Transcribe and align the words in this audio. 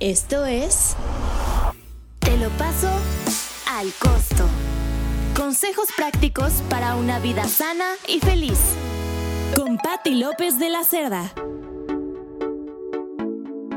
Esto 0.00 0.46
es 0.46 0.96
Te 2.20 2.34
lo 2.38 2.48
paso 2.56 2.88
al 3.68 3.92
costo. 3.98 4.48
Consejos 5.36 5.88
prácticos 5.94 6.62
para 6.70 6.96
una 6.96 7.18
vida 7.18 7.46
sana 7.46 7.84
y 8.08 8.18
feliz. 8.20 8.58
Con 9.54 9.76
Patti 9.76 10.14
López 10.14 10.58
de 10.58 10.70
la 10.70 10.84
Cerda. 10.84 11.30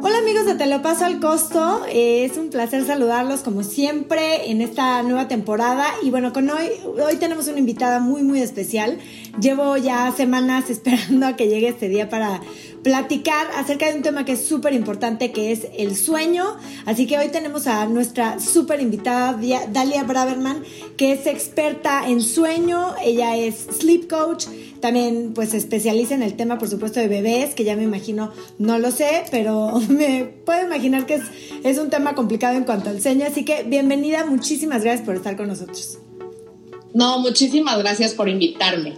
Hola 0.02 0.18
amigos 0.20 0.46
de 0.46 0.56
Te 0.56 0.66
lo 0.66 0.82
paso 0.82 1.04
al 1.04 1.20
costo, 1.20 1.86
es 1.90 2.38
un 2.38 2.50
placer 2.50 2.86
saludarlos 2.86 3.42
como 3.42 3.64
siempre 3.64 4.50
en 4.50 4.62
esta 4.62 5.04
nueva 5.04 5.28
temporada 5.28 5.86
y 6.04 6.10
bueno, 6.10 6.32
con 6.32 6.50
hoy, 6.50 6.70
hoy 7.06 7.18
tenemos 7.18 7.48
una 7.50 7.60
invitada 7.60 8.00
muy 8.00 8.24
muy 8.24 8.42
especial. 8.42 8.98
Llevo 9.42 9.76
ya 9.76 10.14
semanas 10.16 10.70
esperando 10.70 11.26
a 11.26 11.36
que 11.36 11.50
llegue 11.50 11.68
este 11.68 11.90
día 11.90 12.10
para 12.10 12.40
platicar 12.84 13.48
acerca 13.56 13.90
de 13.90 13.96
un 13.96 14.04
tema 14.04 14.26
que 14.26 14.34
es 14.34 14.46
súper 14.46 14.74
importante, 14.74 15.32
que 15.32 15.52
es 15.52 15.68
el 15.78 15.96
sueño. 15.96 16.58
Así 16.86 17.08
que 17.08 17.18
hoy 17.18 17.30
tenemos 17.30 17.66
a 17.66 17.86
nuestra 17.86 18.40
súper 18.40 18.82
invitada, 18.82 19.40
Dalia 19.72 20.04
Braverman, 20.04 20.64
que 20.98 21.14
es 21.14 21.26
experta 21.26 22.08
en 22.08 22.22
sueño. 22.22 22.94
Ella 23.02 23.38
es 23.38 23.68
sleep 23.80 24.10
coach. 24.10 24.48
También 24.82 25.32
pues 25.34 25.50
se 25.50 25.58
especializa 25.58 26.14
en 26.14 26.24
el 26.24 26.36
tema, 26.36 26.58
por 26.58 26.68
supuesto, 26.68 27.00
de 27.00 27.08
bebés, 27.08 27.56
que 27.56 27.64
ya 27.64 27.78
me 27.78 27.84
imagino, 27.84 28.34
no 28.60 28.78
lo 28.80 28.92
sé, 28.92 29.24
pero 29.32 29.80
me 29.90 30.26
puedo 30.26 30.66
imaginar 30.66 31.06
que 31.06 31.16
es, 31.16 31.24
es 31.64 31.78
un 31.78 31.90
tema 31.90 32.16
complicado 32.16 32.58
en 32.58 32.66
cuanto 32.66 32.90
al 32.90 33.02
sueño. 33.02 33.26
Así 33.26 33.46
que 33.46 33.64
bienvenida, 33.64 34.26
muchísimas 34.26 34.84
gracias 34.84 35.06
por 35.06 35.16
estar 35.16 35.38
con 35.38 35.48
nosotros. 35.48 36.00
No, 36.94 37.20
muchísimas 37.20 37.80
gracias 37.80 38.14
por 38.14 38.28
invitarme. 38.28 38.98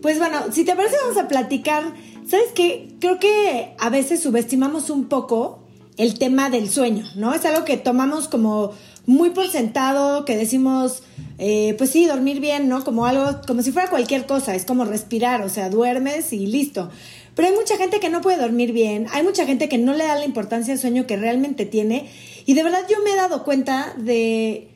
Pues 0.00 0.18
bueno, 0.18 0.44
si 0.52 0.64
te 0.64 0.76
parece, 0.76 0.96
vamos 1.02 1.18
a 1.18 1.28
platicar 1.28 1.92
¿Sabes 2.28 2.48
qué? 2.54 2.90
Creo 3.00 3.18
que 3.18 3.74
a 3.78 3.88
veces 3.88 4.20
subestimamos 4.20 4.90
un 4.90 5.06
poco 5.06 5.60
el 5.96 6.18
tema 6.18 6.50
del 6.50 6.68
sueño, 6.68 7.06
¿no? 7.16 7.32
Es 7.32 7.46
algo 7.46 7.64
que 7.64 7.78
tomamos 7.78 8.28
como 8.28 8.72
muy 9.06 9.30
por 9.30 9.48
sentado, 9.48 10.26
que 10.26 10.36
decimos, 10.36 11.02
eh, 11.38 11.74
pues 11.78 11.88
sí, 11.88 12.04
dormir 12.04 12.40
bien, 12.40 12.68
¿no? 12.68 12.84
Como 12.84 13.06
algo, 13.06 13.40
como 13.46 13.62
si 13.62 13.72
fuera 13.72 13.88
cualquier 13.88 14.26
cosa, 14.26 14.54
es 14.54 14.66
como 14.66 14.84
respirar, 14.84 15.40
o 15.40 15.48
sea, 15.48 15.70
duermes 15.70 16.34
y 16.34 16.46
listo. 16.46 16.90
Pero 17.34 17.48
hay 17.48 17.54
mucha 17.54 17.78
gente 17.78 17.98
que 17.98 18.10
no 18.10 18.20
puede 18.20 18.36
dormir 18.36 18.72
bien, 18.72 19.06
hay 19.12 19.22
mucha 19.22 19.46
gente 19.46 19.70
que 19.70 19.78
no 19.78 19.94
le 19.94 20.04
da 20.04 20.16
la 20.16 20.26
importancia 20.26 20.74
al 20.74 20.78
sueño 20.78 21.06
que 21.06 21.16
realmente 21.16 21.64
tiene. 21.64 22.10
Y 22.44 22.52
de 22.52 22.62
verdad 22.62 22.80
yo 22.90 23.02
me 23.04 23.12
he 23.12 23.16
dado 23.16 23.42
cuenta 23.42 23.94
de, 23.96 24.68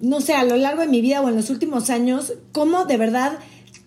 no 0.00 0.20
sé, 0.20 0.34
a 0.34 0.42
lo 0.42 0.56
largo 0.56 0.80
de 0.80 0.88
mi 0.88 1.02
vida 1.02 1.20
o 1.20 1.28
en 1.28 1.36
los 1.36 1.50
últimos 1.50 1.88
años, 1.88 2.32
cómo 2.50 2.84
de 2.84 2.96
verdad 2.96 3.38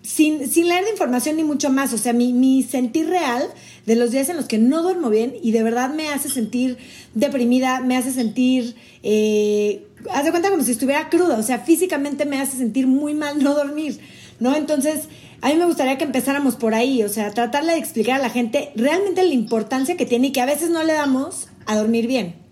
sin, 0.04 0.52
sin 0.52 0.68
leer 0.68 0.84
de 0.84 0.92
información 0.92 1.38
ni 1.38 1.44
mucho 1.44 1.70
más. 1.70 1.94
O 1.94 1.98
sea, 1.98 2.14
mi, 2.14 2.34
mi 2.34 2.62
sentir 2.62 3.08
real 3.08 3.44
de 3.86 3.96
los 3.96 4.12
días 4.12 4.30
en 4.30 4.38
los 4.38 4.46
que 4.46 4.58
no 4.58 4.84
duermo 4.84 5.10
bien 5.10 5.34
y 5.42 5.52
de 5.52 5.64
verdad 5.64 5.94
me 5.94 6.10
hace 6.10 6.30
sentir 6.30 6.78
deprimida, 7.14 7.80
me 7.80 7.98
hace 7.98 8.12
sentir, 8.12 8.76
eh, 9.02 9.86
haz 10.12 10.26
de 10.26 10.32
cuenta 10.32 10.50
como 10.50 10.64
si 10.64 10.72
estuviera 10.72 11.10
cruda, 11.10 11.38
o 11.38 11.44
sea, 11.44 11.60
físicamente 11.60 12.26
me 12.26 12.40
hace 12.40 12.58
sentir 12.58 12.88
muy 12.88 13.14
mal 13.14 13.44
no 13.44 13.54
dormir, 13.54 14.00
¿no? 14.40 14.56
Entonces, 14.56 15.08
a 15.42 15.50
mí 15.50 15.56
me 15.56 15.66
gustaría 15.66 15.98
que 15.98 16.06
empezáramos 16.06 16.56
por 16.56 16.74
ahí, 16.74 17.04
o 17.04 17.10
sea, 17.10 17.32
tratarle 17.32 17.74
de 17.74 17.80
explicar 17.80 18.20
a 18.20 18.24
la 18.24 18.30
gente 18.30 18.72
realmente 18.76 19.24
la 19.24 19.34
importancia 19.34 19.98
que 19.98 20.06
tiene 20.06 20.28
y 20.28 20.32
que 20.32 20.42
a 20.42 20.46
veces 20.46 20.70
no 20.70 20.84
le 20.84 20.94
damos 20.94 21.48
a 21.66 21.76
dormir 21.76 22.08
bien. 22.08 22.43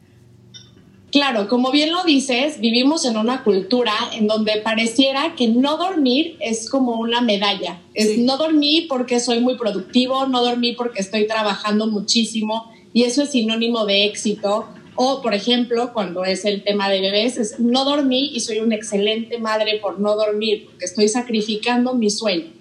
Claro, 1.11 1.49
como 1.49 1.71
bien 1.71 1.91
lo 1.91 2.05
dices, 2.05 2.61
vivimos 2.61 3.03
en 3.03 3.17
una 3.17 3.43
cultura 3.43 3.93
en 4.13 4.27
donde 4.27 4.61
pareciera 4.63 5.35
que 5.35 5.49
no 5.49 5.75
dormir 5.75 6.37
es 6.39 6.69
como 6.69 6.93
una 6.93 7.19
medalla. 7.19 7.81
Es 7.93 8.17
no 8.17 8.37
dormir 8.37 8.87
porque 8.87 9.19
soy 9.19 9.41
muy 9.41 9.57
productivo, 9.57 10.25
no 10.27 10.41
dormir 10.41 10.75
porque 10.77 11.01
estoy 11.01 11.27
trabajando 11.27 11.87
muchísimo 11.87 12.71
y 12.93 13.03
eso 13.03 13.23
es 13.23 13.31
sinónimo 13.31 13.85
de 13.85 14.05
éxito. 14.05 14.69
O, 14.95 15.21
por 15.21 15.33
ejemplo, 15.33 15.91
cuando 15.91 16.23
es 16.23 16.45
el 16.45 16.63
tema 16.63 16.89
de 16.89 17.01
bebés, 17.01 17.37
es 17.37 17.59
no 17.59 17.83
dormí 17.83 18.31
y 18.33 18.39
soy 18.39 18.59
una 18.59 18.75
excelente 18.75 19.37
madre 19.37 19.79
por 19.81 19.99
no 19.99 20.15
dormir, 20.15 20.65
porque 20.65 20.85
estoy 20.85 21.09
sacrificando 21.09 21.93
mi 21.93 22.09
sueño. 22.09 22.60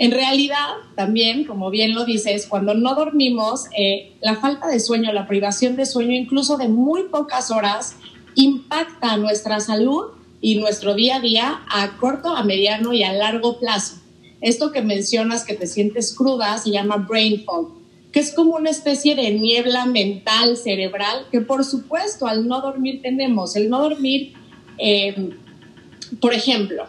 En 0.00 0.12
realidad, 0.12 0.76
también, 0.94 1.44
como 1.44 1.70
bien 1.70 1.92
lo 1.92 2.04
dices, 2.04 2.46
cuando 2.46 2.72
no 2.72 2.94
dormimos, 2.94 3.64
eh, 3.76 4.12
la 4.20 4.36
falta 4.36 4.68
de 4.68 4.78
sueño, 4.78 5.12
la 5.12 5.26
privación 5.26 5.74
de 5.74 5.86
sueño, 5.86 6.12
incluso 6.12 6.56
de 6.56 6.68
muy 6.68 7.08
pocas 7.08 7.50
horas, 7.50 7.96
impacta 8.36 9.16
nuestra 9.16 9.58
salud 9.58 10.12
y 10.40 10.54
nuestro 10.54 10.94
día 10.94 11.16
a 11.16 11.20
día 11.20 11.62
a 11.68 11.96
corto, 11.98 12.28
a 12.28 12.44
mediano 12.44 12.92
y 12.92 13.02
a 13.02 13.12
largo 13.12 13.58
plazo. 13.58 13.96
Esto 14.40 14.70
que 14.70 14.82
mencionas 14.82 15.44
que 15.44 15.54
te 15.54 15.66
sientes 15.66 16.14
cruda 16.14 16.58
se 16.58 16.70
llama 16.70 16.98
brain 16.98 17.44
fog, 17.44 17.72
que 18.12 18.20
es 18.20 18.32
como 18.32 18.54
una 18.54 18.70
especie 18.70 19.16
de 19.16 19.32
niebla 19.32 19.84
mental, 19.84 20.56
cerebral, 20.56 21.26
que 21.32 21.40
por 21.40 21.64
supuesto 21.64 22.28
al 22.28 22.46
no 22.46 22.60
dormir 22.60 23.02
tenemos. 23.02 23.56
El 23.56 23.68
no 23.68 23.80
dormir, 23.80 24.34
eh, 24.78 25.30
por 26.20 26.34
ejemplo, 26.34 26.86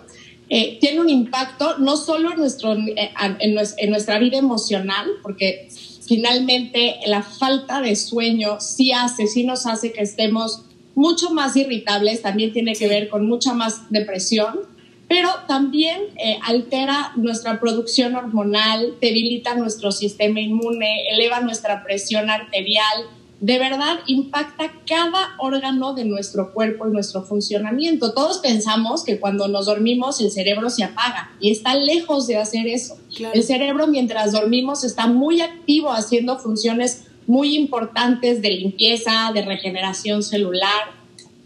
eh, 0.49 0.79
tiene 0.81 0.99
un 0.99 1.09
impacto 1.09 1.77
no 1.77 1.95
solo 1.95 2.31
en, 2.31 2.39
nuestro, 2.39 2.73
eh, 2.73 3.11
en, 3.39 3.91
nuestra 3.91 4.17
vida 4.17 4.37
emocional, 4.37 5.07
porque 5.21 5.69
finalmente 6.07 6.95
la 7.05 7.21
falta 7.21 7.81
de 7.81 7.95
sueño 7.95 8.59
sí 8.59 8.91
hace, 8.91 9.27
sí 9.27 9.43
nos 9.43 9.67
hace 9.67 9.91
que 9.91 10.01
estemos 10.01 10.63
mucho 10.95 11.29
más 11.29 11.55
irritables, 11.55 12.23
también 12.23 12.51
tiene 12.51 12.73
que 12.73 12.87
ver 12.87 13.09
con 13.09 13.27
mucha 13.27 13.53
más 13.53 13.91
depresión, 13.91 14.59
pero 15.07 15.29
también 15.47 16.01
eh, 16.17 16.39
altera 16.43 17.13
nuestra 17.15 17.59
producción 17.59 18.15
hormonal, 18.15 18.95
debilita 18.99 19.53
nuestro 19.55 19.91
sistema 19.91 20.39
inmune, 20.39 21.03
eleva 21.11 21.41
nuestra 21.41 21.83
presión 21.83 22.29
arterial, 22.29 23.05
de 23.41 23.57
verdad 23.57 23.99
impacta 24.05 24.71
cada 24.87 25.35
órgano 25.37 25.93
de 25.93 26.03
nuestro 26.03 26.53
cuerpo 26.53 26.87
y 26.87 26.91
nuestro 26.91 27.23
funcionamiento. 27.23 28.13
Todos 28.13 28.39
pensamos 28.39 29.03
que 29.03 29.19
cuando 29.19 29.47
nos 29.47 29.67
dormimos 29.67 30.19
el 30.19 30.29
cerebro 30.29 30.69
se 30.69 30.83
apaga 30.83 31.31
y 31.39 31.51
está 31.51 31.75
lejos 31.75 32.27
de 32.27 32.37
hacer 32.37 32.67
eso. 32.67 32.97
El 33.33 33.43
cerebro 33.43 33.87
mientras 33.87 34.33
dormimos 34.33 34.83
está 34.83 35.07
muy 35.07 35.41
activo 35.41 35.91
haciendo 35.91 36.37
funciones 36.37 37.05
muy 37.27 37.55
importantes 37.55 38.41
de 38.41 38.49
limpieza, 38.49 39.31
de 39.33 39.43
regeneración 39.43 40.23
celular, 40.23 40.91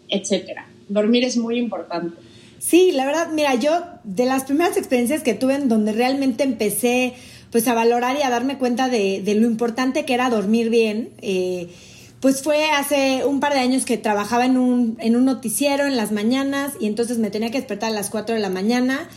etcétera. 0.09 0.67
Dormir 0.87 1.23
es 1.25 1.37
muy 1.37 1.57
importante. 1.57 2.15
Sí, 2.57 2.93
la 2.93 3.05
verdad, 3.05 3.29
mira, 3.33 3.55
yo 3.55 3.71
de 4.05 4.25
las 4.25 4.45
primeras 4.45 4.77
experiencias 4.77 5.21
que 5.21 5.33
tuve 5.33 5.55
en 5.55 5.67
donde 5.67 5.91
realmente 5.91 6.43
empecé 6.43 7.13
pues 7.53 7.67
a 7.67 7.75
valorar 7.75 8.17
y 8.17 8.23
a 8.23 8.31
darme 8.31 8.57
cuenta 8.57 8.89
de, 8.89 9.21
lo 9.39 9.45
importante 9.45 10.05
que 10.05 10.15
era 10.15 10.31
dormir 10.31 10.71
bien. 10.71 11.11
Eh, 11.21 11.69
pues 12.19 12.41
fue 12.41 12.71
hace 12.71 13.25
un 13.25 13.39
par 13.39 13.53
de 13.53 13.59
años 13.59 13.85
que 13.85 13.95
trabajaba 13.95 14.45
en 14.45 14.57
un, 14.57 14.97
en 14.99 15.15
un 15.15 15.25
noticiero 15.25 15.85
en 15.85 15.95
las 15.95 16.11
mañanas 16.11 16.73
y 16.79 16.87
entonces 16.87 17.19
me 17.19 17.29
tenía 17.29 17.51
que 17.51 17.59
despertar 17.59 17.91
a 17.91 17.93
las 17.93 18.09
4 18.09 18.33
de 18.33 18.41
la 18.41 18.49
mañana, 18.49 19.07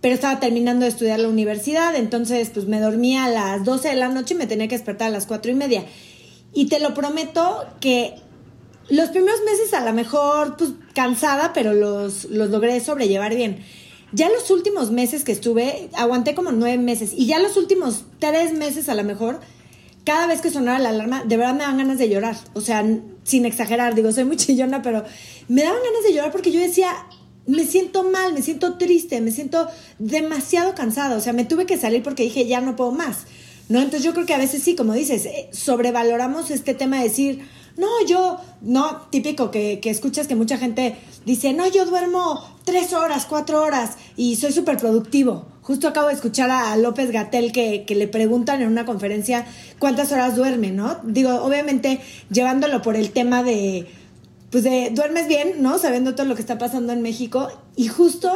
pero 0.00 0.14
estaba 0.14 0.38
terminando 0.38 0.84
de 0.84 0.90
estudiar 0.90 1.18
la 1.18 1.26
universidad, 1.28 1.96
entonces 1.96 2.50
pues 2.54 2.66
me 2.66 2.78
dormía 2.78 3.24
a 3.24 3.28
las 3.28 3.64
12 3.64 3.88
de 3.88 3.96
la 3.96 4.08
noche 4.08 4.34
y 4.34 4.36
me 4.36 4.46
tenía 4.46 4.68
que 4.68 4.76
despertar 4.76 5.08
a 5.08 5.10
las 5.10 5.26
4 5.26 5.50
y 5.50 5.54
media. 5.54 5.84
Y 6.54 6.66
te 6.66 6.78
lo 6.78 6.94
prometo 6.94 7.66
que 7.80 8.14
los 8.88 9.08
primeros 9.08 9.40
meses 9.44 9.74
a 9.74 9.84
lo 9.84 9.92
mejor 9.92 10.56
pues 10.56 10.70
cansada, 10.94 11.52
pero 11.52 11.72
los, 11.74 12.26
los 12.26 12.50
logré 12.50 12.78
sobrellevar 12.78 13.34
bien. 13.34 13.64
Ya 14.12 14.28
los 14.28 14.50
últimos 14.50 14.90
meses 14.90 15.24
que 15.24 15.32
estuve, 15.32 15.88
aguanté 15.94 16.34
como 16.34 16.52
nueve 16.52 16.78
meses. 16.78 17.12
Y 17.16 17.26
ya 17.26 17.38
los 17.38 17.56
últimos 17.56 18.04
tres 18.18 18.52
meses 18.52 18.88
a 18.88 18.94
lo 18.94 19.04
mejor, 19.04 19.40
cada 20.04 20.26
vez 20.26 20.40
que 20.40 20.50
sonaba 20.50 20.78
la 20.78 20.88
alarma, 20.88 21.24
de 21.24 21.36
verdad 21.36 21.54
me 21.54 21.60
daban 21.60 21.78
ganas 21.78 21.98
de 21.98 22.08
llorar. 22.08 22.36
O 22.54 22.60
sea, 22.60 22.84
sin 23.22 23.44
exagerar, 23.44 23.94
digo, 23.94 24.10
soy 24.12 24.24
muy 24.24 24.36
chillona, 24.36 24.82
pero 24.82 25.04
me 25.48 25.62
daban 25.62 25.80
ganas 25.82 26.02
de 26.04 26.14
llorar 26.14 26.32
porque 26.32 26.50
yo 26.50 26.60
decía, 26.60 26.92
me 27.46 27.64
siento 27.64 28.04
mal, 28.04 28.32
me 28.32 28.42
siento 28.42 28.78
triste, 28.78 29.20
me 29.20 29.30
siento 29.30 29.68
demasiado 29.98 30.74
cansada. 30.74 31.16
O 31.16 31.20
sea, 31.20 31.32
me 31.32 31.44
tuve 31.44 31.66
que 31.66 31.78
salir 31.78 32.02
porque 32.02 32.24
dije, 32.24 32.46
ya 32.46 32.60
no 32.60 32.76
puedo 32.76 32.92
más. 32.92 33.26
¿No? 33.68 33.78
Entonces 33.78 34.02
yo 34.02 34.12
creo 34.12 34.26
que 34.26 34.34
a 34.34 34.38
veces 34.38 34.64
sí, 34.64 34.74
como 34.74 34.94
dices, 34.94 35.26
eh, 35.26 35.48
sobrevaloramos 35.52 36.50
este 36.50 36.74
tema 36.74 36.96
de 36.96 37.04
decir, 37.04 37.42
no, 37.76 37.88
yo, 38.06 38.38
no, 38.60 39.02
típico 39.10 39.50
que, 39.50 39.80
que 39.80 39.90
escuchas 39.90 40.26
que 40.26 40.36
mucha 40.36 40.58
gente 40.58 40.96
dice, 41.24 41.52
no, 41.52 41.66
yo 41.68 41.86
duermo 41.86 42.44
tres 42.64 42.92
horas, 42.92 43.26
cuatro 43.26 43.62
horas 43.62 43.96
y 44.16 44.36
soy 44.36 44.52
súper 44.52 44.76
productivo. 44.76 45.46
Justo 45.62 45.88
acabo 45.88 46.08
de 46.08 46.14
escuchar 46.14 46.50
a 46.50 46.76
López 46.76 47.10
Gatel 47.10 47.52
que, 47.52 47.84
que, 47.84 47.94
le 47.94 48.08
preguntan 48.08 48.60
en 48.60 48.68
una 48.68 48.84
conferencia 48.84 49.46
cuántas 49.78 50.10
horas 50.10 50.34
duerme, 50.34 50.70
¿no? 50.70 50.98
Digo, 51.04 51.42
obviamente 51.42 52.00
llevándolo 52.30 52.82
por 52.82 52.96
el 52.96 53.10
tema 53.12 53.42
de, 53.42 53.86
pues 54.50 54.64
de, 54.64 54.90
duermes 54.92 55.28
bien, 55.28 55.62
¿no? 55.62 55.78
Sabiendo 55.78 56.14
todo 56.14 56.26
lo 56.26 56.34
que 56.34 56.40
está 56.40 56.58
pasando 56.58 56.92
en 56.92 57.02
México. 57.02 57.48
Y 57.76 57.88
justo 57.88 58.32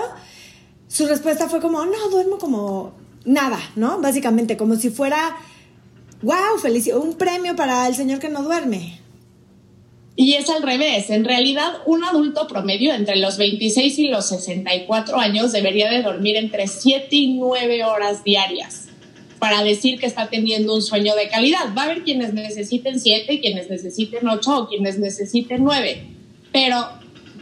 su 0.87 1.06
respuesta 1.06 1.49
fue 1.49 1.61
como, 1.61 1.85
no, 1.85 2.09
duermo 2.11 2.38
como 2.38 2.93
nada, 3.25 3.59
¿no? 3.75 4.00
Básicamente, 4.00 4.56
como 4.56 4.76
si 4.76 4.91
fuera, 4.91 5.37
wow, 6.23 6.59
feliz, 6.62 6.87
un 6.94 7.14
premio 7.14 7.56
para 7.56 7.88
el 7.88 7.97
señor 7.97 8.20
que 8.20 8.29
no 8.29 8.43
duerme. 8.43 9.00
Y 10.16 10.34
es 10.34 10.49
al 10.49 10.62
revés. 10.62 11.11
En 11.11 11.25
realidad, 11.25 11.78
un 11.87 12.05
adulto 12.05 12.46
promedio 12.46 12.94
entre 12.94 13.16
los 13.16 13.37
26 13.37 13.99
y 13.99 14.08
los 14.08 14.28
64 14.28 15.19
años 15.19 15.52
debería 15.52 15.90
de 15.90 16.02
dormir 16.02 16.37
entre 16.37 16.69
7 16.69 17.08
y 17.11 17.34
9 17.38 17.84
horas 17.84 18.22
diarias 18.22 18.88
para 19.44 19.62
decir 19.62 19.99
que 19.99 20.06
está 20.06 20.28
teniendo 20.31 20.75
un 20.75 20.81
sueño 20.81 21.14
de 21.14 21.28
calidad. 21.28 21.75
Va 21.76 21.82
a 21.82 21.84
haber 21.84 22.02
quienes 22.02 22.32
necesiten 22.32 22.99
siete, 22.99 23.40
quienes 23.40 23.69
necesiten 23.69 24.26
ocho 24.26 24.56
o 24.56 24.69
quienes 24.69 24.99
necesiten 24.99 25.62
nueve. 25.62 26.06
Pero 26.50 26.88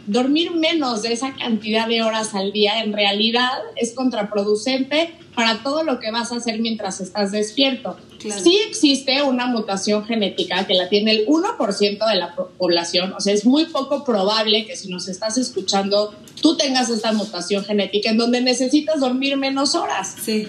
dormir 0.05 0.51
menos 0.51 1.01
de 1.01 1.13
esa 1.13 1.33
cantidad 1.33 1.87
de 1.87 2.01
horas 2.03 2.35
al 2.35 2.51
día 2.51 2.83
en 2.83 2.91
realidad 2.91 3.51
es 3.77 3.93
contraproducente 3.93 5.11
para 5.33 5.63
todo 5.63 5.83
lo 5.83 6.01
que 6.01 6.11
vas 6.11 6.33
a 6.33 6.35
hacer 6.35 6.59
mientras 6.59 6.99
estás 6.99 7.31
despierto. 7.31 7.95
Sí 8.43 8.59
existe 8.67 9.21
una 9.21 9.47
mutación 9.47 10.05
genética 10.05 10.65
que 10.65 10.73
la 10.73 10.89
tiene 10.89 11.11
el 11.11 11.27
1% 11.27 12.09
de 12.09 12.15
la 12.15 12.35
población, 12.35 13.13
o 13.13 13.19
sea, 13.19 13.33
es 13.33 13.45
muy 13.45 13.65
poco 13.65 14.03
probable 14.03 14.65
que 14.65 14.75
si 14.75 14.89
nos 14.89 15.07
estás 15.07 15.37
escuchando 15.37 16.13
tú 16.41 16.57
tengas 16.57 16.89
esta 16.89 17.13
mutación 17.13 17.63
genética 17.63 18.09
en 18.09 18.17
donde 18.17 18.41
necesitas 18.41 18.99
dormir 18.99 19.37
menos 19.37 19.75
horas. 19.75 20.15
Sí 20.23 20.47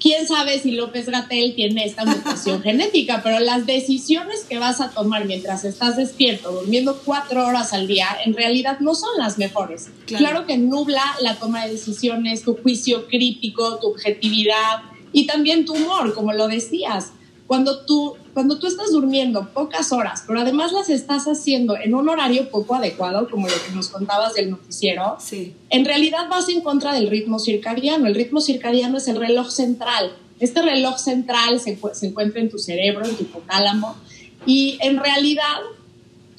quién 0.00 0.26
sabe 0.26 0.58
si 0.58 0.72
López 0.72 1.08
Gatel 1.08 1.54
tiene 1.54 1.84
esta 1.84 2.04
mutación 2.04 2.62
genética, 2.62 3.20
pero 3.22 3.40
las 3.40 3.66
decisiones 3.66 4.44
que 4.48 4.58
vas 4.58 4.80
a 4.80 4.90
tomar 4.90 5.26
mientras 5.26 5.64
estás 5.64 5.96
despierto, 5.96 6.52
durmiendo 6.52 7.00
cuatro 7.04 7.46
horas 7.46 7.72
al 7.72 7.86
día, 7.86 8.06
en 8.24 8.34
realidad 8.34 8.80
no 8.80 8.94
son 8.94 9.10
las 9.18 9.38
mejores. 9.38 9.88
Claro, 10.06 10.46
que 10.46 10.58
nubla 10.58 11.02
la 11.20 11.36
toma 11.36 11.64
de 11.64 11.72
decisiones, 11.72 12.42
tu 12.42 12.56
juicio 12.56 13.06
crítico, 13.08 13.78
tu 13.78 13.88
objetividad 13.88 14.82
y 15.12 15.26
también 15.26 15.64
tu 15.64 15.74
humor, 15.74 16.14
como 16.14 16.32
lo 16.32 16.48
decías. 16.48 17.12
Cuando 17.46 17.80
tú, 17.86 18.14
cuando 18.34 18.58
tú 18.58 18.66
estás 18.66 18.92
durmiendo 18.92 19.48
pocas 19.54 19.90
horas, 19.90 20.22
pero 20.26 20.40
además 20.40 20.70
las 20.72 20.90
estás 20.90 21.24
haciendo 21.24 21.78
en 21.78 21.94
un 21.94 22.06
horario 22.10 22.50
poco 22.50 22.74
adecuado, 22.74 23.30
como 23.30 23.48
lo 23.48 23.54
que 23.54 23.72
nos 23.74 23.88
contabas 23.88 24.34
del 24.34 24.50
noticiero, 24.50 25.16
sí. 25.18 25.54
en 25.70 25.86
realidad 25.86 26.28
vas 26.28 26.46
en 26.50 26.60
contra 26.60 26.92
del 26.92 27.08
ritmo 27.08 27.38
circadiano. 27.38 28.06
El 28.06 28.14
ritmo 28.14 28.42
circadiano 28.42 28.98
es 28.98 29.08
el 29.08 29.16
reloj 29.16 29.48
central. 29.50 30.12
Este 30.40 30.60
reloj 30.60 30.98
central 30.98 31.58
se, 31.58 31.78
se 31.94 32.06
encuentra 32.06 32.42
en 32.42 32.50
tu 32.50 32.58
cerebro, 32.58 33.06
en 33.06 33.16
tu 33.16 33.22
hipotálamo, 33.22 33.96
y 34.44 34.76
en 34.82 34.98
realidad 34.98 35.56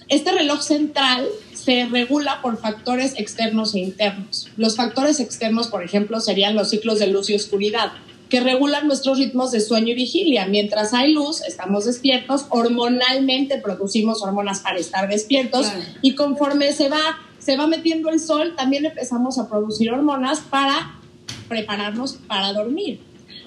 este 0.10 0.31
reloj 0.31 0.62
central 0.62 1.27
se 1.54 1.86
regula 1.86 2.42
por 2.42 2.60
factores 2.60 3.13
externos 3.18 3.74
e 3.74 3.80
internos. 3.80 4.48
Los 4.57 4.75
factores 4.75 5.19
externos, 5.19 5.68
por 5.68 5.83
ejemplo, 5.83 6.19
serían 6.19 6.56
los 6.56 6.69
ciclos 6.69 7.00
de 7.00 7.07
luz 7.07 7.30
y 7.30 7.36
oscuridad 7.36 7.92
que 8.30 8.40
regulan 8.40 8.88
nuestros 8.88 9.18
ritmos 9.18 9.52
de 9.52 9.60
sueño 9.60 9.90
y 9.90 9.96
vigilia. 9.96 10.46
Mientras 10.46 10.94
hay 10.94 11.14
luz, 11.14 11.42
estamos 11.42 11.86
despiertos, 11.86 12.46
hormonalmente 12.50 13.58
producimos 13.58 14.22
hormonas 14.22 14.60
para 14.60 14.78
estar 14.78 15.10
despiertos 15.10 15.72
y 16.02 16.14
conforme 16.14 16.72
se 16.72 16.90
va, 16.90 17.18
se 17.40 17.58
va 17.58 17.66
metiendo 17.66 18.10
el 18.10 18.20
sol, 18.20 18.54
también 18.56 18.86
empezamos 18.86 19.40
a 19.40 19.50
producir 19.50 19.92
hormonas 19.92 20.40
para 20.42 21.00
prepararnos 21.48 22.14
para 22.28 22.54
dormir. 22.54 23.00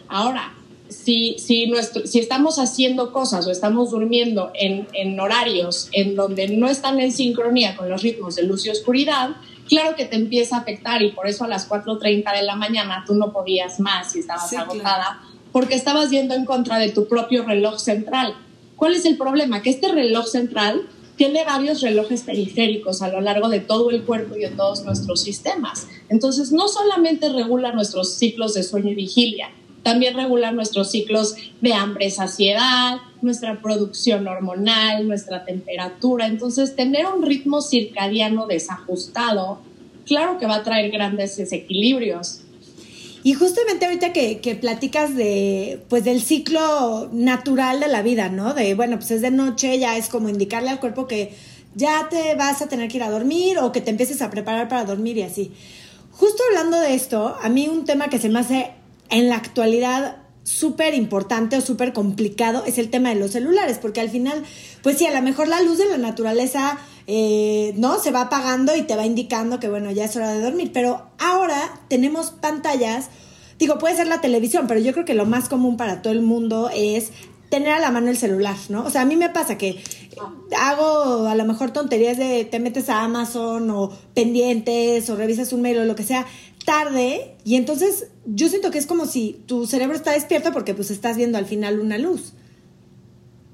Ahora, 0.08 0.52
si, 0.88 1.37
si, 1.38 1.69
nuestro, 1.69 2.06
si 2.06 2.19
estamos 2.19 2.58
haciendo 2.58 3.12
cosas 3.12 3.46
o 3.46 3.50
estamos 3.50 3.93
durmiendo 3.93 4.50
en, 4.55 4.88
en 4.93 5.19
horarios 5.19 5.88
en 5.93 6.17
donde 6.17 6.49
no 6.49 6.69
están 6.69 7.00
en 7.00 7.12
sincronía 7.12 7.76
con 7.76 7.88
los 7.88 8.02
ritmos 8.02 8.34
de 8.34 8.43
luz 8.43 8.67
y 8.67 8.70
oscuridad, 8.70 9.31
claro 9.72 9.96
que 9.96 10.04
te 10.04 10.16
empieza 10.16 10.56
a 10.56 10.58
afectar 10.58 11.00
y 11.00 11.12
por 11.12 11.26
eso 11.26 11.44
a 11.44 11.48
las 11.48 11.66
4.30 11.66 12.30
de 12.36 12.42
la 12.42 12.56
mañana 12.56 13.04
tú 13.06 13.14
no 13.14 13.32
podías 13.32 13.80
más 13.80 14.14
y 14.14 14.19
estabas 14.19 14.52
agotada 14.52 15.22
porque 15.50 15.74
estabas 15.74 16.10
yendo 16.10 16.34
en 16.34 16.44
contra 16.44 16.78
de 16.78 16.90
tu 16.90 17.08
propio 17.08 17.42
reloj 17.42 17.78
central. 17.78 18.34
¿Cuál 18.76 18.94
es 18.94 19.06
el 19.06 19.16
problema? 19.16 19.62
Que 19.62 19.70
este 19.70 19.88
reloj 19.88 20.26
central 20.26 20.82
tiene 21.16 21.42
varios 21.44 21.80
relojes 21.80 22.20
periféricos 22.20 23.00
a 23.00 23.08
lo 23.08 23.22
largo 23.22 23.48
de 23.48 23.60
todo 23.60 23.90
el 23.90 24.02
cuerpo 24.02 24.36
y 24.36 24.40
de 24.40 24.50
todos 24.50 24.84
nuestros 24.84 25.22
sistemas. 25.22 25.86
Entonces, 26.10 26.52
no 26.52 26.69
solamente 26.69 27.30
regula 27.30 27.72
nuestros 27.72 28.16
ciclos 28.16 28.52
de 28.52 28.64
sueño 28.64 28.90
y 28.90 28.94
vigilia, 28.94 29.48
también 29.82 30.14
regula 30.14 30.52
nuestros 30.52 30.90
ciclos 30.90 31.34
de 31.61 31.75
hambre, 31.75 32.11
saciedad, 32.11 32.99
nuestra 33.20 33.61
producción 33.61 34.26
hormonal, 34.29 35.08
nuestra 35.08 35.44
temperatura. 35.44 36.26
Entonces, 36.26 36.76
tener 36.76 37.06
un 37.06 37.23
ritmo 37.23 37.61
circadiano 37.62 38.46
desajustado, 38.46 39.61
claro 40.06 40.38
que 40.38 40.46
va 40.46 40.56
a 40.56 40.62
traer 40.62 40.90
grandes 40.90 41.37
desequilibrios. 41.37 42.40
Y 43.25 43.34
justamente 43.34 43.87
ahorita 43.87 44.12
que, 44.12 44.40
que, 44.40 44.56
platicas 44.56 45.14
de, 45.14 45.81
pues 45.88 46.05
del 46.05 46.20
ciclo 46.20 47.08
natural 47.12 47.79
de 47.79 47.87
la 47.88 48.02
vida, 48.02 48.29
¿no? 48.29 48.52
De, 48.52 48.75
bueno, 48.75 48.96
pues 48.99 49.12
es 49.12 49.23
de 49.23 49.31
noche, 49.31 49.79
ya 49.79 49.96
es 49.96 50.08
como 50.08 50.29
indicarle 50.29 50.70
al 50.70 50.81
cuerpo 50.81 51.06
que 51.06 51.32
ya 51.75 52.08
te 52.11 52.34
vas 52.34 52.62
a 52.62 52.69
tener 52.69 52.88
que 52.88 52.96
ir 52.96 53.02
a 53.05 53.11
dormir 53.11 53.58
o 53.58 53.70
que 53.70 53.81
te 53.81 53.90
empieces 53.90 54.23
a 54.23 54.31
preparar 54.31 54.69
para 54.69 54.84
dormir 54.84 55.19
y 55.19 55.23
así. 55.23 55.52
Justo 56.11 56.43
hablando 56.49 56.81
de 56.81 56.94
esto, 56.94 57.37
a 57.40 57.49
mí 57.49 57.69
un 57.69 57.84
tema 57.84 58.08
que 58.08 58.19
se 58.19 58.29
me 58.29 58.40
hace 58.40 58.73
en 59.12 59.28
la 59.28 59.36
actualidad 59.36 60.16
súper 60.42 60.94
importante 60.94 61.56
o 61.56 61.60
súper 61.60 61.92
complicado 61.92 62.64
es 62.66 62.78
el 62.78 62.90
tema 62.90 63.10
de 63.10 63.14
los 63.14 63.30
celulares, 63.30 63.78
porque 63.78 64.00
al 64.00 64.10
final, 64.10 64.42
pues 64.82 64.98
sí, 64.98 65.06
a 65.06 65.12
lo 65.12 65.22
mejor 65.22 65.46
la 65.46 65.62
luz 65.62 65.78
de 65.78 65.86
la 65.86 65.98
naturaleza, 65.98 66.78
eh, 67.06 67.74
¿no? 67.76 68.00
Se 68.00 68.10
va 68.10 68.22
apagando 68.22 68.74
y 68.74 68.82
te 68.82 68.96
va 68.96 69.06
indicando 69.06 69.60
que, 69.60 69.68
bueno, 69.68 69.90
ya 69.92 70.06
es 70.06 70.16
hora 70.16 70.32
de 70.32 70.40
dormir, 70.40 70.70
pero 70.72 71.06
ahora 71.18 71.80
tenemos 71.88 72.30
pantallas, 72.30 73.08
digo, 73.58 73.78
puede 73.78 73.94
ser 73.94 74.08
la 74.08 74.20
televisión, 74.20 74.66
pero 74.66 74.80
yo 74.80 74.92
creo 74.92 75.04
que 75.04 75.14
lo 75.14 75.26
más 75.26 75.48
común 75.48 75.76
para 75.76 76.02
todo 76.02 76.12
el 76.12 76.22
mundo 76.22 76.70
es 76.74 77.12
tener 77.52 77.68
a 77.68 77.78
la 77.78 77.90
mano 77.90 78.08
el 78.08 78.16
celular, 78.16 78.56
¿no? 78.70 78.82
O 78.82 78.88
sea, 78.88 79.02
a 79.02 79.04
mí 79.04 79.14
me 79.14 79.28
pasa 79.28 79.58
que 79.58 79.78
hago 80.58 81.26
a 81.26 81.34
lo 81.34 81.44
mejor 81.44 81.70
tonterías 81.70 82.16
de 82.16 82.46
te 82.46 82.58
metes 82.60 82.88
a 82.88 83.02
Amazon 83.02 83.70
o 83.70 83.90
pendientes 84.14 85.08
o 85.10 85.16
revisas 85.16 85.52
un 85.52 85.60
mail 85.60 85.78
o 85.78 85.84
lo 85.84 85.94
que 85.94 86.02
sea, 86.02 86.26
tarde 86.64 87.36
y 87.44 87.56
entonces 87.56 88.08
yo 88.24 88.48
siento 88.48 88.70
que 88.70 88.78
es 88.78 88.86
como 88.86 89.06
si 89.06 89.42
tu 89.46 89.66
cerebro 89.66 89.96
está 89.96 90.12
despierto 90.12 90.52
porque 90.52 90.74
pues 90.74 90.90
estás 90.90 91.16
viendo 91.16 91.38
al 91.38 91.46
final 91.46 91.80
una 91.80 91.98
luz. 91.98 92.32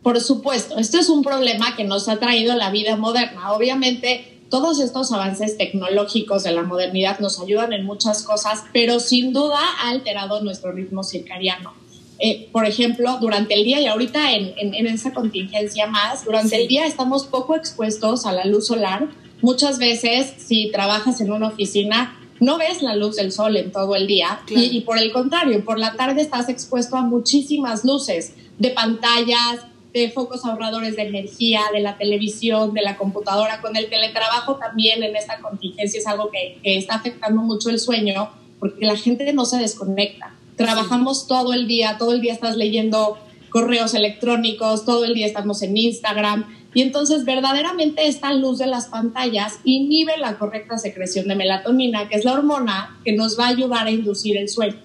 Por 0.02 0.20
supuesto, 0.20 0.78
este 0.78 0.98
es 0.98 1.08
un 1.08 1.22
problema 1.22 1.76
que 1.76 1.84
nos 1.84 2.08
ha 2.08 2.18
traído 2.18 2.54
la 2.54 2.70
vida 2.70 2.96
moderna. 2.96 3.52
Obviamente, 3.52 4.40
todos 4.48 4.80
estos 4.80 5.12
avances 5.12 5.58
tecnológicos 5.58 6.44
de 6.44 6.52
la 6.52 6.62
modernidad 6.62 7.18
nos 7.18 7.40
ayudan 7.40 7.72
en 7.72 7.84
muchas 7.84 8.22
cosas, 8.22 8.64
pero 8.72 9.00
sin 9.00 9.32
duda 9.32 9.58
ha 9.82 9.90
alterado 9.90 10.40
nuestro 10.42 10.72
ritmo 10.72 11.02
circadiano. 11.02 11.74
Eh, 12.20 12.48
por 12.50 12.64
ejemplo, 12.64 13.18
durante 13.20 13.54
el 13.54 13.64
día 13.64 13.80
y 13.80 13.86
ahorita 13.86 14.32
en, 14.32 14.54
en, 14.56 14.86
esa 14.86 15.12
contingencia 15.12 15.86
más, 15.86 16.24
durante 16.24 16.56
el 16.56 16.66
día 16.66 16.86
estamos 16.86 17.26
poco 17.26 17.54
expuestos 17.54 18.26
a 18.26 18.32
la 18.32 18.44
luz 18.44 18.66
solar. 18.66 19.08
Muchas 19.40 19.78
veces, 19.78 20.32
si 20.38 20.70
trabajas 20.72 21.20
en 21.20 21.30
una 21.30 21.48
oficina, 21.48 22.17
no 22.40 22.58
ves 22.58 22.82
la 22.82 22.94
luz 22.94 23.16
del 23.16 23.32
sol 23.32 23.56
en 23.56 23.72
todo 23.72 23.96
el 23.96 24.06
día 24.06 24.40
y, 24.48 24.80
por 24.82 24.98
el 24.98 25.12
contrario, 25.12 25.64
por 25.64 25.78
la 25.78 25.94
tarde 25.94 26.22
estás 26.22 26.48
expuesto 26.48 26.96
a 26.96 27.02
muchísimas 27.02 27.84
luces 27.84 28.34
de 28.58 28.70
pantallas, 28.70 29.60
de 29.92 30.10
focos 30.10 30.44
ahorradores 30.44 30.96
de 30.96 31.02
energía, 31.02 31.62
de 31.72 31.80
la 31.80 31.96
televisión, 31.96 32.74
de 32.74 32.82
la 32.82 32.96
computadora. 32.96 33.60
Con 33.60 33.76
el 33.76 33.88
teletrabajo 33.88 34.56
también 34.56 35.02
en 35.02 35.16
esta 35.16 35.38
contingencia 35.38 35.98
es 35.98 36.06
algo 36.06 36.30
que, 36.30 36.58
está 36.62 36.96
afectando 36.96 37.42
mucho 37.42 37.70
el 37.70 37.80
sueño 37.80 38.30
porque 38.60 38.84
la 38.84 38.96
gente 38.96 39.32
no 39.32 39.44
se 39.44 39.58
desconecta. 39.58 40.34
Trabajamos 40.56 41.26
todo 41.26 41.52
el 41.52 41.68
día, 41.68 41.96
todo 41.98 42.12
el 42.12 42.20
día 42.20 42.32
estás 42.32 42.56
leyendo 42.56 43.18
correos 43.50 43.94
electrónicos, 43.94 44.84
todo 44.84 45.04
el 45.04 45.14
día 45.14 45.26
estamos 45.26 45.62
en 45.62 45.76
Instagram 45.76 46.57
y 46.74 46.82
entonces 46.82 47.24
verdaderamente 47.24 48.06
esta 48.06 48.32
luz 48.32 48.58
de 48.58 48.66
las 48.66 48.86
pantallas 48.86 49.54
inhibe 49.64 50.18
la 50.18 50.38
correcta 50.38 50.78
secreción 50.78 51.26
de 51.28 51.34
melatonina, 51.34 52.08
que 52.08 52.16
es 52.16 52.24
la 52.24 52.34
hormona 52.34 52.98
que 53.04 53.12
nos 53.12 53.38
va 53.38 53.46
a 53.46 53.48
ayudar 53.48 53.86
a 53.86 53.90
inducir 53.90 54.36
el 54.36 54.48
sueño. 54.48 54.76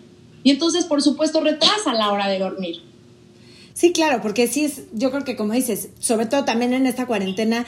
Y 0.44 0.52
entonces, 0.52 0.86
por 0.86 1.02
supuesto, 1.02 1.42
retrasa 1.42 1.94
la 1.94 2.12
hora 2.12 2.28
de 2.28 2.40
dormir. 2.40 2.82
Sí, 3.74 3.92
claro, 3.92 4.22
porque 4.22 4.48
sí 4.48 4.66
es, 4.66 4.84
yo 4.94 5.12
creo 5.12 5.24
que 5.24 5.36
como 5.36 5.54
dices, 5.54 5.90
sobre 6.00 6.26
todo 6.26 6.46
también 6.46 6.74
en 6.74 6.86
esta 6.86 7.06
cuarentena, 7.06 7.66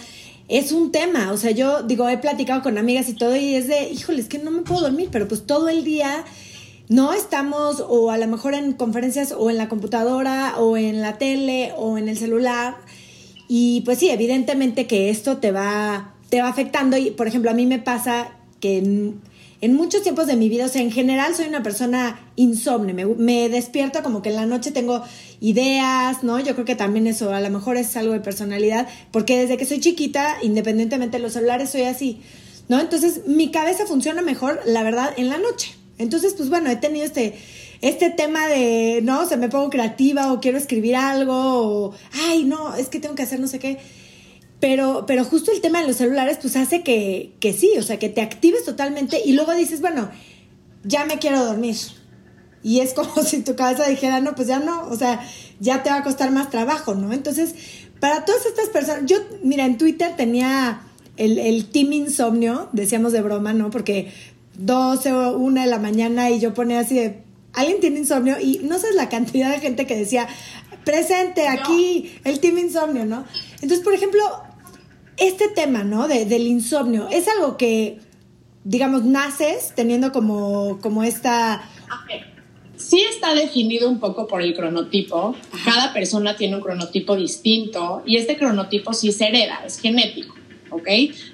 es 0.48 0.72
un 0.72 0.92
tema. 0.92 1.32
O 1.32 1.38
sea, 1.38 1.52
yo 1.52 1.84
digo, 1.84 2.08
he 2.08 2.18
platicado 2.18 2.62
con 2.62 2.78
amigas 2.78 3.10
y 3.10 3.14
todo 3.14 3.36
y 3.36 3.56
es 3.56 3.68
de, 3.68 3.90
híjole, 3.90 4.22
es 4.22 4.28
que 4.28 4.40
no 4.40 4.52
me 4.52 4.62
puedo 4.62 4.82
dormir, 4.82 5.10
pero 5.12 5.28
pues 5.28 5.46
todo 5.46 5.70
el 5.70 5.84
día 5.84 6.24
no 6.88 7.14
estamos 7.14 7.84
o 7.88 8.12
a 8.12 8.18
lo 8.18 8.28
mejor 8.28 8.54
en 8.54 8.74
conferencias 8.74 9.34
o 9.36 9.50
en 9.50 9.58
la 9.58 9.68
computadora 9.68 10.56
o 10.60 10.78
en 10.78 11.02
la 11.02 11.18
tele 11.18 11.74
o 11.78 11.98
en 11.98 12.08
el 12.08 12.18
celular 12.18 12.76
y 13.48 13.82
pues 13.82 14.00
sí, 14.00 14.10
evidentemente 14.10 14.88
que 14.88 15.10
esto 15.10 15.38
te 15.38 15.52
va, 15.52 16.14
te 16.30 16.42
va 16.42 16.50
afectando. 16.50 16.98
Y 16.98 17.12
por 17.12 17.28
ejemplo, 17.28 17.52
a 17.52 17.54
mí 17.54 17.66
me 17.66 17.80
pasa 17.80 18.32
que 18.60 18.78
en, 18.78 19.22
muchos 19.76 20.04
tiempos 20.04 20.28
de 20.28 20.36
mi 20.36 20.48
vida, 20.48 20.66
o 20.66 20.70
sea, 20.70 20.82
en 20.82 20.92
general 20.92 21.34
soy 21.36 21.48
una 21.48 21.64
persona 21.64 22.20
insomne. 22.36 22.94
Me, 22.94 23.06
me, 23.06 23.50
despierto 23.50 24.04
como 24.04 24.22
que 24.22 24.30
en 24.30 24.36
la 24.36 24.46
noche 24.46 24.72
tengo 24.72 25.04
ideas, 25.42 26.24
¿no? 26.24 26.40
Yo 26.40 26.54
creo 26.54 26.66
que 26.66 26.76
también 26.76 27.08
eso 27.08 27.34
a 27.34 27.42
lo 27.42 27.50
mejor 27.50 27.78
es 27.78 27.96
algo 27.98 28.14
de 28.14 28.20
personalidad, 28.20 28.88
porque 29.12 29.38
desde 29.38 29.58
que 29.58 29.66
soy 29.66 29.80
chiquita, 29.80 30.38
independientemente 30.44 31.18
de 31.18 31.24
los 31.24 31.34
celulares, 31.34 31.72
soy 31.72 31.84
así, 31.84 32.22
¿no? 32.70 32.80
Entonces 32.80 33.22
mi 33.28 33.50
cabeza 33.50 33.86
funciona 33.86 34.22
mejor, 34.22 34.60
la 34.66 34.84
verdad, 34.84 35.14
en 35.18 35.30
la 35.30 35.38
noche. 35.38 35.76
Entonces, 35.98 36.34
pues 36.34 36.50
bueno, 36.50 36.70
he 36.70 36.76
tenido 36.76 37.06
este 37.06 37.36
este 37.82 38.10
tema 38.10 38.48
de, 38.48 39.02
no, 39.04 39.22
o 39.22 39.26
sea, 39.26 39.38
me 39.38 39.50
pongo 39.50 39.70
creativa 39.70 40.32
o 40.32 40.40
quiero 40.40 40.58
escribir 40.58 40.96
algo 40.96 41.34
o, 41.34 41.94
ay, 42.28 42.44
no, 42.44 42.76
es 42.76 42.90
que 42.90 43.00
tengo 43.00 43.16
que 43.16 43.24
hacer 43.24 43.40
no 43.40 43.48
sé 43.48 43.60
qué. 43.60 43.78
Pero, 44.60 45.06
pero 45.06 45.26
justo 45.26 45.52
el 45.52 45.62
tema 45.62 45.82
de 45.82 45.88
los 45.88 45.98
celulares, 45.98 46.40
pues 46.42 46.56
hace 46.56 46.82
que, 46.82 47.34
que 47.40 47.54
sí, 47.54 47.72
o 47.78 47.84
sea, 47.84 48.00
que 48.00 48.10
te 48.10 48.22
actives 48.22 48.64
totalmente 48.66 49.22
y 49.24 49.34
luego 49.34 49.54
dices, 49.54 49.82
bueno, 49.82 50.10
ya 50.84 51.06
me 51.06 51.20
quiero 51.20 51.44
dormir. 51.44 51.76
y 52.64 52.80
es 52.80 52.94
como 52.94 53.16
si 53.24 53.42
tu 53.42 53.56
cabeza 53.56 53.88
dijera, 53.88 54.22
no, 54.22 54.36
pues 54.36 54.48
ya 54.48 54.60
no, 54.60 54.88
o 54.88 54.96
sea, 54.96 55.22
ya 55.60 55.84
te 55.84 55.90
va 55.90 55.98
a 55.98 56.04
costar 56.04 56.32
más 56.32 56.50
trabajo, 56.50 56.96
¿no? 56.96 57.14
Entonces, 57.14 57.56
para 58.00 58.26
todas 58.26 58.46
estas 58.46 58.70
personas, 58.70 59.04
yo, 59.06 59.18
mira, 59.44 59.66
en 59.66 59.78
Twitter 59.78 60.16
tenía 60.16 60.82
el, 61.18 61.38
el 61.38 61.66
team 61.70 61.94
insomnio, 61.94 62.70
decíamos 62.72 63.12
de 63.12 63.22
broma, 63.22 63.54
¿no? 63.54 63.70
Porque 63.70 64.12
12 64.58 65.14
o 65.14 65.38
1 65.38 65.62
de 65.62 65.68
la 65.68 65.80
mañana 65.80 66.30
y 66.30 66.40
yo 66.40 66.54
ponía 66.54 66.80
así 66.80 66.96
de, 66.96 67.25
alguien 67.56 67.80
tiene 67.80 68.00
insomnio 68.00 68.40
y 68.40 68.60
no 68.64 68.78
sabes 68.80 68.96
la 68.96 69.10
cantidad 69.10 69.52
de 69.52 69.60
gente 69.60 69.86
que 69.86 69.96
decía, 69.96 70.28
presente 70.84 71.48
aquí 71.48 72.14
el 72.24 72.40
team 72.40 72.58
insomnio, 72.60 73.06
¿no? 73.06 73.26
Entonces, 73.56 73.82
por 73.82 73.94
ejemplo, 73.94 74.22
este 75.18 75.50
tema, 75.50 75.84
¿no? 75.84 76.08
De, 76.08 76.26
del 76.26 76.48
insomnio, 76.48 77.08
es 77.12 77.28
algo 77.28 77.58
que, 77.58 78.00
digamos, 78.64 79.04
naces 79.04 79.74
teniendo 79.76 80.12
como, 80.12 80.80
como 80.82 81.04
esta... 81.04 81.70
Sí 82.78 83.02
está 83.10 83.34
definido 83.34 83.90
un 83.90 84.00
poco 84.00 84.28
por 84.28 84.42
el 84.42 84.54
cronotipo. 84.54 85.34
Cada 85.64 85.94
persona 85.94 86.36
tiene 86.36 86.58
un 86.58 86.62
cronotipo 86.62 87.16
distinto 87.16 88.04
y 88.06 88.18
este 88.18 88.38
cronotipo 88.38 88.94
sí 88.94 89.12
se 89.14 89.28
hereda, 89.28 89.64
es 89.66 89.80
genético. 89.80 90.36
¿Ok? 90.70 90.88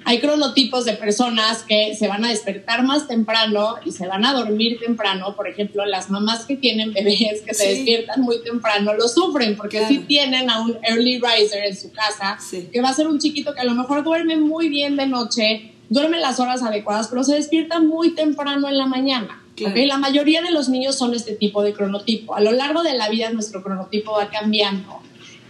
Hay 0.04 0.20
cronotipos 0.20 0.84
de 0.84 0.94
personas 0.94 1.62
que 1.62 1.94
se 1.94 2.08
van 2.08 2.24
a 2.24 2.28
despertar 2.28 2.82
más 2.84 3.08
temprano 3.08 3.76
y 3.84 3.92
se 3.92 4.06
van 4.06 4.24
a 4.24 4.32
dormir 4.32 4.78
temprano. 4.80 5.34
Por 5.36 5.48
ejemplo, 5.48 5.84
las 5.86 6.10
mamás 6.10 6.44
que 6.44 6.56
tienen 6.56 6.92
bebés 6.92 7.42
que 7.42 7.54
se 7.54 7.68
despiertan 7.68 8.20
muy 8.20 8.42
temprano 8.42 8.94
lo 8.94 9.08
sufren 9.08 9.56
porque 9.56 9.86
si 9.86 9.98
tienen 10.00 10.50
a 10.50 10.60
un 10.60 10.76
early 10.82 11.20
riser 11.20 11.64
en 11.64 11.76
su 11.76 11.92
casa, 11.92 12.38
que 12.72 12.80
va 12.80 12.90
a 12.90 12.94
ser 12.94 13.06
un 13.06 13.18
chiquito 13.18 13.54
que 13.54 13.60
a 13.60 13.64
lo 13.64 13.74
mejor 13.74 14.04
duerme 14.04 14.36
muy 14.36 14.68
bien 14.68 14.96
de 14.96 15.06
noche, 15.06 15.72
duerme 15.88 16.18
las 16.18 16.40
horas 16.40 16.62
adecuadas, 16.62 17.08
pero 17.08 17.24
se 17.24 17.34
despierta 17.34 17.80
muy 17.80 18.14
temprano 18.14 18.68
en 18.68 18.78
la 18.78 18.86
mañana. 18.86 19.38
La 19.56 19.98
mayoría 19.98 20.42
de 20.42 20.50
los 20.50 20.68
niños 20.68 20.96
son 20.96 21.14
este 21.14 21.34
tipo 21.34 21.62
de 21.62 21.72
cronotipo. 21.72 22.34
A 22.34 22.40
lo 22.40 22.52
largo 22.52 22.82
de 22.82 22.94
la 22.94 23.08
vida 23.08 23.30
nuestro 23.30 23.62
cronotipo 23.62 24.12
va 24.12 24.28
cambiando 24.28 25.00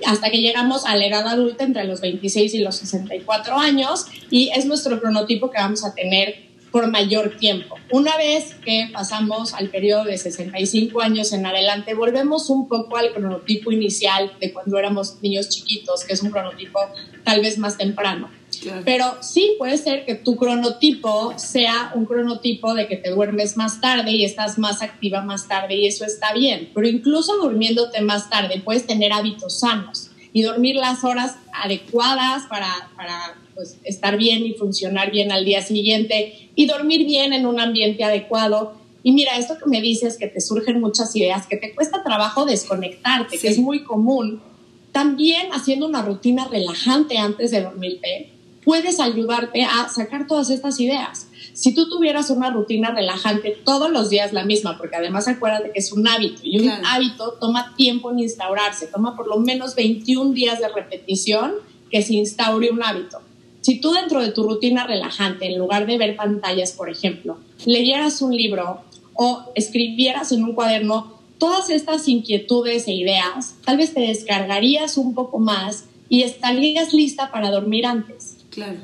hasta 0.06 0.30
que 0.30 0.38
llegamos 0.38 0.86
a 0.86 0.96
la 0.96 1.06
edad 1.06 1.26
adulta 1.26 1.64
entre 1.64 1.84
los 1.84 2.00
26 2.00 2.54
y 2.54 2.58
los 2.60 2.76
64 2.76 3.58
años 3.58 4.06
y 4.30 4.50
es 4.50 4.66
nuestro 4.66 5.00
cronotipo 5.00 5.50
que 5.50 5.58
vamos 5.58 5.84
a 5.84 5.94
tener 5.94 6.52
por 6.72 6.90
mayor 6.90 7.36
tiempo. 7.36 7.76
Una 7.90 8.16
vez 8.16 8.54
que 8.64 8.88
pasamos 8.92 9.52
al 9.52 9.68
periodo 9.68 10.04
de 10.04 10.16
65 10.16 11.02
años 11.02 11.32
en 11.32 11.44
adelante, 11.44 11.94
volvemos 11.94 12.48
un 12.48 12.66
poco 12.66 12.96
al 12.96 13.12
cronotipo 13.12 13.70
inicial 13.70 14.32
de 14.40 14.52
cuando 14.52 14.78
éramos 14.78 15.22
niños 15.22 15.50
chiquitos, 15.50 16.04
que 16.04 16.14
es 16.14 16.22
un 16.22 16.30
cronotipo 16.30 16.80
tal 17.24 17.42
vez 17.42 17.58
más 17.58 17.76
temprano. 17.76 18.30
Pero 18.84 19.16
sí 19.22 19.54
puede 19.58 19.76
ser 19.78 20.04
que 20.04 20.14
tu 20.14 20.36
cronotipo 20.36 21.34
sea 21.36 21.92
un 21.94 22.04
cronotipo 22.04 22.74
de 22.74 22.86
que 22.86 22.96
te 22.96 23.10
duermes 23.10 23.56
más 23.56 23.80
tarde 23.80 24.12
y 24.12 24.24
estás 24.24 24.58
más 24.58 24.82
activa 24.82 25.22
más 25.22 25.48
tarde 25.48 25.74
y 25.74 25.86
eso 25.86 26.04
está 26.04 26.32
bien. 26.32 26.70
Pero 26.74 26.86
incluso 26.86 27.36
durmiéndote 27.38 28.00
más 28.02 28.30
tarde 28.30 28.60
puedes 28.64 28.86
tener 28.86 29.12
hábitos 29.12 29.60
sanos 29.60 30.10
y 30.32 30.42
dormir 30.42 30.76
las 30.76 31.04
horas 31.04 31.36
adecuadas 31.52 32.44
para, 32.48 32.90
para 32.96 33.36
pues, 33.54 33.78
estar 33.84 34.16
bien 34.16 34.46
y 34.46 34.54
funcionar 34.54 35.10
bien 35.10 35.32
al 35.32 35.44
día 35.44 35.62
siguiente 35.62 36.50
y 36.54 36.66
dormir 36.66 37.04
bien 37.04 37.32
en 37.32 37.46
un 37.46 37.60
ambiente 37.60 38.04
adecuado. 38.04 38.74
Y 39.02 39.12
mira, 39.12 39.36
esto 39.36 39.58
que 39.58 39.68
me 39.68 39.80
dices, 39.80 40.16
que 40.16 40.28
te 40.28 40.40
surgen 40.40 40.80
muchas 40.80 41.14
ideas, 41.16 41.46
que 41.46 41.56
te 41.56 41.74
cuesta 41.74 42.02
trabajo 42.02 42.44
desconectarte, 42.44 43.38
que 43.38 43.48
es 43.48 43.58
muy 43.58 43.82
común, 43.82 44.40
también 44.92 45.48
haciendo 45.52 45.86
una 45.86 46.02
rutina 46.02 46.46
relajante 46.48 47.18
antes 47.18 47.50
de 47.50 47.62
dormirte, 47.62 48.30
puedes 48.64 49.00
ayudarte 49.00 49.62
a 49.64 49.88
sacar 49.88 50.26
todas 50.26 50.50
estas 50.50 50.78
ideas. 50.80 51.28
Si 51.52 51.74
tú 51.74 51.88
tuvieras 51.88 52.30
una 52.30 52.50
rutina 52.50 52.92
relajante 52.92 53.58
todos 53.64 53.90
los 53.90 54.08
días 54.08 54.32
la 54.32 54.44
misma, 54.44 54.78
porque 54.78 54.96
además 54.96 55.28
acuérdate 55.28 55.72
que 55.72 55.80
es 55.80 55.92
un 55.92 56.06
hábito 56.08 56.40
y 56.44 56.60
un 56.60 56.70
hábito 56.86 57.34
toma 57.40 57.74
tiempo 57.76 58.10
en 58.10 58.20
instaurarse, 58.20 58.86
toma 58.86 59.16
por 59.16 59.26
lo 59.26 59.38
menos 59.38 59.74
21 59.74 60.32
días 60.32 60.60
de 60.60 60.68
repetición 60.68 61.52
que 61.90 62.02
se 62.02 62.14
instaure 62.14 62.70
un 62.70 62.82
hábito. 62.82 63.20
Si 63.60 63.80
tú 63.80 63.92
dentro 63.92 64.20
de 64.20 64.32
tu 64.32 64.42
rutina 64.42 64.86
relajante, 64.86 65.46
en 65.46 65.58
lugar 65.58 65.86
de 65.86 65.98
ver 65.98 66.16
pantallas, 66.16 66.72
por 66.72 66.88
ejemplo, 66.88 67.38
leyeras 67.64 68.22
un 68.22 68.34
libro 68.34 68.80
o 69.14 69.44
escribieras 69.54 70.32
en 70.32 70.42
un 70.42 70.54
cuaderno 70.54 71.18
todas 71.38 71.70
estas 71.70 72.08
inquietudes 72.08 72.88
e 72.88 72.92
ideas, 72.92 73.56
tal 73.64 73.76
vez 73.76 73.94
te 73.94 74.00
descargarías 74.00 74.96
un 74.96 75.14
poco 75.14 75.38
más 75.38 75.84
y 76.08 76.22
estarías 76.22 76.92
lista 76.92 77.30
para 77.30 77.50
dormir 77.50 77.86
antes. 77.86 78.31
Claro. 78.52 78.78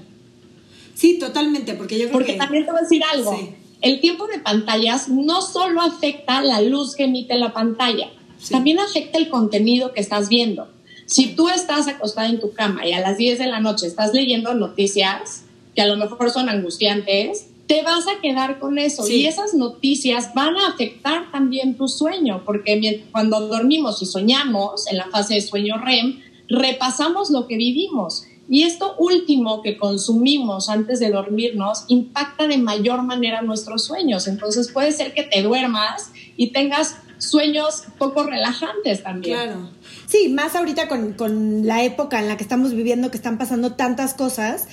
Sí, 0.95 1.19
totalmente, 1.19 1.75
porque 1.75 1.97
yo 1.97 2.07
creo 2.07 2.13
porque 2.13 2.33
también 2.35 2.65
te 2.65 2.73
voy 2.73 2.81
a 2.81 2.83
decir 2.83 3.03
algo. 3.13 3.39
El 3.81 4.01
tiempo 4.01 4.27
de 4.27 4.41
pantallas 4.41 5.09
no 5.09 5.43
solo 5.43 5.81
afecta 5.81 6.43
la 6.43 6.61
luz 6.61 6.97
que 6.97 7.05
emite 7.05 7.37
la 7.37 7.53
pantalla, 7.53 8.11
también 8.51 8.81
afecta 8.81 9.19
el 9.19 9.29
contenido 9.29 9.93
que 9.93 10.01
estás 10.01 10.29
viendo. 10.29 10.69
Si 11.07 11.35
tú 11.37 11.49
estás 11.49 11.87
acostada 11.87 12.29
en 12.29 12.41
tu 12.41 12.53
cama 12.53 12.87
y 12.87 12.93
a 12.93 13.01
las 13.01 13.17
10 13.17 13.39
de 13.39 13.47
la 13.47 13.61
noche 13.61 13.87
estás 13.87 14.13
leyendo 14.13 14.55
noticias 14.55 15.45
que 15.75 15.83
a 15.83 15.87
lo 15.87 15.97
mejor 15.97 16.31
son 16.31 16.49
angustiantes, 16.49 17.47
te 17.69 17.83
vas 17.83 18.07
a 18.09 18.21
quedar 18.21 18.59
con 18.59 18.79
eso 18.79 19.07
y 19.09 19.27
esas 19.27 19.55
noticias 19.55 20.35
van 20.35 20.57
a 20.57 20.69
afectar 20.69 21.31
también 21.31 21.77
tu 21.77 21.87
sueño, 21.87 22.43
porque 22.45 23.05
cuando 23.13 23.47
dormimos 23.47 24.03
y 24.03 24.07
soñamos 24.07 24.89
en 24.89 24.97
la 24.97 25.07
fase 25.11 25.35
de 25.35 25.43
sueño 25.43 25.77
REM, 25.79 26.21
repasamos 26.49 27.31
lo 27.31 27.47
que 27.47 27.57
vivimos 27.57 28.25
y 28.49 28.63
esto 28.63 28.95
último 28.99 29.63
que 29.63 29.77
consumimos 29.77 30.69
antes 30.69 31.01
de 31.01 31.11
dormirnos 31.11 31.85
impacta 31.89 32.47
de 32.47 32.57
mayor 32.57 33.03
manera 33.03 33.43
nuestros 33.43 33.85
sueños. 33.85 34.27
Entonces 34.27 34.73
puede 34.73 34.93
ser 34.93 35.13
que 35.13 35.25
te 35.25 35.43
duermas 35.43 36.11
y 36.37 36.53
tengas 36.53 36.97
sueños 37.19 37.85
poco 37.99 38.25
relajantes 38.25 39.03
también. 39.03 39.37
Claro. 39.37 39.71
Sí, 40.07 40.29
más 40.31 40.57
ahorita 40.57 40.89
con, 40.89 41.13
con 41.13 41.67
la 41.67 41.85
época 41.85 42.21
en 42.21 42.29
la 42.29 42.37
que 42.37 42.43
estamos 42.43 42.73
viviendo, 42.73 43.11
que 43.11 43.19
están 43.19 43.37
pasando 43.37 43.75
tantas 43.75 44.15
cosas. 44.15 44.67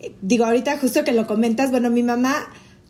Eh, 0.00 0.14
digo, 0.20 0.44
ahorita 0.44 0.78
justo 0.78 1.04
que 1.04 1.12
lo 1.12 1.26
comentas, 1.26 1.70
bueno, 1.70 1.88
mi 1.88 2.02
mamá 2.02 2.34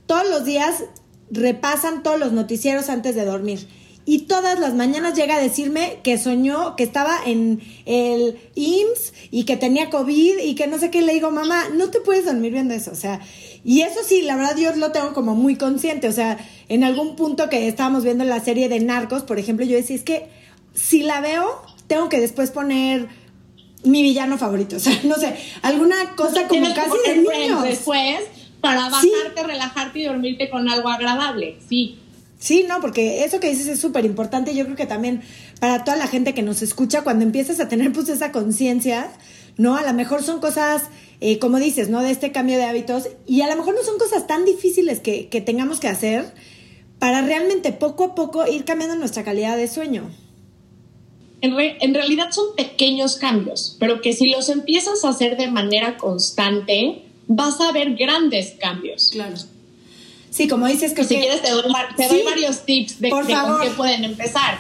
todos 0.06 0.28
los 0.28 0.44
días 0.44 0.82
repasan 1.30 2.02
todos 2.02 2.18
los 2.18 2.32
noticieros 2.32 2.88
antes 2.88 3.14
de 3.14 3.24
dormir 3.24 3.68
y 4.04 4.22
todas 4.22 4.58
las 4.58 4.74
mañanas 4.74 5.14
llega 5.14 5.36
a 5.36 5.40
decirme 5.40 5.98
que 6.02 6.18
soñó 6.18 6.74
que 6.74 6.82
estaba 6.82 7.18
en 7.24 7.60
el 7.86 8.38
IMSS 8.56 9.12
y 9.30 9.44
que 9.44 9.56
tenía 9.56 9.90
COVID 9.90 10.38
y 10.38 10.54
que 10.56 10.66
no 10.66 10.78
sé 10.78 10.90
qué. 10.90 11.02
Le 11.02 11.12
digo, 11.14 11.30
mamá, 11.30 11.68
no 11.74 11.90
te 11.90 12.00
puedes 12.00 12.24
dormir 12.24 12.52
viendo 12.52 12.74
eso. 12.74 12.90
O 12.90 12.96
sea, 12.96 13.20
y 13.64 13.82
eso 13.82 14.00
sí, 14.04 14.22
la 14.22 14.34
verdad 14.36 14.56
yo 14.56 14.74
lo 14.74 14.90
tengo 14.90 15.12
como 15.12 15.36
muy 15.36 15.54
consciente. 15.54 16.08
O 16.08 16.12
sea, 16.12 16.38
en 16.68 16.82
algún 16.82 17.14
punto 17.14 17.48
que 17.48 17.68
estábamos 17.68 18.02
viendo 18.02 18.24
la 18.24 18.40
serie 18.40 18.68
de 18.68 18.80
Narcos, 18.80 19.22
por 19.22 19.38
ejemplo, 19.38 19.64
yo 19.64 19.76
decía, 19.76 19.94
es 19.94 20.02
que 20.02 20.28
si 20.74 21.02
la 21.02 21.20
veo, 21.20 21.62
tengo 21.86 22.08
que 22.08 22.18
después 22.18 22.50
poner 22.50 23.08
mi 23.84 24.02
villano 24.02 24.36
favorito. 24.36 24.76
O 24.78 24.80
sea, 24.80 24.98
no 25.04 25.14
sé, 25.14 25.36
alguna 25.62 26.16
cosa 26.16 26.48
como 26.48 26.74
casi 26.74 26.98
de 27.06 27.16
niños. 27.18 27.62
Después, 27.62 28.18
para 28.60 28.88
bajarte, 28.88 29.44
relajarte 29.44 30.00
y 30.00 30.04
dormirte 30.06 30.50
con 30.50 30.68
algo 30.68 30.88
agradable. 30.88 31.58
Sí. 31.68 31.98
Sí, 32.42 32.66
no, 32.68 32.80
porque 32.80 33.24
eso 33.24 33.38
que 33.38 33.48
dices 33.48 33.68
es 33.68 33.78
súper 33.78 34.04
importante. 34.04 34.52
Yo 34.52 34.64
creo 34.64 34.74
que 34.74 34.86
también 34.86 35.22
para 35.60 35.84
toda 35.84 35.96
la 35.96 36.08
gente 36.08 36.34
que 36.34 36.42
nos 36.42 36.60
escucha, 36.60 37.02
cuando 37.02 37.24
empiezas 37.24 37.60
a 37.60 37.68
tener 37.68 37.92
pues 37.92 38.08
esa 38.08 38.32
conciencia, 38.32 39.12
¿no? 39.56 39.76
A 39.76 39.82
lo 39.84 39.92
mejor 39.94 40.24
son 40.24 40.40
cosas, 40.40 40.82
eh, 41.20 41.38
como 41.38 41.60
dices, 41.60 41.88
¿no? 41.88 42.02
De 42.02 42.10
este 42.10 42.32
cambio 42.32 42.56
de 42.56 42.64
hábitos. 42.64 43.10
Y 43.28 43.42
a 43.42 43.48
lo 43.48 43.54
mejor 43.54 43.76
no 43.76 43.84
son 43.84 43.96
cosas 43.96 44.26
tan 44.26 44.44
difíciles 44.44 44.98
que, 44.98 45.28
que 45.28 45.40
tengamos 45.40 45.78
que 45.78 45.86
hacer 45.86 46.34
para 46.98 47.22
realmente 47.22 47.70
poco 47.70 48.02
a 48.06 48.14
poco 48.16 48.44
ir 48.48 48.64
cambiando 48.64 48.96
nuestra 48.96 49.22
calidad 49.22 49.56
de 49.56 49.68
sueño. 49.68 50.10
En, 51.42 51.54
en 51.56 51.94
realidad 51.94 52.32
son 52.32 52.56
pequeños 52.56 53.18
cambios, 53.18 53.76
pero 53.78 54.00
que 54.00 54.14
si 54.14 54.30
los 54.30 54.48
empiezas 54.48 55.04
a 55.04 55.10
hacer 55.10 55.36
de 55.36 55.48
manera 55.48 55.96
constante, 55.96 57.04
vas 57.28 57.60
a 57.60 57.70
ver 57.70 57.94
grandes 57.94 58.56
cambios. 58.58 59.10
Claro. 59.12 59.36
Sí, 60.32 60.48
como 60.48 60.66
dices 60.66 60.94
que... 60.94 61.04
Si 61.04 61.16
quieres 61.16 61.42
te 61.42 61.50
doy, 61.50 62.22
varios 62.24 62.64
tips 62.64 63.00
de, 63.00 63.10
con 63.10 63.26
qué 63.26 63.70
pueden 63.76 64.02
empezar. 64.04 64.58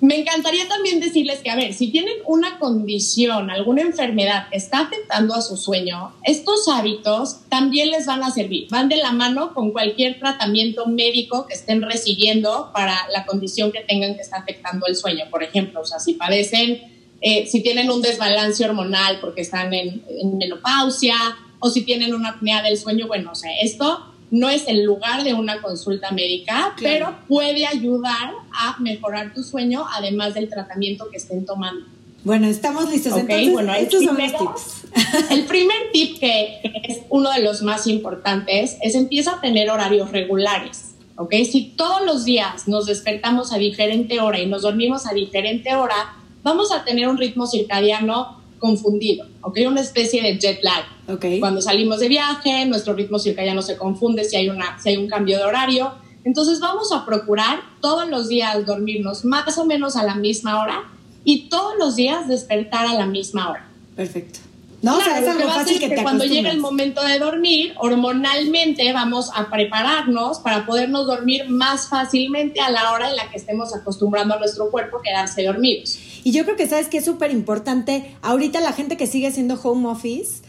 Me 0.00 0.20
encantaría 0.20 0.68
también 0.68 1.00
decirles 1.00 1.38
que, 1.38 1.48
a 1.48 1.56
ver, 1.56 1.72
si 1.72 1.90
tienen 1.90 2.12
una 2.26 2.58
condición, 2.58 3.48
alguna 3.48 3.80
enfermedad 3.80 4.50
que 4.50 4.58
está 4.58 4.80
afectando 4.80 5.34
a 5.34 5.40
su 5.40 5.56
sueño, 5.56 6.12
estos 6.22 6.68
hábitos 6.68 7.38
también 7.48 7.90
les 7.90 8.04
van 8.04 8.22
a 8.22 8.30
servir. 8.30 8.66
Van 8.68 8.90
de 8.90 8.96
la 8.96 9.12
mano 9.12 9.54
con 9.54 9.70
cualquier 9.70 10.18
tratamiento 10.18 10.84
médico 10.84 11.46
que 11.46 11.54
estén 11.54 11.80
recibiendo 11.80 12.70
para 12.74 13.08
la 13.10 13.24
condición 13.24 13.72
que 13.72 13.80
tengan 13.80 14.16
que 14.16 14.20
está 14.20 14.36
afectando 14.36 14.86
el 14.86 14.96
sueño. 14.96 15.24
Por 15.30 15.42
ejemplo, 15.42 15.80
o 15.80 15.86
sea, 15.86 15.98
si 15.98 16.12
padecen, 16.12 16.82
eh, 17.22 17.46
si 17.46 17.62
tienen 17.62 17.90
un 17.90 18.02
desbalance 18.02 18.62
hormonal 18.62 19.18
porque 19.22 19.40
están 19.40 19.72
en, 19.72 20.04
en 20.06 20.36
menopausia 20.36 21.16
o 21.60 21.70
si 21.70 21.80
tienen 21.80 22.14
una 22.14 22.28
apnea 22.30 22.60
del 22.60 22.76
sueño, 22.76 23.06
bueno, 23.06 23.30
o 23.32 23.34
sea, 23.34 23.50
esto 23.62 24.13
no 24.34 24.50
es 24.50 24.66
el 24.66 24.82
lugar 24.82 25.22
de 25.22 25.32
una 25.32 25.62
consulta 25.62 26.10
médica, 26.10 26.74
pero 26.80 27.14
puede 27.28 27.66
ayudar 27.66 28.32
a 28.52 28.76
mejorar 28.80 29.32
tu 29.32 29.44
sueño, 29.44 29.86
además 29.92 30.34
del 30.34 30.48
tratamiento 30.48 31.08
que 31.08 31.18
estén 31.18 31.46
tomando. 31.46 31.86
Bueno, 32.24 32.48
estamos 32.48 32.90
listos. 32.90 33.16
Entonces, 33.16 33.52
bueno, 33.52 33.72
estos 33.74 34.02
son 34.02 34.18
los 34.18 34.32
tips. 34.32 35.30
El 35.30 35.44
primer 35.44 35.76
tip 35.92 36.18
que 36.18 36.58
es 36.82 37.02
uno 37.10 37.30
de 37.30 37.42
los 37.42 37.62
más 37.62 37.86
importantes 37.86 38.76
es 38.82 38.96
empieza 38.96 39.36
a 39.36 39.40
tener 39.40 39.70
horarios 39.70 40.10
regulares. 40.10 40.96
¿ok? 41.16 41.32
Si 41.48 41.72
todos 41.76 42.04
los 42.04 42.24
días 42.24 42.66
nos 42.66 42.86
despertamos 42.86 43.52
a 43.52 43.58
diferente 43.58 44.20
hora 44.20 44.40
y 44.40 44.46
nos 44.46 44.62
dormimos 44.62 45.06
a 45.06 45.14
diferente 45.14 45.76
hora, 45.76 46.16
vamos 46.42 46.72
a 46.72 46.84
tener 46.84 47.06
un 47.06 47.18
ritmo 47.18 47.46
circadiano 47.46 48.42
confundido, 48.58 49.26
¿ok? 49.42 49.58
Una 49.66 49.80
especie 49.80 50.22
de 50.22 50.38
jet 50.38 50.60
lag. 50.62 50.84
Okay. 51.06 51.40
Cuando 51.40 51.60
salimos 51.60 52.00
de 52.00 52.08
viaje, 52.08 52.64
nuestro 52.66 52.94
ritmo 52.94 53.18
circadiano 53.18 53.62
se 53.62 53.76
confunde 53.76 54.24
si 54.24 54.36
hay, 54.36 54.48
una, 54.48 54.78
si 54.80 54.90
hay 54.90 54.96
un 54.96 55.08
cambio 55.08 55.38
de 55.38 55.44
horario. 55.44 55.92
Entonces 56.24 56.60
vamos 56.60 56.90
a 56.92 57.04
procurar 57.04 57.60
todos 57.80 58.08
los 58.08 58.28
días 58.28 58.64
dormirnos 58.64 59.24
más 59.24 59.58
o 59.58 59.66
menos 59.66 59.96
a 59.96 60.04
la 60.04 60.14
misma 60.14 60.62
hora 60.62 60.84
y 61.24 61.48
todos 61.48 61.74
los 61.78 61.96
días 61.96 62.28
despertar 62.28 62.86
a 62.86 62.94
la 62.94 63.06
misma 63.06 63.50
hora. 63.50 63.68
Perfecto. 63.94 64.40
No, 64.84 64.98
o 64.98 65.00
sea, 65.00 65.18
es 65.18 65.26
algo 65.26 65.48
fácil 65.48 65.80
que, 65.80 65.88
que 65.88 66.02
cuando 66.02 66.26
llegue 66.26 66.50
el 66.50 66.60
momento 66.60 67.02
de 67.02 67.18
dormir, 67.18 67.72
hormonalmente 67.78 68.92
vamos 68.92 69.30
a 69.34 69.48
prepararnos 69.48 70.40
para 70.40 70.66
podernos 70.66 71.06
dormir 71.06 71.48
más 71.48 71.88
fácilmente 71.88 72.60
a 72.60 72.70
la 72.70 72.92
hora 72.92 73.08
en 73.08 73.16
la 73.16 73.30
que 73.30 73.38
estemos 73.38 73.74
acostumbrando 73.74 74.34
a 74.34 74.38
nuestro 74.38 74.70
cuerpo 74.70 74.98
a 74.98 75.02
quedarse 75.02 75.42
dormidos. 75.42 75.98
Y 76.24 76.32
yo 76.32 76.44
creo 76.44 76.56
que 76.56 76.66
sabes 76.66 76.88
que 76.88 76.98
es 76.98 77.04
súper 77.04 77.30
importante, 77.30 78.16
ahorita 78.22 78.60
la 78.60 78.72
gente 78.72 78.96
que 78.96 79.06
sigue 79.06 79.28
haciendo 79.28 79.60
home 79.62 79.86
office, 79.88 80.42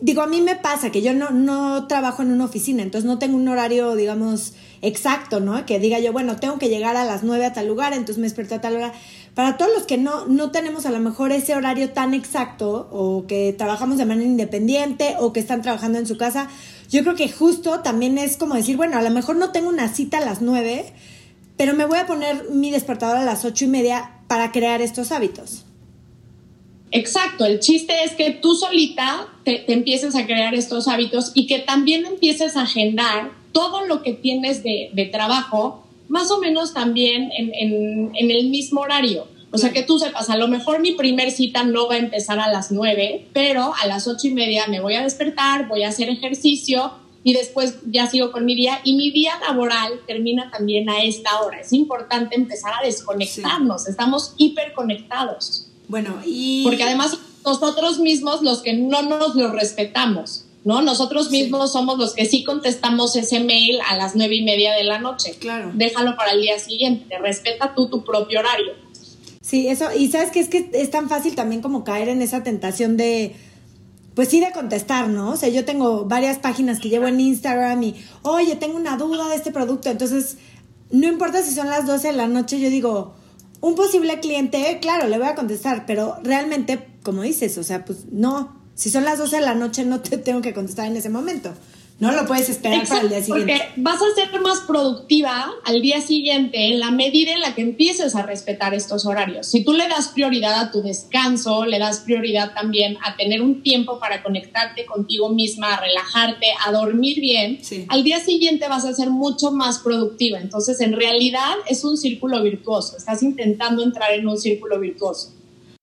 digo, 0.00 0.22
a 0.22 0.26
mí 0.26 0.40
me 0.40 0.56
pasa 0.56 0.90
que 0.90 1.00
yo 1.00 1.14
no, 1.14 1.30
no 1.30 1.86
trabajo 1.86 2.22
en 2.22 2.32
una 2.32 2.44
oficina, 2.44 2.82
entonces 2.82 3.06
no 3.06 3.18
tengo 3.18 3.36
un 3.36 3.46
horario, 3.48 3.94
digamos, 3.94 4.54
exacto, 4.80 5.38
¿no? 5.40 5.64
Que 5.64 5.78
diga 5.78 6.00
yo, 6.00 6.12
bueno, 6.12 6.36
tengo 6.36 6.58
que 6.58 6.68
llegar 6.68 6.96
a 6.96 7.04
las 7.04 7.22
nueve 7.22 7.46
a 7.46 7.52
tal 7.52 7.68
lugar, 7.68 7.92
entonces 7.92 8.18
me 8.18 8.24
despierto 8.24 8.56
a 8.56 8.60
tal 8.60 8.76
hora. 8.76 8.92
Para 9.34 9.56
todos 9.56 9.70
los 9.72 9.84
que 9.84 9.96
no, 9.96 10.26
no 10.26 10.50
tenemos 10.50 10.86
a 10.86 10.90
lo 10.90 10.98
mejor 10.98 11.32
ese 11.32 11.54
horario 11.54 11.90
tan 11.90 12.14
exacto 12.14 12.88
o 12.90 13.24
que 13.26 13.54
trabajamos 13.56 13.98
de 13.98 14.04
manera 14.04 14.28
independiente 14.28 15.14
o 15.20 15.32
que 15.32 15.40
están 15.40 15.62
trabajando 15.62 15.98
en 15.98 16.06
su 16.06 16.16
casa, 16.16 16.48
yo 16.90 17.02
creo 17.02 17.14
que 17.14 17.30
justo 17.30 17.80
también 17.80 18.18
es 18.18 18.36
como 18.36 18.54
decir, 18.54 18.76
bueno, 18.76 18.98
a 18.98 19.02
lo 19.02 19.10
mejor 19.10 19.36
no 19.36 19.50
tengo 19.50 19.68
una 19.68 19.88
cita 19.88 20.18
a 20.18 20.20
las 20.20 20.42
nueve, 20.42 20.92
pero 21.62 21.74
me 21.74 21.84
voy 21.84 21.98
a 21.98 22.08
poner 22.08 22.50
mi 22.50 22.72
despertador 22.72 23.18
a 23.18 23.24
las 23.24 23.44
ocho 23.44 23.66
y 23.66 23.68
media 23.68 24.10
para 24.26 24.50
crear 24.50 24.82
estos 24.82 25.12
hábitos. 25.12 25.64
Exacto, 26.90 27.44
el 27.44 27.60
chiste 27.60 28.02
es 28.02 28.16
que 28.16 28.32
tú 28.32 28.56
solita 28.56 29.28
te, 29.44 29.72
empieces 29.72 30.16
a 30.16 30.26
crear 30.26 30.56
estos 30.56 30.88
hábitos 30.88 31.30
y 31.34 31.46
que 31.46 31.60
también 31.60 32.04
empieces 32.04 32.56
a 32.56 32.62
agendar 32.62 33.30
todo 33.52 33.86
lo 33.86 34.02
que 34.02 34.12
tienes 34.12 34.64
de, 34.64 35.08
trabajo 35.12 35.86
más 36.08 36.32
o 36.32 36.40
menos 36.40 36.74
también 36.74 37.30
en, 37.32 38.10
el 38.12 38.48
mismo 38.48 38.80
horario. 38.80 39.28
O 39.52 39.58
sea, 39.58 39.72
que 39.72 39.84
tú 39.84 40.00
sepas, 40.00 40.30
a 40.30 40.36
lo 40.36 40.48
mejor 40.48 40.80
mi 40.80 40.96
primer 40.96 41.30
cita 41.30 41.62
no 41.62 41.86
va 41.86 41.94
a 41.94 41.98
empezar 41.98 42.40
a 42.40 42.48
las 42.48 42.72
nueve, 42.72 43.28
pero 43.32 43.72
a 43.80 43.86
las 43.86 44.08
ocho 44.08 44.26
y 44.26 44.32
media 44.32 44.66
me 44.66 44.80
voy 44.80 44.94
a 44.94 45.04
despertar, 45.04 45.68
voy 45.68 45.84
a 45.84 45.90
hacer 45.90 46.08
ejercicio 46.08 47.01
y 47.24 47.34
después 47.34 47.76
ya 47.86 48.06
sigo 48.08 48.32
con 48.32 48.44
mi 48.44 48.54
día. 48.54 48.80
Y 48.84 48.96
mi 48.96 49.10
día 49.10 49.32
laboral 49.46 50.00
termina 50.06 50.50
también 50.50 50.88
a 50.90 51.02
esta 51.02 51.40
hora. 51.40 51.60
Es 51.60 51.72
importante 51.72 52.36
empezar 52.36 52.72
a 52.80 52.84
desconectarnos. 52.84 53.86
Estamos 53.88 54.34
hiperconectados. 54.38 55.68
Bueno, 55.88 56.20
y... 56.24 56.64
Porque 56.64 56.82
además 56.82 57.18
nosotros 57.44 57.98
mismos 57.98 58.42
los 58.42 58.62
que 58.62 58.74
no 58.74 59.02
nos 59.02 59.34
lo 59.34 59.52
respetamos. 59.52 60.44
¿no? 60.64 60.80
Nosotros 60.82 61.30
mismos 61.30 61.72
somos 61.72 61.98
los 61.98 62.14
que 62.14 62.24
sí 62.24 62.44
contestamos 62.44 63.16
ese 63.16 63.40
mail 63.40 63.78
a 63.88 63.96
las 63.96 64.14
nueve 64.14 64.36
y 64.36 64.42
media 64.42 64.74
de 64.74 64.84
la 64.84 64.98
noche. 64.98 65.34
Claro. 65.38 65.70
Déjalo 65.74 66.16
para 66.16 66.32
el 66.32 66.42
día 66.42 66.58
siguiente, 66.58 67.18
respeta 67.18 67.74
tú 67.74 67.88
tu 67.88 68.04
propio 68.04 68.40
horario. 68.40 68.72
Sí, 69.40 69.66
eso, 69.66 69.86
y 69.96 70.08
sabes 70.08 70.30
que 70.30 70.38
es 70.38 70.48
que 70.48 70.70
es 70.72 70.90
tan 70.90 71.08
fácil 71.08 71.34
también 71.34 71.62
como 71.62 71.82
caer 71.82 72.08
en 72.08 72.22
esa 72.22 72.44
tentación 72.44 72.96
de, 72.96 73.34
pues 74.14 74.28
sí, 74.28 74.40
de 74.40 74.52
contestar, 74.52 75.08
¿no? 75.08 75.30
O 75.30 75.36
sea, 75.36 75.48
yo 75.48 75.64
tengo 75.64 76.04
varias 76.04 76.38
páginas 76.38 76.78
que 76.80 76.88
llevo 76.88 77.06
en 77.06 77.20
Instagram 77.20 77.82
y, 77.82 78.04
oye, 78.22 78.56
tengo 78.56 78.76
una 78.76 78.96
duda 78.96 79.28
de 79.28 79.36
este 79.36 79.52
producto, 79.52 79.90
entonces, 79.90 80.36
no 80.90 81.06
importa 81.06 81.42
si 81.42 81.54
son 81.54 81.68
las 81.68 81.86
12 81.86 82.08
de 82.08 82.12
la 82.14 82.26
noche, 82.26 82.60
yo 82.60 82.68
digo, 82.68 83.14
un 83.60 83.74
posible 83.74 84.20
cliente, 84.20 84.78
claro, 84.80 85.08
le 85.08 85.18
voy 85.18 85.28
a 85.28 85.34
contestar, 85.34 85.86
pero 85.86 86.16
realmente, 86.22 86.88
como 87.02 87.22
dices, 87.22 87.56
o 87.58 87.62
sea, 87.62 87.84
pues 87.84 88.06
no, 88.10 88.60
si 88.74 88.90
son 88.90 89.04
las 89.04 89.18
12 89.18 89.36
de 89.36 89.42
la 89.42 89.54
noche, 89.54 89.84
no 89.84 90.00
te 90.00 90.18
tengo 90.18 90.42
que 90.42 90.52
contestar 90.52 90.86
en 90.86 90.96
ese 90.96 91.10
momento. 91.10 91.52
No 92.02 92.10
lo 92.10 92.26
puedes 92.26 92.48
esperar 92.48 92.84
para 92.88 93.02
el 93.02 93.10
día 93.10 93.22
siguiente. 93.22 93.52
Porque 93.58 93.80
vas 93.80 94.00
a 94.02 94.12
ser 94.16 94.40
más 94.40 94.62
productiva 94.62 95.52
al 95.64 95.80
día 95.80 96.00
siguiente 96.00 96.66
en 96.66 96.80
la 96.80 96.90
medida 96.90 97.32
en 97.32 97.38
la 97.38 97.54
que 97.54 97.62
empieces 97.62 98.16
a 98.16 98.22
respetar 98.22 98.74
estos 98.74 99.06
horarios. 99.06 99.46
Si 99.46 99.62
tú 99.62 99.72
le 99.72 99.86
das 99.86 100.08
prioridad 100.08 100.58
a 100.58 100.72
tu 100.72 100.82
descanso, 100.82 101.64
le 101.64 101.78
das 101.78 102.00
prioridad 102.00 102.54
también 102.54 102.96
a 103.04 103.14
tener 103.14 103.40
un 103.40 103.62
tiempo 103.62 104.00
para 104.00 104.20
conectarte 104.24 104.84
contigo 104.84 105.28
misma, 105.28 105.74
a 105.74 105.80
relajarte, 105.80 106.46
a 106.66 106.72
dormir 106.72 107.20
bien, 107.20 107.60
al 107.86 108.02
día 108.02 108.18
siguiente 108.18 108.66
vas 108.66 108.84
a 108.84 108.92
ser 108.94 109.08
mucho 109.08 109.52
más 109.52 109.78
productiva. 109.78 110.40
Entonces, 110.40 110.80
en 110.80 110.94
realidad 110.94 111.54
es 111.68 111.84
un 111.84 111.96
círculo 111.96 112.42
virtuoso. 112.42 112.96
Estás 112.96 113.22
intentando 113.22 113.80
entrar 113.84 114.12
en 114.12 114.26
un 114.26 114.38
círculo 114.38 114.80
virtuoso. 114.80 115.34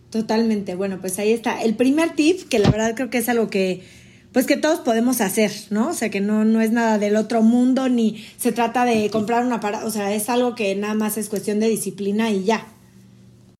Totalmente. 0.10 0.76
Bueno, 0.76 0.98
pues 1.00 1.18
ahí 1.18 1.32
está. 1.32 1.62
El 1.62 1.76
primer 1.76 2.14
tip, 2.16 2.50
que 2.50 2.60
la 2.60 2.70
verdad 2.72 2.94
creo 2.96 3.10
que 3.10 3.20
es 3.20 3.30
algo 3.30 3.50
que, 3.50 3.84
pues 4.32 4.46
que 4.46 4.58
todos 4.58 4.80
podemos 4.80 5.22
hacer, 5.22 5.52
¿no? 5.72 5.90
O 5.90 5.94
sea, 5.94 6.10
que 6.10 6.22
no, 6.22 6.46
no 6.46 6.62
es 6.62 6.72
nada 6.72 6.98
del 6.98 7.16
otro 7.16 7.42
mundo, 7.42 7.90
ni 7.90 8.24
se 8.38 8.52
trata 8.52 8.86
de 8.86 9.10
comprar 9.10 9.46
una 9.46 9.60
para, 9.60 9.86
o 9.86 9.92
sea, 9.92 10.14
es 10.14 10.30
algo 10.30 10.56
que 10.56 10.76
nada 10.76 10.94
más 10.94 11.18
es 11.18 11.30
cuestión 11.30 11.60
de 11.60 11.68
disciplina 11.68 12.30
y 12.32 12.44
ya. 12.44 12.68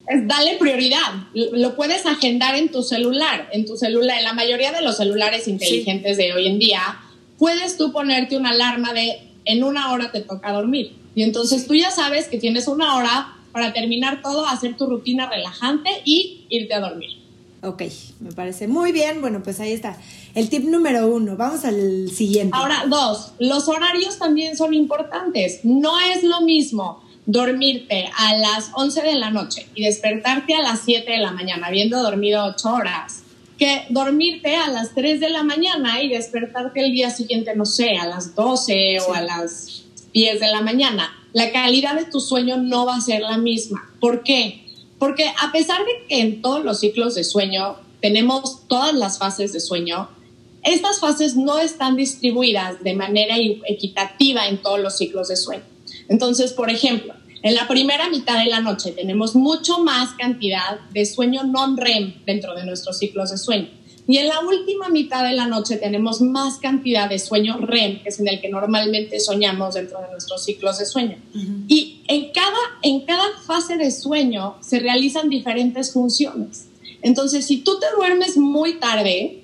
Es 0.08 0.28
dale 0.28 0.58
prioridad. 0.58 1.28
Lo 1.34 1.76
puedes 1.76 2.06
agendar 2.06 2.56
en 2.56 2.70
tu 2.70 2.84
celular, 2.84 3.50
en 3.52 3.66
tu 3.66 3.78
celular, 3.78 4.18
en 4.18 4.24
la 4.24 4.34
mayoría 4.34 4.72
de 4.72 4.82
los 4.82 4.98
celulares 4.98 5.48
inteligentes 5.48 6.18
de 6.18 6.34
hoy 6.34 6.48
en 6.48 6.60
día, 6.60 7.00
puedes 7.38 7.78
tú 7.78 7.92
ponerte 7.92 8.38
una 8.38 8.52
alarma 8.52 8.94
de 8.94 9.20
en 9.46 9.64
una 9.64 9.92
hora 9.92 10.12
te 10.12 10.22
toca 10.22 10.52
dormir. 10.52 10.94
Y 11.16 11.24
entonces 11.24 11.68
tú 11.68 11.74
ya 11.74 11.90
sabes 11.90 12.28
que 12.28 12.38
tienes 12.38 12.68
una 12.68 12.96
hora 12.96 13.36
para 13.52 13.74
terminar 13.74 14.22
todo, 14.22 14.46
hacer 14.46 14.78
tu 14.78 14.86
rutina 14.86 15.28
relajante 15.28 15.90
y 16.06 16.46
irte 16.50 16.74
a 16.76 16.80
dormir. 16.80 17.19
Ok, 17.62 17.84
me 18.20 18.32
parece 18.32 18.68
muy 18.68 18.92
bien. 18.92 19.22
Bueno, 19.22 19.42
pues 19.44 19.60
ahí 19.60 19.74
está. 19.74 19.98
El 20.36 20.50
tip 20.50 20.64
número 20.64 21.08
uno. 21.08 21.36
Vamos 21.36 21.66
al 21.66 22.10
siguiente. 22.10 22.56
Ahora, 22.56 22.86
dos. 22.88 23.34
Los 23.40 23.68
horarios 23.68 24.18
también 24.18 24.56
son 24.56 24.74
importantes. 24.74 25.62
No 25.64 26.00
es 26.00 26.24
lo 26.24 26.42
mismo 26.42 27.04
dormirte 27.26 28.10
a 28.18 28.36
las 28.36 28.72
11 28.74 29.02
de 29.02 29.16
la 29.16 29.30
noche 29.30 29.68
y 29.76 29.84
despertarte 29.84 30.56
a 30.56 30.62
las 30.62 30.80
7 30.86 31.12
de 31.12 31.18
la 31.18 31.32
mañana, 31.32 31.68
habiendo 31.68 32.02
dormido 32.02 32.44
8 32.46 32.74
horas, 32.74 33.24
que 33.58 33.84
dormirte 33.90 34.56
a 34.56 34.68
las 34.70 34.96
3 34.96 35.20
de 35.20 35.30
la 35.30 35.44
mañana 35.44 36.02
y 36.02 36.10
despertarte 36.10 36.80
el 36.80 36.92
día 36.92 37.12
siguiente, 37.12 37.56
no 37.56 37.66
sé, 37.66 37.98
a 37.98 38.08
las 38.08 38.34
12 38.36 39.00
o 39.08 39.14
a 39.14 39.22
las 39.22 39.84
10 40.14 40.40
de 40.40 40.48
la 40.48 40.62
mañana 40.62 41.14
la 41.34 41.52
calidad 41.52 41.96
de 41.96 42.06
tu 42.06 42.20
sueño 42.20 42.58
no 42.58 42.86
va 42.86 42.96
a 42.96 43.02
ser 43.02 43.22
la 43.22 43.38
misma. 43.38 43.90
¿Por 44.00 44.24
qué? 44.24 44.66
Porque 45.00 45.32
a 45.42 45.52
pesar 45.52 45.80
de 45.80 46.08
que 46.08 46.20
en 46.20 46.42
todos 46.42 46.64
los 46.64 46.80
ciclos 46.80 47.16
de 47.16 47.24
sueño 47.24 47.78
tenemos 48.02 48.68
todas 48.68 48.94
las 48.94 49.18
fases 49.18 49.54
de 49.54 49.60
sueño, 49.60 50.10
estas 50.64 51.00
fases 51.00 51.36
no 51.36 51.58
están 51.60 51.96
distribuidas 51.96 52.84
de 52.84 52.94
manera 52.94 53.36
equitativa 53.38 54.48
en 54.48 54.58
todos 54.58 54.80
los 54.80 54.98
ciclos 54.98 55.30
de 55.30 55.38
sueño. 55.38 55.64
Entonces, 56.10 56.54
por 56.54 56.70
ejemplo, 56.70 57.14
en 57.42 57.56
la 57.56 57.68
primera 57.68 58.10
mitad 58.10 58.38
de 58.44 58.50
la 58.50 58.60
noche 58.60 58.92
tenemos 58.92 59.36
mucho 59.36 59.80
más 59.80 60.14
cantidad 60.16 60.82
de 60.92 61.06
sueño 61.06 61.44
non-REM 61.46 62.26
dentro 62.26 62.54
de 62.54 62.66
nuestros 62.66 62.98
ciclos 63.00 63.32
de 63.32 63.38
sueño. 63.38 63.70
Y 64.10 64.18
en 64.18 64.28
la 64.28 64.40
última 64.40 64.90
mitad 64.90 65.24
de 65.24 65.34
la 65.34 65.46
noche 65.46 65.78
tenemos 65.78 66.20
más 66.20 66.58
cantidad 66.58 67.08
de 67.08 67.20
sueño 67.20 67.58
REM, 67.58 68.02
que 68.02 68.10
es 68.10 68.20
en 68.20 68.28
el 68.28 68.42
que 68.42 68.50
normalmente 68.50 69.20
soñamos 69.20 69.76
dentro 69.76 70.02
de 70.02 70.10
nuestros 70.10 70.44
ciclos 70.44 70.80
de 70.80 70.86
sueño. 70.88 71.18
Y 71.68 71.99
en 72.10 72.32
cada, 72.32 72.58
en 72.82 73.06
cada 73.06 73.24
fase 73.46 73.78
de 73.78 73.92
sueño 73.92 74.56
se 74.62 74.80
realizan 74.80 75.30
diferentes 75.30 75.94
funciones. 75.94 76.68
Entonces, 77.04 77.46
si 77.46 77.58
tú 77.58 77.80
te 77.80 77.86
duermes 77.96 78.36
muy 78.36 78.80
tarde, 78.80 79.44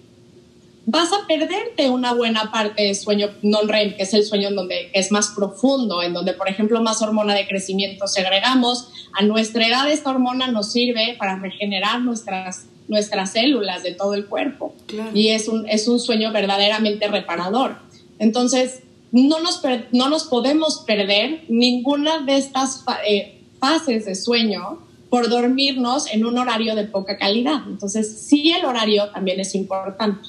vas 0.88 1.14
a 1.14 1.28
perderte 1.28 1.90
una 1.92 2.14
buena 2.14 2.52
parte 2.52 2.82
de 2.82 2.96
sueño 2.96 3.30
non-REM, 3.44 3.96
que 3.96 4.04
es 4.04 4.16
el 4.16 4.26
sueño 4.26 4.50
en 4.50 4.56
donde 4.56 4.90
es 4.94 5.12
más 5.12 5.28
profundo, 5.36 6.02
en 6.02 6.14
donde, 6.14 6.34
por 6.34 6.50
ejemplo, 6.50 6.82
más 6.82 7.04
hormona 7.04 7.36
de 7.36 7.48
crecimiento 7.48 8.08
segregamos. 8.08 8.90
A 9.14 9.24
nuestra 9.24 9.68
edad 9.68 9.90
esta 9.90 10.10
hormona 10.10 10.48
nos 10.48 10.72
sirve 10.72 11.16
para 11.20 11.38
regenerar 11.38 12.02
nuestras 12.02 12.66
nuestras 12.88 13.32
células 13.32 13.82
de 13.82 13.94
todo 13.94 14.14
el 14.14 14.28
cuerpo. 14.28 14.76
Y 15.14 15.30
es 15.30 15.48
un, 15.48 15.68
es 15.68 15.88
un 15.88 16.00
sueño 16.00 16.32
verdaderamente 16.32 17.08
reparador. 17.08 17.78
Entonces, 18.20 18.82
no 19.16 19.40
nos, 19.40 19.62
no 19.94 20.10
nos 20.10 20.26
podemos 20.26 20.84
perder 20.86 21.46
ninguna 21.48 22.20
de 22.20 22.36
estas 22.36 22.84
eh, 23.08 23.42
fases 23.62 24.04
de 24.04 24.14
sueño 24.14 24.80
por 25.10 25.30
dormirnos 25.30 26.12
en 26.12 26.26
un 26.26 26.38
horario 26.38 26.76
de 26.76 26.84
poca 26.84 27.18
calidad. 27.18 27.62
Entonces, 27.66 28.26
sí, 28.28 28.52
el 28.52 28.66
horario 28.66 29.10
también 29.12 29.40
es 29.40 29.56
importante. 29.56 30.28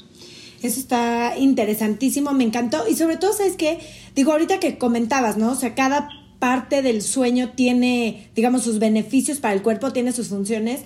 Eso 0.62 0.79
está 0.79 1.35
interesantísimo, 1.37 2.33
me 2.33 2.44
encantó. 2.44 2.87
Y 2.88 2.94
sobre 2.94 3.16
todo, 3.16 3.33
¿sabes 3.33 3.57
qué? 3.57 3.81
Digo, 4.14 4.31
ahorita 4.31 4.61
que 4.61 4.79
comentabas, 4.79 5.37
¿no? 5.37 5.51
O 5.51 5.57
sea, 5.57 5.75
cada 5.75 6.09
parte 6.38 6.81
del 6.81 7.03
sueño 7.03 7.51
tiene, 7.57 8.31
digamos, 8.37 8.62
sus 8.62 8.79
beneficios 8.79 9.38
para 9.38 9.55
el 9.55 9.62
cuerpo, 9.62 9.92
tiene 9.92 10.12
sus 10.12 10.29
funciones 10.29 10.83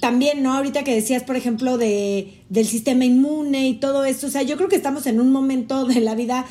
también, 0.00 0.42
¿no? 0.42 0.52
Ahorita 0.52 0.84
que 0.84 0.94
decías, 0.94 1.24
por 1.24 1.36
ejemplo, 1.36 1.78
de, 1.78 2.42
del 2.50 2.66
sistema 2.66 3.04
inmune 3.04 3.68
y 3.68 3.74
todo 3.74 4.04
esto, 4.04 4.26
o 4.26 4.30
sea, 4.30 4.42
yo 4.42 4.56
creo 4.56 4.68
que 4.68 4.76
estamos 4.76 5.06
en 5.06 5.18
un 5.18 5.32
momento 5.32 5.86
de 5.86 6.00
la 6.00 6.14
vida 6.14 6.46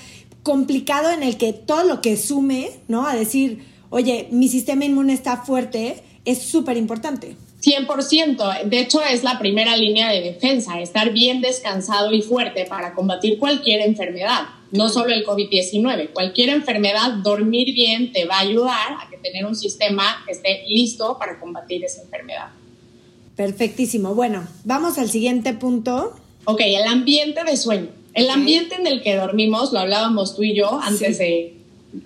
complicado 0.47 1.11
en 1.11 1.23
el 1.23 1.35
que 1.35 1.51
todo 1.51 1.83
lo 1.83 1.99
que 1.99 2.15
sume, 2.15 2.69
¿no? 2.87 3.05
A 3.05 3.17
decir, 3.17 3.65
oye, 3.89 4.29
mi 4.31 4.47
sistema 4.47 4.85
inmune 4.85 5.11
está 5.11 5.35
fuerte, 5.35 6.01
es 6.23 6.41
súper 6.41 6.77
importante. 6.77 7.35
100%. 7.61 8.63
De 8.63 8.79
hecho, 8.79 9.01
es 9.03 9.25
la 9.25 9.39
primera 9.39 9.75
línea 9.75 10.09
de 10.09 10.21
defensa, 10.21 10.79
estar 10.79 11.11
bien 11.11 11.41
descansado 11.41 12.13
y 12.13 12.21
fuerte 12.21 12.63
para 12.63 12.93
combatir 12.93 13.39
cualquier 13.39 13.81
enfermedad, 13.81 14.43
no 14.71 14.87
solo 14.87 15.13
el 15.13 15.25
COVID-19. 15.25 16.13
Cualquier 16.13 16.47
enfermedad, 16.47 17.15
dormir 17.15 17.73
bien 17.73 18.13
te 18.13 18.23
va 18.23 18.37
a 18.37 18.39
ayudar 18.39 18.93
a 19.01 19.09
que 19.09 19.17
tener 19.17 19.45
un 19.45 19.55
sistema 19.55 20.23
que 20.25 20.31
esté 20.31 20.63
listo 20.69 21.17
para 21.19 21.41
combatir 21.41 21.83
esa 21.83 22.03
enfermedad. 22.03 22.51
Perfectísimo. 23.35 24.15
Bueno, 24.15 24.47
vamos 24.63 24.97
al 24.97 25.09
siguiente 25.09 25.51
punto. 25.51 26.15
Ok, 26.45 26.61
el 26.61 26.87
ambiente 26.87 27.43
de 27.43 27.57
sueño. 27.57 27.96
El 28.17 28.31
ambiente 28.31 28.73
en 28.73 28.87
el 28.87 29.03
que 29.03 29.15
dormimos, 29.15 29.71
lo 29.71 29.79
hablábamos 29.79 30.35
tú 30.35 30.41
y 30.41 30.55
yo 30.55 30.79
antes 30.81 31.19
de, 31.19 31.53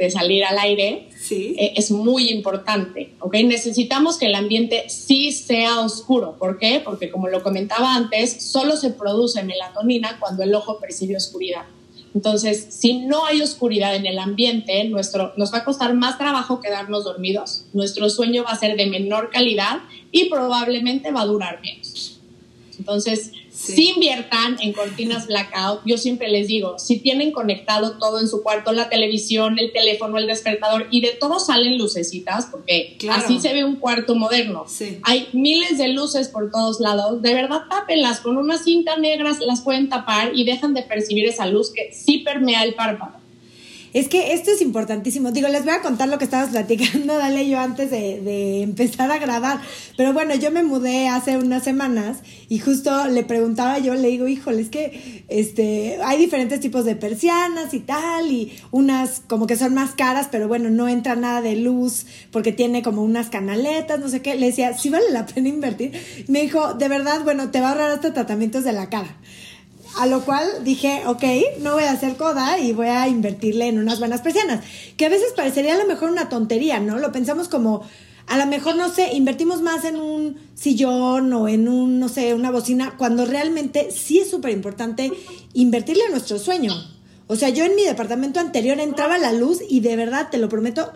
salir 0.09 0.43
al 0.43 0.59
aire, 0.59 1.07
sí. 1.17 1.55
Eh, 1.57 1.71
es 1.77 1.89
muy 1.89 2.29
importante, 2.29 3.13
¿ok? 3.19 3.35
Necesitamos 3.45 4.17
que 4.17 4.25
el 4.25 4.35
ambiente 4.35 4.89
sí 4.89 5.31
sea 5.31 5.79
oscuro. 5.79 6.35
¿Por 6.37 6.59
qué? 6.59 6.81
Porque 6.83 7.09
como 7.09 7.29
lo 7.29 7.41
comentaba 7.41 7.95
antes, 7.95 8.43
solo 8.43 8.75
se 8.75 8.89
produce 8.89 9.41
melatonina 9.43 10.17
cuando 10.19 10.43
el 10.43 10.53
ojo 10.53 10.79
percibe 10.79 11.15
oscuridad. 11.15 11.63
Entonces, 12.13 12.67
si 12.71 12.97
no 12.97 13.25
hay 13.25 13.41
oscuridad 13.41 13.95
en 13.95 14.05
el 14.05 14.19
ambiente, 14.19 14.83
nuestro, 14.83 15.31
nos 15.37 15.53
va 15.53 15.59
a 15.59 15.63
costar 15.63 15.93
más 15.93 16.17
trabajo 16.17 16.59
quedarnos 16.59 17.05
dormidos, 17.05 17.63
nuestro 17.71 18.09
sueño 18.09 18.43
va 18.43 18.51
a 18.51 18.59
ser 18.59 18.75
de 18.75 18.87
menor 18.87 19.29
calidad 19.29 19.77
y 20.11 20.25
probablemente 20.25 21.09
va 21.11 21.21
a 21.21 21.25
durar 21.25 21.61
menos. 21.61 22.19
Entonces, 22.77 23.31
si 23.61 23.89
inviertan 23.89 24.57
en 24.59 24.73
cortinas 24.73 25.27
blackout, 25.27 25.81
yo 25.85 25.97
siempre 25.97 26.29
les 26.29 26.47
digo, 26.47 26.79
si 26.79 26.99
tienen 26.99 27.31
conectado 27.31 27.97
todo 27.97 28.19
en 28.19 28.27
su 28.27 28.41
cuarto, 28.41 28.71
la 28.71 28.89
televisión, 28.89 29.59
el 29.59 29.71
teléfono, 29.71 30.17
el 30.17 30.27
despertador 30.27 30.87
y 30.89 31.01
de 31.01 31.11
todo 31.11 31.39
salen 31.39 31.77
lucecitas, 31.77 32.47
porque 32.49 32.97
así 33.09 33.39
se 33.39 33.53
ve 33.53 33.63
un 33.63 33.75
cuarto 33.77 34.15
moderno. 34.15 34.65
Hay 35.03 35.27
miles 35.33 35.77
de 35.77 35.89
luces 35.89 36.27
por 36.29 36.51
todos 36.51 36.79
lados, 36.79 37.21
de 37.21 37.33
verdad 37.33 37.61
tápenlas 37.69 38.19
con 38.19 38.37
una 38.37 38.57
cinta 38.57 38.97
negra, 38.97 39.31
las 39.45 39.61
pueden 39.61 39.89
tapar 39.89 40.31
y 40.33 40.43
dejan 40.43 40.73
de 40.73 40.83
percibir 40.83 41.25
esa 41.25 41.45
luz 41.45 41.71
que 41.71 41.93
sí 41.93 42.19
permea 42.19 42.63
el 42.63 42.73
párpado. 42.73 43.20
Es 43.93 44.07
que 44.07 44.33
esto 44.33 44.51
es 44.51 44.61
importantísimo. 44.61 45.31
Digo, 45.31 45.49
les 45.49 45.65
voy 45.65 45.73
a 45.73 45.81
contar 45.81 46.07
lo 46.07 46.17
que 46.17 46.23
estabas 46.23 46.49
platicando, 46.49 47.13
dale 47.17 47.47
yo 47.47 47.59
antes 47.59 47.91
de, 47.91 48.61
empezar 48.61 49.11
a 49.11 49.17
grabar. 49.17 49.61
Pero 49.97 50.13
bueno, 50.13 50.33
yo 50.35 50.51
me 50.51 50.63
mudé 50.63 51.09
hace 51.09 51.37
unas 51.37 51.63
semanas 51.63 52.19
y 52.47 52.59
justo 52.59 53.07
le 53.07 53.23
preguntaba 53.23 53.79
yo, 53.79 53.93
le 53.95 54.07
digo, 54.07 54.27
híjole, 54.27 54.61
es 54.61 54.69
que 54.69 55.25
este, 55.27 55.99
hay 56.03 56.17
diferentes 56.17 56.59
tipos 56.59 56.85
de 56.85 56.95
persianas 56.95 57.73
y 57.73 57.79
tal, 57.79 58.31
y 58.31 58.53
unas 58.71 59.21
como 59.27 59.47
que 59.47 59.57
son 59.57 59.73
más 59.73 59.91
caras, 59.91 60.27
pero 60.31 60.47
bueno, 60.47 60.69
no 60.69 60.87
entra 60.87 61.15
nada 61.15 61.41
de 61.41 61.55
luz 61.55 62.05
porque 62.31 62.51
tiene 62.53 62.81
como 62.83 63.03
unas 63.03 63.29
canaletas, 63.29 63.99
no 63.99 64.07
sé 64.07 64.21
qué. 64.21 64.35
Le 64.35 64.47
decía, 64.47 64.77
sí 64.77 64.89
vale 64.89 65.11
la 65.11 65.25
pena 65.25 65.49
invertir. 65.49 65.91
Me 66.27 66.41
dijo, 66.41 66.75
de 66.75 66.87
verdad, 66.87 67.23
bueno, 67.23 67.51
te 67.51 67.59
va 67.59 67.69
a 67.69 67.71
ahorrar 67.71 67.91
hasta 67.91 68.13
tratamientos 68.13 68.63
de 68.63 68.73
la 68.73 68.89
cara. 68.89 69.17
A 69.97 70.07
lo 70.07 70.23
cual 70.23 70.63
dije, 70.63 71.03
ok, 71.05 71.23
no 71.59 71.73
voy 71.73 71.83
a 71.83 71.91
hacer 71.91 72.15
coda 72.15 72.59
y 72.59 72.73
voy 72.73 72.87
a 72.87 73.07
invertirle 73.07 73.67
en 73.67 73.77
unas 73.77 73.99
buenas 73.99 74.21
persianas. 74.21 74.63
Que 74.97 75.05
a 75.05 75.09
veces 75.09 75.33
parecería 75.35 75.75
a 75.75 75.77
lo 75.77 75.85
mejor 75.85 76.09
una 76.09 76.29
tontería, 76.29 76.79
¿no? 76.79 76.97
Lo 76.97 77.11
pensamos 77.11 77.49
como, 77.49 77.83
a 78.27 78.37
lo 78.37 78.45
mejor, 78.45 78.77
no 78.77 78.89
sé, 78.89 79.13
invertimos 79.13 79.61
más 79.61 79.83
en 79.83 79.97
un 79.97 80.37
sillón 80.55 81.33
o 81.33 81.47
en 81.47 81.67
un, 81.67 81.99
no 81.99 82.07
sé, 82.07 82.33
una 82.33 82.51
bocina, 82.51 82.95
cuando 82.97 83.25
realmente 83.25 83.91
sí 83.91 84.19
es 84.19 84.29
súper 84.29 84.51
importante 84.51 85.11
invertirle 85.53 86.03
a 86.05 86.09
nuestro 86.09 86.39
sueño. 86.39 86.73
O 87.27 87.35
sea, 87.35 87.49
yo 87.49 87.65
en 87.65 87.75
mi 87.75 87.83
departamento 87.83 88.39
anterior 88.39 88.79
entraba 88.79 89.17
la 89.17 89.33
luz 89.33 89.59
y 89.69 89.81
de 89.81 89.95
verdad, 89.95 90.29
te 90.31 90.37
lo 90.37 90.49
prometo, 90.49 90.91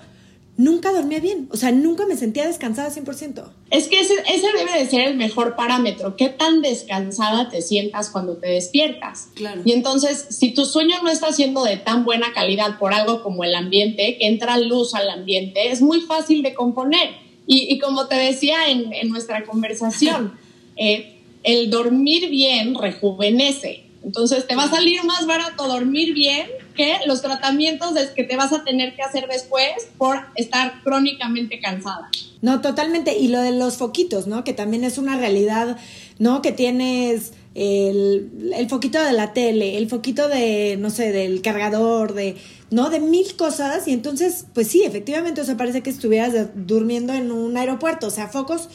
nunca 0.57 0.91
dormía 0.93 1.19
bien, 1.19 1.49
o 1.51 1.57
sea, 1.57 1.71
nunca 1.71 2.05
me 2.05 2.15
sentía 2.15 2.47
descansada 2.47 2.89
100%. 2.89 3.43
Es 3.71 3.87
que 3.87 3.99
ese, 3.99 4.13
ese, 4.33 4.47
debe 4.57 4.79
de 4.79 4.89
ser 4.89 5.01
el 5.01 5.17
mejor 5.17 5.55
parámetro, 5.55 6.15
qué 6.15 6.29
tan 6.29 6.61
descansada 6.61 7.49
te 7.49 7.61
sientas 7.61 8.09
cuando 8.09 8.37
te 8.37 8.47
despiertas. 8.47 9.29
Claro. 9.35 9.61
Y 9.65 9.73
entonces, 9.73 10.27
si 10.29 10.53
tu 10.53 10.65
sueño 10.65 10.95
no 11.03 11.09
está 11.09 11.33
siendo 11.33 11.63
de 11.63 11.77
tan 11.77 12.05
buena 12.05 12.31
calidad 12.33 12.77
por 12.79 12.93
algo 12.93 13.21
como 13.21 13.43
el 13.43 13.53
ambiente, 13.53 14.17
que 14.17 14.27
entra 14.27 14.57
luz 14.57 14.93
al 14.93 15.09
ambiente, 15.09 15.71
es 15.71 15.81
muy 15.81 16.01
fácil 16.01 16.41
de 16.41 16.53
componer. 16.53 17.09
Y, 17.47 17.73
y 17.73 17.79
como 17.79 18.07
te 18.07 18.15
decía 18.15 18.69
en, 18.69 18.93
en 18.93 19.09
nuestra 19.09 19.43
conversación, 19.43 20.37
eh, 20.77 21.17
el 21.43 21.69
dormir 21.69 22.29
bien 22.29 22.75
rejuvenece. 22.75 23.83
Entonces, 24.03 24.47
te 24.47 24.55
va 24.55 24.63
a 24.63 24.69
salir 24.69 25.03
más 25.03 25.25
barato 25.25 25.67
dormir 25.67 26.13
bien 26.13 26.47
que 26.75 26.97
los 27.07 27.21
tratamientos 27.21 27.93
que 28.15 28.23
te 28.23 28.35
vas 28.35 28.53
a 28.53 28.63
tener 28.63 28.95
que 28.95 29.01
hacer 29.01 29.27
después 29.27 29.87
por 29.97 30.19
estar 30.35 30.81
crónicamente 30.83 31.59
cansada. 31.59 32.09
No, 32.41 32.61
totalmente. 32.61 33.17
Y 33.17 33.29
lo 33.29 33.41
de 33.41 33.51
los 33.51 33.77
foquitos, 33.77 34.27
¿no? 34.27 34.43
Que 34.43 34.53
también 34.53 34.83
es 34.83 34.97
una 34.97 35.17
realidad, 35.17 35.77
¿no? 36.19 36.41
Que 36.41 36.51
tienes 36.51 37.33
el, 37.55 38.51
el 38.53 38.69
foquito 38.69 39.01
de 39.01 39.13
la 39.13 39.33
tele, 39.33 39.77
el 39.77 39.89
foquito 39.89 40.27
de, 40.27 40.77
no 40.77 40.89
sé, 40.89 41.11
del 41.11 41.41
cargador, 41.41 42.13
de, 42.13 42.35
¿no? 42.69 42.89
De 42.89 42.99
mil 42.99 43.35
cosas. 43.35 43.87
Y 43.87 43.93
entonces, 43.93 44.45
pues 44.53 44.67
sí, 44.67 44.83
efectivamente, 44.83 45.41
o 45.41 45.43
sea, 45.43 45.57
parece 45.57 45.81
que 45.81 45.89
estuvieras 45.89 46.33
durmiendo 46.53 47.13
en 47.13 47.31
un 47.31 47.57
aeropuerto. 47.57 48.07
O 48.07 48.11
sea, 48.11 48.27
focos 48.27 48.69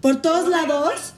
por 0.00 0.22
todos 0.22 0.48
lados. 0.48 1.14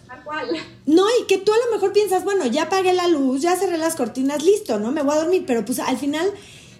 No, 0.86 1.04
y 1.20 1.26
que 1.26 1.38
tú 1.38 1.52
a 1.52 1.66
lo 1.66 1.72
mejor 1.72 1.92
piensas, 1.92 2.24
bueno, 2.24 2.46
ya 2.46 2.64
apagué 2.64 2.92
la 2.92 3.08
luz, 3.08 3.42
ya 3.42 3.56
cerré 3.56 3.78
las 3.78 3.94
cortinas, 3.94 4.42
listo, 4.42 4.78
¿no? 4.78 4.92
Me 4.92 5.02
voy 5.02 5.14
a 5.14 5.20
dormir, 5.20 5.44
pero 5.46 5.64
pues 5.64 5.78
al 5.78 5.98
final, 5.98 6.30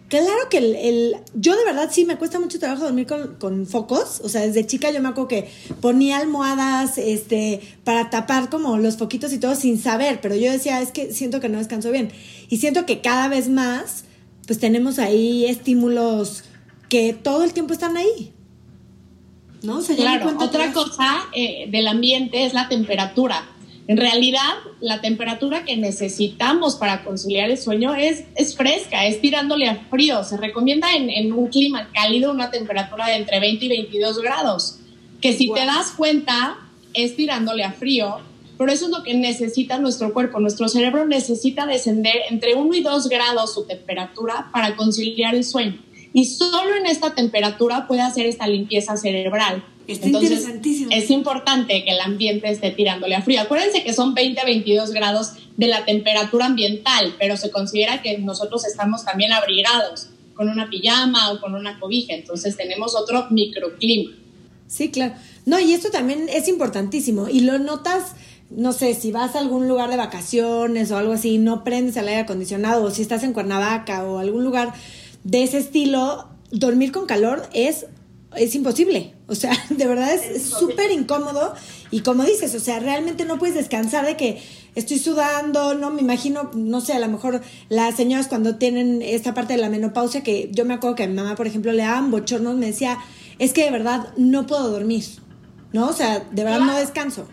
claro 0.09 0.49
que 0.51 0.59
el, 0.59 1.17
yo 1.35 1.57
de 1.57 1.65
verdad 1.65 1.91
sí 1.93 2.05
me 2.05 2.17
cuesta 2.17 2.41
mucho 2.41 2.59
trabajo 2.59 2.85
dormir 2.85 3.07
con, 3.07 3.67
focos, 3.67 4.21
o 4.23 4.29
sea, 4.29 4.43
desde 4.43 4.67
chica 4.67 4.91
yo 4.91 5.01
me 5.01 5.09
acuerdo 5.09 5.29
que 5.29 5.51
ponía 5.81 6.19
almohadas, 6.19 6.99
este, 6.99 7.61
para 7.85 8.11
tapar 8.11 8.49
como 8.51 8.79
los 8.79 8.97
foquitos 8.97 9.33
y 9.33 9.39
todo 9.39 9.55
sin 9.55 9.79
saber, 9.81 10.21
pero 10.21 10.35
yo 10.35 10.51
decía, 10.51 10.81
es 10.81 10.91
que 10.91 11.13
siento 11.13 11.41
que 11.41 11.49
no 11.49 11.59
descanso 11.59 11.91
bien. 11.91 12.11
Y 12.49 12.59
siento 12.59 12.87
que 12.87 13.01
cada 13.01 13.29
vez 13.29 13.49
más, 13.49 14.05
pues 14.47 14.59
tenemos 14.59 14.99
ahí 14.99 15.45
estímulos 15.45 16.45
que 16.89 17.13
todo 17.13 17.45
el 17.45 17.53
tiempo 17.53 17.73
están 17.73 17.97
ahí. 17.97 18.33
¿No? 19.63 19.81
claro, 19.83 20.37
otra 20.39 20.73
cosa 20.73 21.27
eh, 21.33 21.67
del 21.71 21.89
ambiente 21.89 22.45
es 22.45 22.55
la 22.55 22.69
temperatura. 22.69 23.49
En 23.87 23.97
realidad, 23.97 24.55
la 24.81 25.01
temperatura 25.01 25.65
que 25.65 25.77
necesitamos 25.79 26.77
para 26.77 27.05
conciliar 27.05 27.51
el 27.51 27.57
sueño 27.57 27.95
es, 27.95 28.25
es 28.37 28.55
fresca, 28.55 29.07
es 29.07 29.21
tirándole 29.23 29.67
a 29.67 29.77
frío. 29.89 30.23
Se 30.25 30.37
recomienda 30.37 30.95
en, 30.95 31.33
un 31.33 31.49
clima 31.49 31.89
cálido 31.95 32.31
una 32.31 32.51
temperatura 32.51 33.07
de 33.07 33.17
entre 33.17 33.41
20 33.41 33.65
y 33.65 33.69
22 33.69 34.21
grados, 34.21 34.81
que 35.23 35.33
si 35.33 35.51
te 35.53 35.65
das 35.65 35.93
cuenta 35.93 36.59
es 36.93 37.17
tirándole 37.17 37.65
a 37.65 37.73
frío, 37.73 38.19
pero 38.59 38.71
eso 38.71 38.87
es 38.87 38.91
lo 38.91 39.03
que 39.03 39.15
necesita 39.15 39.79
nuestro 39.79 40.13
cuerpo. 40.13 40.39
Nuestro 40.39 40.69
cerebro 40.69 41.07
necesita 41.07 41.65
descender 41.65 42.17
entre 42.29 42.57
1 42.57 42.75
y 42.75 42.83
2 42.83 43.09
grados 43.09 43.55
su 43.55 43.65
temperatura 43.65 44.51
para 44.53 44.77
conciliar 44.77 45.35
el 45.35 45.45
sueño 45.45 45.88
y 46.19 46.25
solo 46.25 46.75
en 46.75 46.87
esta 46.87 47.15
temperatura 47.15 47.87
puede 47.87 48.01
hacer 48.01 48.27
esta 48.27 48.49
limpieza 48.49 48.97
cerebral. 48.97 49.65
Está 49.87 50.07
Entonces, 50.07 50.33
interesantísimo. 50.33 50.91
Es 50.91 51.11
importante 51.11 51.85
que 51.85 51.93
el 51.93 52.01
ambiente 52.01 52.51
esté 52.51 52.73
tirándole 52.73 53.15
a 53.15 53.23
frío. 53.23 53.41
Acuérdense 53.41 53.85
que 53.85 53.93
son 53.93 54.15
20 54.15 54.41
a 54.41 54.45
22 54.45 54.91
grados 54.91 55.35
de 55.57 55.69
la 55.69 55.85
temperatura 55.85 56.47
ambiental, 56.47 57.15
pero 57.21 57.37
se 57.37 57.53
considera 57.53 58.03
que 58.03 58.19
nosotros 58.19 58.67
estamos 58.67 59.05
también 59.05 59.33
abrigados 59.33 60.09
con 60.35 60.49
una 60.49 60.69
pijama 60.69 61.31
o 61.31 61.41
con 61.41 61.55
una 61.55 61.79
cobija. 61.79 62.15
Entonces 62.15 62.57
tenemos 62.57 62.97
otro 62.97 63.29
microclima. 63.31 64.11
Sí, 64.67 64.91
claro. 64.91 65.15
No, 65.47 65.61
y 65.61 65.73
esto 65.73 65.91
también 65.91 66.29
es 66.29 66.49
importantísimo. 66.49 67.29
Y 67.29 67.43
lo 67.43 67.61
notas, 67.61 68.17
no 68.51 68.73
sé, 68.73 68.93
si 68.95 69.13
vas 69.13 69.37
a 69.37 69.39
algún 69.39 69.69
lugar 69.69 69.89
de 69.89 69.97
vacaciones 69.97 70.91
o 70.91 70.97
algo 70.97 71.13
así, 71.13 71.39
no 71.39 71.63
prendes 71.63 71.97
el 71.97 72.09
aire 72.09 72.23
acondicionado, 72.23 72.83
o 72.83 72.91
si 72.91 73.03
estás 73.03 73.23
en 73.23 73.33
Cuernavaca 73.33 74.05
o 74.05 74.19
algún 74.19 74.43
lugar 74.43 74.75
de 75.25 75.43
ese 75.43 75.59
estilo, 75.59 76.29
dormir 76.51 76.93
con 76.93 77.07
calor 77.07 77.49
es, 77.53 77.87
es 78.37 78.55
imposible. 78.55 79.15
O 79.27 79.35
sea, 79.35 79.53
de 79.71 79.87
verdad 79.87 80.13
es 80.13 80.43
súper 80.43 80.91
incómodo. 80.91 81.55
Y 81.91 82.01
como 82.01 82.25
dices, 82.25 82.55
o 82.55 82.61
sea, 82.61 82.81
realmente 82.81 83.25
no 83.25 83.39
puedes 83.39 83.55
descansar 83.55 84.07
de 84.07 84.17
que 84.17 84.43
estoy 84.75 84.99
sudando, 84.99 85.75
no 85.75 85.91
me 85.91 86.01
imagino, 86.01 86.51
no 86.55 86.81
sé, 86.81 86.93
a 86.95 86.99
lo 86.99 87.09
mejor 87.09 87.43
las 87.69 87.97
señoras 87.97 88.29
cuando 88.29 88.57
tienen 88.57 89.03
esta 89.03 89.35
parte 89.35 89.55
de 89.55 89.61
la 89.61 89.71
menopausia, 89.71 90.23
que 90.23 90.51
yo 90.53 90.65
me 90.65 90.75
acuerdo 90.75 90.97
que 90.97 91.03
a 91.05 91.09
mi 91.09 91.15
mamá, 91.15 91.35
por 91.35 91.47
ejemplo, 91.47 91.73
le 91.73 91.83
daban 91.83 92.11
bochornos, 92.11 92.57
me 92.57 92.67
decía, 92.67 92.99
es 93.39 93.53
que 93.53 93.65
de 93.65 93.71
verdad 93.71 94.09
no 94.17 94.47
puedo 94.47 94.71
dormir, 94.71 95.05
¿no? 95.73 95.89
O 95.89 95.93
sea, 95.93 96.21
de 96.31 96.45
verdad 96.45 96.61
no 96.61 96.77
descanso. 96.77 97.27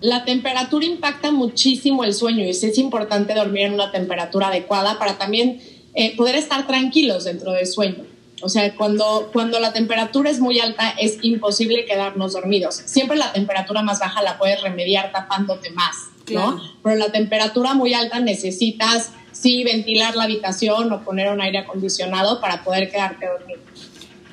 La 0.00 0.24
temperatura 0.24 0.86
impacta 0.86 1.30
muchísimo 1.30 2.04
el 2.04 2.14
sueño 2.14 2.44
y 2.44 2.50
es 2.50 2.78
importante 2.78 3.34
dormir 3.34 3.66
en 3.66 3.74
una 3.74 3.92
temperatura 3.92 4.48
adecuada 4.48 4.98
para 4.98 5.18
también 5.18 5.60
eh, 5.94 6.16
poder 6.16 6.36
estar 6.36 6.66
tranquilos 6.66 7.24
dentro 7.24 7.52
del 7.52 7.66
sueño. 7.66 8.04
O 8.42 8.48
sea, 8.48 8.74
cuando, 8.74 9.28
cuando 9.32 9.60
la 9.60 9.72
temperatura 9.72 10.30
es 10.30 10.40
muy 10.40 10.60
alta 10.60 10.90
es 10.98 11.18
imposible 11.22 11.84
quedarnos 11.84 12.32
dormidos. 12.32 12.82
Siempre 12.86 13.16
la 13.16 13.32
temperatura 13.32 13.82
más 13.82 14.00
baja 14.00 14.22
la 14.22 14.38
puedes 14.38 14.62
remediar 14.62 15.12
tapándote 15.12 15.70
más, 15.70 15.96
¿no? 16.32 16.60
Pero 16.82 16.96
la 16.96 17.12
temperatura 17.12 17.74
muy 17.74 17.92
alta 17.92 18.20
necesitas 18.20 19.10
sí 19.32 19.62
ventilar 19.64 20.16
la 20.16 20.24
habitación 20.24 20.90
o 20.92 21.04
poner 21.04 21.30
un 21.30 21.40
aire 21.40 21.58
acondicionado 21.58 22.40
para 22.40 22.64
poder 22.64 22.90
quedarte 22.90 23.26
dormido. 23.26 23.60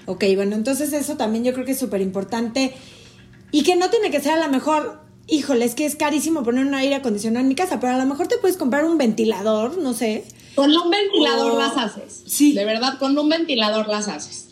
Ok, 0.06 0.24
bueno, 0.36 0.56
entonces 0.56 0.94
eso 0.94 1.18
también 1.18 1.44
yo 1.44 1.54
creo 1.54 1.66
que 1.66 1.74
es 1.74 1.80
súper 1.80 2.00
importante 2.00 2.74
y 3.52 3.64
que 3.64 3.76
no 3.76 3.90
tiene 3.90 4.10
que 4.10 4.22
ser 4.22 4.34
a 4.34 4.46
lo 4.46 4.50
mejor, 4.50 5.02
híjole, 5.28 5.66
es 5.66 5.76
que 5.76 5.86
es 5.86 5.98
carísimo 5.98 6.44
poner 6.44 6.66
un 6.66 6.74
aire 6.76 6.96
acondicionado 6.96 7.42
en 7.42 7.50
mi 7.50 7.56
casa, 7.56 7.80
pero 7.82 7.94
a 7.94 7.98
lo 7.98 8.06
mejor 8.06 8.28
te 8.28 8.38
puedes 8.38 8.56
comprar 8.56 8.86
un 8.86 8.98
ventilador, 8.98 9.78
no 9.78 9.94
sé. 9.94 10.24
Con 10.58 10.76
un 10.76 10.90
ventilador 10.90 11.54
las 11.54 11.78
haces. 11.78 12.24
Sí. 12.26 12.54
De 12.54 12.66
verdad, 12.66 12.98
con 12.98 13.16
un 13.16 13.30
ventilador 13.30 13.88
las 13.88 14.08
haces. 14.08 14.50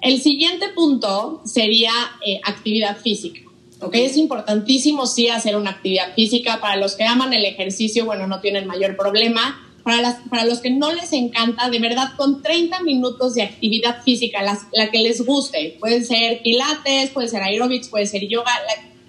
El 0.00 0.20
siguiente 0.20 0.70
punto 0.74 1.42
sería 1.44 1.92
eh, 2.26 2.40
actividad 2.42 2.98
física. 2.98 3.40
Okay. 3.80 4.04
Es 4.04 4.16
importantísimo 4.16 5.06
sí 5.06 5.28
hacer 5.28 5.54
una 5.54 5.70
actividad 5.70 6.12
física. 6.16 6.60
Para 6.60 6.74
los 6.74 6.96
que 6.96 7.04
aman 7.04 7.32
el 7.34 7.44
ejercicio, 7.44 8.04
bueno, 8.04 8.26
no 8.26 8.40
tienen 8.40 8.66
mayor 8.66 8.96
problema 8.96 9.64
para, 9.84 10.02
las, 10.02 10.16
para 10.28 10.44
los 10.44 10.58
que 10.58 10.70
no 10.70 10.92
les 10.92 11.12
encanta, 11.12 11.70
de 11.70 11.78
verdad, 11.78 12.14
con 12.16 12.42
30 12.42 12.80
minutos 12.80 13.34
de 13.34 13.42
actividad 13.42 14.02
física, 14.02 14.42
la 14.42 14.90
que 14.90 14.98
les 14.98 15.24
guste, 15.24 15.76
puede 15.78 16.02
ser 16.02 16.42
pilates, 16.42 17.10
puede 17.10 17.28
ser 17.28 17.44
aerobics, 17.44 17.88
puede 17.88 18.06
ser 18.06 18.26
yoga, 18.26 18.50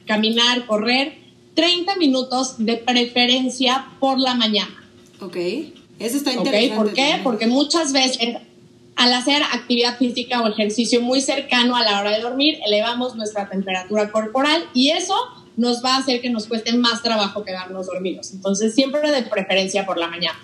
caminar, 0.05 0.67
correr, 0.67 1.17
30 1.55 1.95
minutos 1.95 2.63
de 2.63 2.77
preferencia 2.77 3.87
por 3.99 4.19
la 4.19 4.35
mañana. 4.35 4.83
Ok, 5.21 5.37
eso 5.99 6.17
está 6.17 6.33
interesante. 6.33 6.75
¿Por 6.75 6.93
qué? 6.93 7.19
Porque 7.23 7.47
muchas 7.47 7.93
veces 7.93 8.37
al 8.95 9.13
hacer 9.13 9.41
actividad 9.43 9.97
física 9.97 10.41
o 10.41 10.47
ejercicio 10.47 11.01
muy 11.01 11.21
cercano 11.21 11.75
a 11.75 11.83
la 11.83 11.99
hora 11.99 12.11
de 12.11 12.21
dormir, 12.21 12.59
elevamos 12.65 13.15
nuestra 13.15 13.49
temperatura 13.49 14.09
corporal 14.11 14.63
y 14.73 14.91
eso 14.91 15.15
nos 15.57 15.83
va 15.83 15.95
a 15.95 15.97
hacer 15.99 16.21
que 16.21 16.29
nos 16.29 16.47
cueste 16.47 16.73
más 16.73 17.01
trabajo 17.01 17.43
quedarnos 17.43 17.87
dormidos. 17.87 18.31
Entonces, 18.31 18.73
siempre 18.73 19.11
de 19.11 19.23
preferencia 19.23 19.85
por 19.85 19.97
la 19.97 20.07
mañana. 20.07 20.37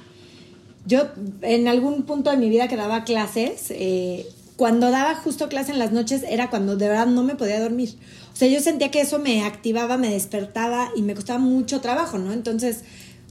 Yo 0.85 1.07
en 1.41 1.67
algún 1.67 2.03
punto 2.03 2.31
de 2.31 2.37
mi 2.37 2.49
vida 2.49 2.67
que 2.67 2.75
daba 2.75 3.03
clases, 3.03 3.67
eh, 3.71 4.25
cuando 4.55 4.91
daba 4.91 5.15
justo 5.15 5.47
clase 5.47 5.71
en 5.71 5.79
las 5.79 5.91
noches 5.91 6.23
era 6.27 6.49
cuando 6.49 6.75
de 6.75 6.87
verdad 6.87 7.07
no 7.07 7.23
me 7.23 7.35
podía 7.35 7.59
dormir. 7.59 7.95
O 8.33 8.35
sea, 8.35 8.47
yo 8.47 8.59
sentía 8.59 8.91
que 8.91 9.01
eso 9.01 9.19
me 9.19 9.43
activaba, 9.43 9.97
me 9.97 10.09
despertaba 10.09 10.89
y 10.95 11.01
me 11.01 11.13
costaba 11.13 11.39
mucho 11.39 11.81
trabajo, 11.81 12.17
¿no? 12.17 12.31
Entonces, 12.31 12.83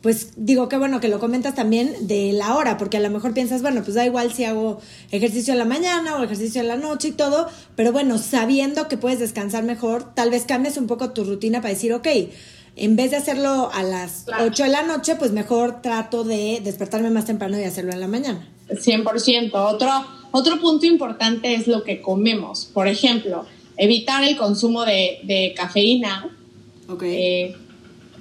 pues 0.02 0.32
digo, 0.36 0.68
qué 0.68 0.78
bueno 0.78 1.00
que 1.00 1.08
lo 1.08 1.18
comentas 1.18 1.54
también 1.54 1.94
de 2.06 2.32
la 2.32 2.56
hora, 2.56 2.78
porque 2.78 2.96
a 2.96 3.00
lo 3.00 3.10
mejor 3.10 3.34
piensas, 3.34 3.60
bueno, 3.60 3.82
pues 3.82 3.94
da 3.94 4.06
igual 4.06 4.32
si 4.32 4.44
hago 4.44 4.80
ejercicio 5.10 5.52
en 5.52 5.58
la 5.58 5.66
mañana 5.66 6.16
o 6.16 6.24
ejercicio 6.24 6.60
en 6.60 6.68
la 6.68 6.76
noche 6.76 7.08
y 7.08 7.12
todo, 7.12 7.48
pero 7.76 7.92
bueno, 7.92 8.16
sabiendo 8.18 8.88
que 8.88 8.96
puedes 8.96 9.18
descansar 9.18 9.62
mejor, 9.64 10.14
tal 10.14 10.30
vez 10.30 10.44
cambies 10.44 10.78
un 10.78 10.86
poco 10.86 11.10
tu 11.10 11.24
rutina 11.24 11.60
para 11.60 11.74
decir, 11.74 11.92
ok, 11.92 12.08
en 12.76 12.96
vez 12.96 13.10
de 13.10 13.18
hacerlo 13.18 13.70
a 13.72 13.82
las 13.82 14.24
8 14.40 14.62
de 14.62 14.68
la 14.70 14.82
noche, 14.82 15.16
pues 15.16 15.32
mejor 15.32 15.82
trato 15.82 16.24
de 16.24 16.60
despertarme 16.64 17.10
más 17.10 17.26
temprano 17.26 17.58
y 17.60 17.64
hacerlo 17.64 17.92
en 17.92 18.00
la 18.00 18.08
mañana. 18.08 18.48
100%. 18.70 19.50
Otro, 19.52 19.90
otro 20.30 20.60
punto 20.60 20.86
importante 20.86 21.54
es 21.54 21.66
lo 21.66 21.82
que 21.82 22.00
comemos. 22.00 22.64
Por 22.72 22.88
ejemplo, 22.88 23.44
evitar 23.76 24.24
el 24.24 24.36
consumo 24.36 24.84
de, 24.84 25.52
cafeína. 25.56 26.30
Okay. 26.88 27.14
Eh, 27.14 27.56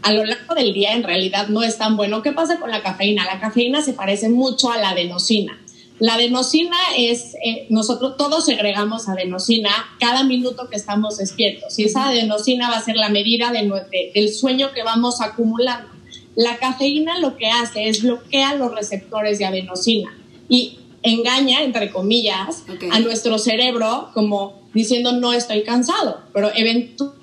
a 0.01 0.13
lo 0.13 0.23
largo 0.23 0.55
del 0.55 0.73
día 0.73 0.93
en 0.93 1.03
realidad 1.03 1.47
no 1.49 1.63
es 1.63 1.77
tan 1.77 1.97
bueno. 1.97 2.21
¿Qué 2.21 2.31
pasa 2.31 2.59
con 2.59 2.71
la 2.71 2.81
cafeína? 2.81 3.25
La 3.25 3.39
cafeína 3.39 3.81
se 3.81 3.93
parece 3.93 4.29
mucho 4.29 4.71
a 4.71 4.77
la 4.77 4.89
adenosina. 4.89 5.59
La 5.99 6.13
adenosina 6.13 6.77
es, 6.97 7.35
eh, 7.43 7.67
nosotros 7.69 8.15
todos 8.15 8.45
segregamos 8.45 9.09
adenosina 9.09 9.69
cada 9.99 10.23
minuto 10.23 10.69
que 10.69 10.77
estamos 10.77 11.17
despiertos 11.17 11.77
y 11.77 11.83
esa 11.83 12.07
adenosina 12.07 12.69
va 12.69 12.77
a 12.77 12.83
ser 12.83 12.95
la 12.95 13.09
medida 13.09 13.51
de, 13.51 14.11
del 14.15 14.33
sueño 14.33 14.71
que 14.71 14.83
vamos 14.83 15.19
acumulando. 15.19 15.89
La 16.35 16.57
cafeína 16.57 17.19
lo 17.19 17.35
que 17.35 17.47
hace 17.47 17.89
es 17.89 18.01
bloquear 18.01 18.55
los 18.55 18.73
receptores 18.73 19.39
de 19.39 19.45
adenosina 19.45 20.17
y 20.47 20.79
engaña, 21.03 21.63
entre 21.63 21.91
comillas, 21.91 22.63
a 22.91 22.99
nuestro 23.01 23.37
cerebro 23.37 24.11
como 24.13 24.61
diciendo 24.73 25.11
no 25.11 25.33
estoy 25.33 25.63
cansado, 25.63 26.21
pero 26.33 26.49
eventualmente 26.55 27.18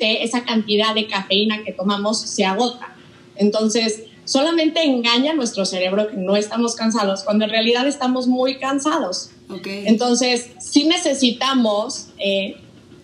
esa 0.00 0.44
cantidad 0.44 0.94
de 0.94 1.06
cafeína 1.06 1.62
que 1.64 1.72
tomamos 1.72 2.20
se 2.20 2.44
agota. 2.44 2.94
Entonces, 3.36 4.04
solamente 4.24 4.82
engaña 4.82 5.32
a 5.32 5.34
nuestro 5.34 5.64
cerebro 5.64 6.08
que 6.08 6.16
no 6.16 6.36
estamos 6.36 6.74
cansados, 6.74 7.22
cuando 7.22 7.44
en 7.44 7.50
realidad 7.50 7.86
estamos 7.86 8.26
muy 8.26 8.58
cansados. 8.58 9.30
Entonces, 9.66 10.50
sí 10.58 10.84
necesitamos 10.84 12.08
eh, 12.18 12.56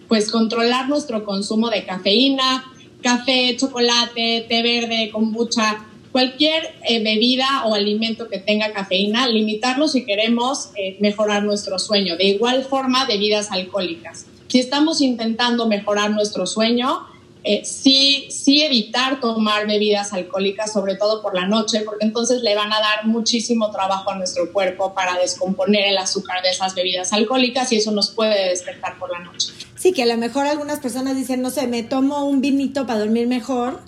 pues 0.08 0.30
controlar 0.30 0.88
nuestro 0.88 1.24
consumo 1.24 1.70
de 1.70 1.84
cafeína, 1.84 2.64
café, 3.02 3.56
chocolate, 3.56 4.46
té 4.48 4.62
verde, 4.62 5.10
kombucha, 5.12 5.86
cualquier 6.10 6.74
eh, 6.88 7.02
bebida 7.02 7.64
o 7.66 7.74
alimento 7.74 8.28
que 8.28 8.38
tenga 8.38 8.72
cafeína, 8.72 9.28
limitarlo 9.28 9.86
si 9.86 10.04
queremos 10.04 10.70
eh, 10.76 10.96
mejorar 11.00 11.44
nuestro 11.44 11.78
sueño. 11.78 12.16
De 12.16 12.24
igual 12.24 12.64
forma, 12.64 13.06
bebidas 13.06 13.52
alcohólicas. 13.52 14.26
Si 14.50 14.58
estamos 14.58 15.00
intentando 15.00 15.68
mejorar 15.68 16.10
nuestro 16.10 16.44
sueño, 16.44 17.06
eh, 17.44 17.62
sí, 17.64 18.26
sí 18.30 18.62
evitar 18.62 19.20
tomar 19.20 19.68
bebidas 19.68 20.12
alcohólicas, 20.12 20.72
sobre 20.72 20.96
todo 20.96 21.22
por 21.22 21.36
la 21.36 21.46
noche, 21.46 21.82
porque 21.82 22.04
entonces 22.04 22.42
le 22.42 22.56
van 22.56 22.72
a 22.72 22.80
dar 22.80 23.06
muchísimo 23.06 23.70
trabajo 23.70 24.10
a 24.10 24.16
nuestro 24.16 24.52
cuerpo 24.52 24.92
para 24.92 25.16
descomponer 25.18 25.84
el 25.86 25.98
azúcar 25.98 26.42
de 26.42 26.50
esas 26.50 26.74
bebidas 26.74 27.12
alcohólicas 27.12 27.70
y 27.70 27.76
eso 27.76 27.92
nos 27.92 28.10
puede 28.10 28.48
despertar 28.48 28.98
por 28.98 29.12
la 29.12 29.20
noche. 29.20 29.52
Sí, 29.76 29.92
que 29.92 30.02
a 30.02 30.06
lo 30.06 30.16
mejor 30.16 30.46
algunas 30.46 30.80
personas 30.80 31.14
dicen, 31.14 31.42
no 31.42 31.50
sé, 31.50 31.68
me 31.68 31.84
tomo 31.84 32.26
un 32.26 32.40
vinito 32.40 32.88
para 32.88 32.98
dormir 32.98 33.28
mejor 33.28 33.80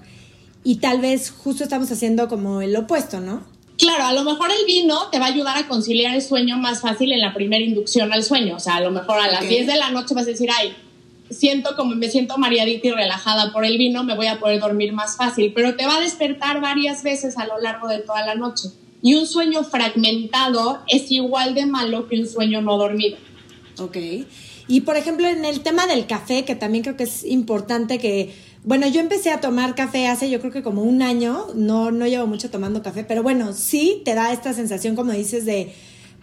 y 0.62 0.76
tal 0.76 1.00
vez 1.00 1.32
justo 1.32 1.64
estamos 1.64 1.90
haciendo 1.90 2.28
como 2.28 2.62
el 2.62 2.76
opuesto, 2.76 3.18
¿no? 3.18 3.42
Claro, 3.78 4.04
a 4.04 4.12
lo 4.12 4.22
mejor 4.22 4.50
el 4.50 4.64
vino 4.66 5.08
te 5.10 5.18
va 5.18 5.26
a 5.26 5.28
ayudar 5.28 5.56
a 5.56 5.66
conciliar 5.66 6.14
el 6.14 6.22
sueño 6.22 6.58
más 6.58 6.80
fácil 6.80 7.12
en 7.12 7.20
la 7.20 7.34
primera 7.34 7.64
inducción 7.64 8.12
al 8.12 8.22
sueño. 8.22 8.56
O 8.56 8.60
sea, 8.60 8.76
a 8.76 8.80
lo 8.80 8.90
mejor 8.90 9.18
a 9.18 9.30
las 9.30 9.48
10 9.48 9.66
de 9.66 9.76
la 9.76 9.90
noche 9.90 10.14
vas 10.14 10.24
a 10.24 10.30
decir, 10.30 10.50
ay, 10.56 10.74
siento 11.30 11.74
como 11.76 11.94
me 11.94 12.08
siento 12.08 12.38
mareadita 12.38 12.88
y 12.88 12.90
relajada 12.90 13.52
por 13.52 13.64
el 13.64 13.78
vino, 13.78 14.04
me 14.04 14.14
voy 14.14 14.26
a 14.26 14.38
poder 14.38 14.60
dormir 14.60 14.92
más 14.92 15.16
fácil, 15.16 15.52
pero 15.54 15.74
te 15.74 15.86
va 15.86 15.96
a 15.96 16.00
despertar 16.00 16.60
varias 16.60 17.02
veces 17.02 17.38
a 17.38 17.46
lo 17.46 17.58
largo 17.58 17.88
de 17.88 18.00
toda 18.00 18.24
la 18.24 18.34
noche. 18.34 18.68
Y 19.02 19.14
un 19.14 19.26
sueño 19.26 19.64
fragmentado 19.64 20.80
es 20.86 21.10
igual 21.10 21.54
de 21.54 21.66
malo 21.66 22.08
que 22.08 22.20
un 22.20 22.28
sueño 22.28 22.60
no 22.60 22.76
dormido. 22.78 23.16
Ok. 23.78 23.96
Y 24.68 24.82
por 24.82 24.96
ejemplo, 24.96 25.26
en 25.26 25.44
el 25.44 25.60
tema 25.60 25.86
del 25.86 26.06
café, 26.06 26.44
que 26.44 26.54
también 26.54 26.84
creo 26.84 26.96
que 26.96 27.04
es 27.04 27.24
importante 27.24 27.98
que, 27.98 28.32
bueno, 28.64 28.86
yo 28.86 29.00
empecé 29.00 29.30
a 29.30 29.40
tomar 29.40 29.74
café 29.74 30.08
hace 30.08 30.30
yo 30.30 30.40
creo 30.40 30.52
que 30.52 30.62
como 30.62 30.82
un 30.82 31.02
año, 31.02 31.46
no, 31.54 31.90
no 31.90 32.06
llevo 32.06 32.26
mucho 32.26 32.50
tomando 32.50 32.82
café, 32.82 33.04
pero 33.04 33.22
bueno, 33.22 33.52
sí 33.52 34.02
te 34.04 34.14
da 34.14 34.32
esta 34.32 34.52
sensación, 34.52 34.96
como 34.96 35.12
dices, 35.12 35.44
de, 35.44 35.74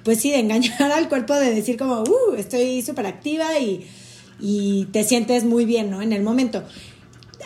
pues 0.03 0.19
sí, 0.21 0.31
de 0.31 0.39
engañar 0.39 0.81
al 0.91 1.09
cuerpo, 1.09 1.33
de 1.35 1.53
decir 1.53 1.77
como, 1.77 2.01
uh, 2.01 2.35
estoy 2.37 2.81
súper 2.81 3.07
activa 3.07 3.59
y 3.59 3.85
y 4.39 4.85
te 4.91 5.03
sientes 5.03 5.43
muy 5.43 5.65
bien, 5.65 5.89
¿no? 5.89 6.01
En 6.01 6.13
el 6.13 6.23
momento. 6.23 6.63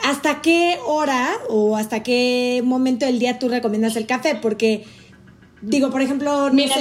¿Hasta 0.04 0.42
qué 0.42 0.78
hora 0.86 1.30
o 1.50 1.78
hasta 1.78 2.04
qué 2.04 2.62
momento 2.64 3.06
del 3.06 3.20
día 3.20 3.40
tú 3.40 3.50
recomiendas 3.50 3.96
el 3.96 4.06
café? 4.06 4.36
Porque, 4.36 4.86
digo, 5.62 5.90
por 5.90 6.02
ejemplo, 6.02 6.50
no 6.50 6.54
Mira, 6.54 6.76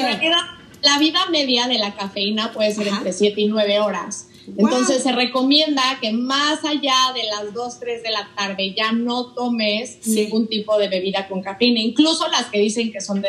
la 0.83 0.99
vida 0.99 1.21
media 1.31 1.69
de 1.69 1.79
la 1.79 1.95
cafeína 1.95 2.53
puede 2.53 2.75
ser 2.75 2.89
entre 2.89 3.13
7 3.13 3.41
y 3.41 3.49
9 3.49 3.81
horas. 3.81 4.29
Entonces 4.47 5.03
se 5.03 5.13
recomienda 5.13 5.83
que 6.01 6.13
más 6.13 6.65
allá 6.65 7.13
de 7.15 7.25
las 7.25 7.55
2, 7.55 7.79
3 7.79 8.03
de 8.03 8.11
la 8.11 8.29
tarde 8.37 8.75
ya 8.77 8.93
no 8.93 9.33
tomes 9.35 9.99
ningún 10.07 10.49
tipo 10.49 10.79
de 10.79 10.89
bebida 10.89 11.29
con 11.29 11.43
cafeína, 11.43 11.81
incluso 11.81 12.29
las 12.29 12.47
que 12.47 12.59
dicen 12.59 12.93
que 12.93 13.01
son 13.01 13.23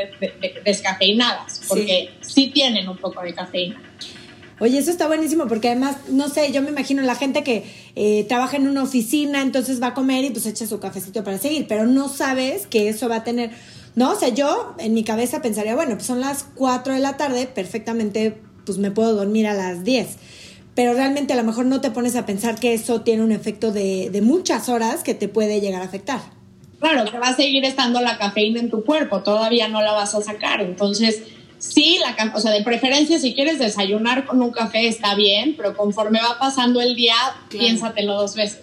descafeinadas, 0.65 1.61
porque 1.67 2.09
sí 2.21 2.47
tienen 2.47 2.89
un 2.89 2.97
poco 2.97 3.21
de 3.21 3.33
cafeína. 3.33 3.81
Oye, 4.59 4.77
eso 4.77 4.91
está 4.91 5.07
buenísimo 5.07 5.47
porque 5.47 5.69
además, 5.69 5.97
no 6.09 6.29
sé, 6.29 6.51
yo 6.51 6.61
me 6.61 6.69
imagino 6.69 7.01
la 7.01 7.15
gente 7.15 7.43
que 7.43 7.63
eh, 7.95 8.23
trabaja 8.29 8.57
en 8.57 8.67
una 8.67 8.83
oficina, 8.83 9.41
entonces 9.41 9.81
va 9.81 9.87
a 9.87 9.93
comer 9.93 10.23
y 10.23 10.29
pues 10.29 10.45
echa 10.45 10.65
su 10.67 10.79
cafecito 10.79 11.23
para 11.23 11.37
seguir, 11.37 11.65
pero 11.67 11.85
no 11.85 12.07
sabes 12.07 12.67
que 12.67 12.87
eso 12.87 13.09
va 13.09 13.17
a 13.17 13.23
tener, 13.23 13.51
¿no? 13.95 14.11
O 14.11 14.15
sea, 14.15 14.29
yo 14.29 14.75
en 14.77 14.93
mi 14.93 15.03
cabeza 15.03 15.41
pensaría, 15.41 15.75
bueno, 15.75 15.95
pues 15.95 16.05
son 16.05 16.21
las 16.21 16.45
4 16.55 16.93
de 16.93 16.99
la 16.99 17.17
tarde, 17.17 17.47
perfectamente, 17.47 18.37
pues 18.65 18.77
me 18.77 18.91
puedo 18.91 19.15
dormir 19.15 19.47
a 19.47 19.53
las 19.53 19.83
10. 19.83 20.07
Pero 20.75 20.93
realmente 20.93 21.33
a 21.33 21.35
lo 21.35 21.43
mejor 21.43 21.65
no 21.65 21.81
te 21.81 21.91
pones 21.91 22.15
a 22.15 22.25
pensar 22.25 22.59
que 22.59 22.73
eso 22.73 23.01
tiene 23.01 23.23
un 23.23 23.31
efecto 23.31 23.71
de, 23.71 24.09
de 24.11 24.21
muchas 24.21 24.69
horas 24.69 25.03
que 25.03 25.13
te 25.13 25.27
puede 25.27 25.61
llegar 25.61 25.81
a 25.81 25.85
afectar. 25.85 26.19
Claro, 26.79 27.09
que 27.09 27.17
va 27.17 27.29
a 27.29 27.35
seguir 27.35 27.63
estando 27.63 28.01
la 28.01 28.17
cafeína 28.17 28.59
en 28.59 28.69
tu 28.69 28.83
cuerpo, 28.83 29.21
todavía 29.21 29.69
no 29.69 29.81
la 29.81 29.93
vas 29.93 30.13
a 30.15 30.21
sacar. 30.21 30.61
Entonces, 30.61 31.23
sí, 31.57 31.97
la, 32.01 32.33
o 32.35 32.39
sea, 32.39 32.51
de 32.51 32.61
preferencia 32.61 33.19
si 33.19 33.33
quieres 33.33 33.57
desayunar 33.57 34.25
con 34.25 34.41
un 34.41 34.51
café 34.51 34.87
está 34.87 35.15
bien, 35.15 35.53
pero 35.55 35.77
conforme 35.77 36.19
va 36.19 36.37
pasando 36.37 36.81
el 36.81 36.95
día, 36.95 37.15
piénsatelo 37.49 38.15
dos 38.15 38.35
veces. 38.35 38.59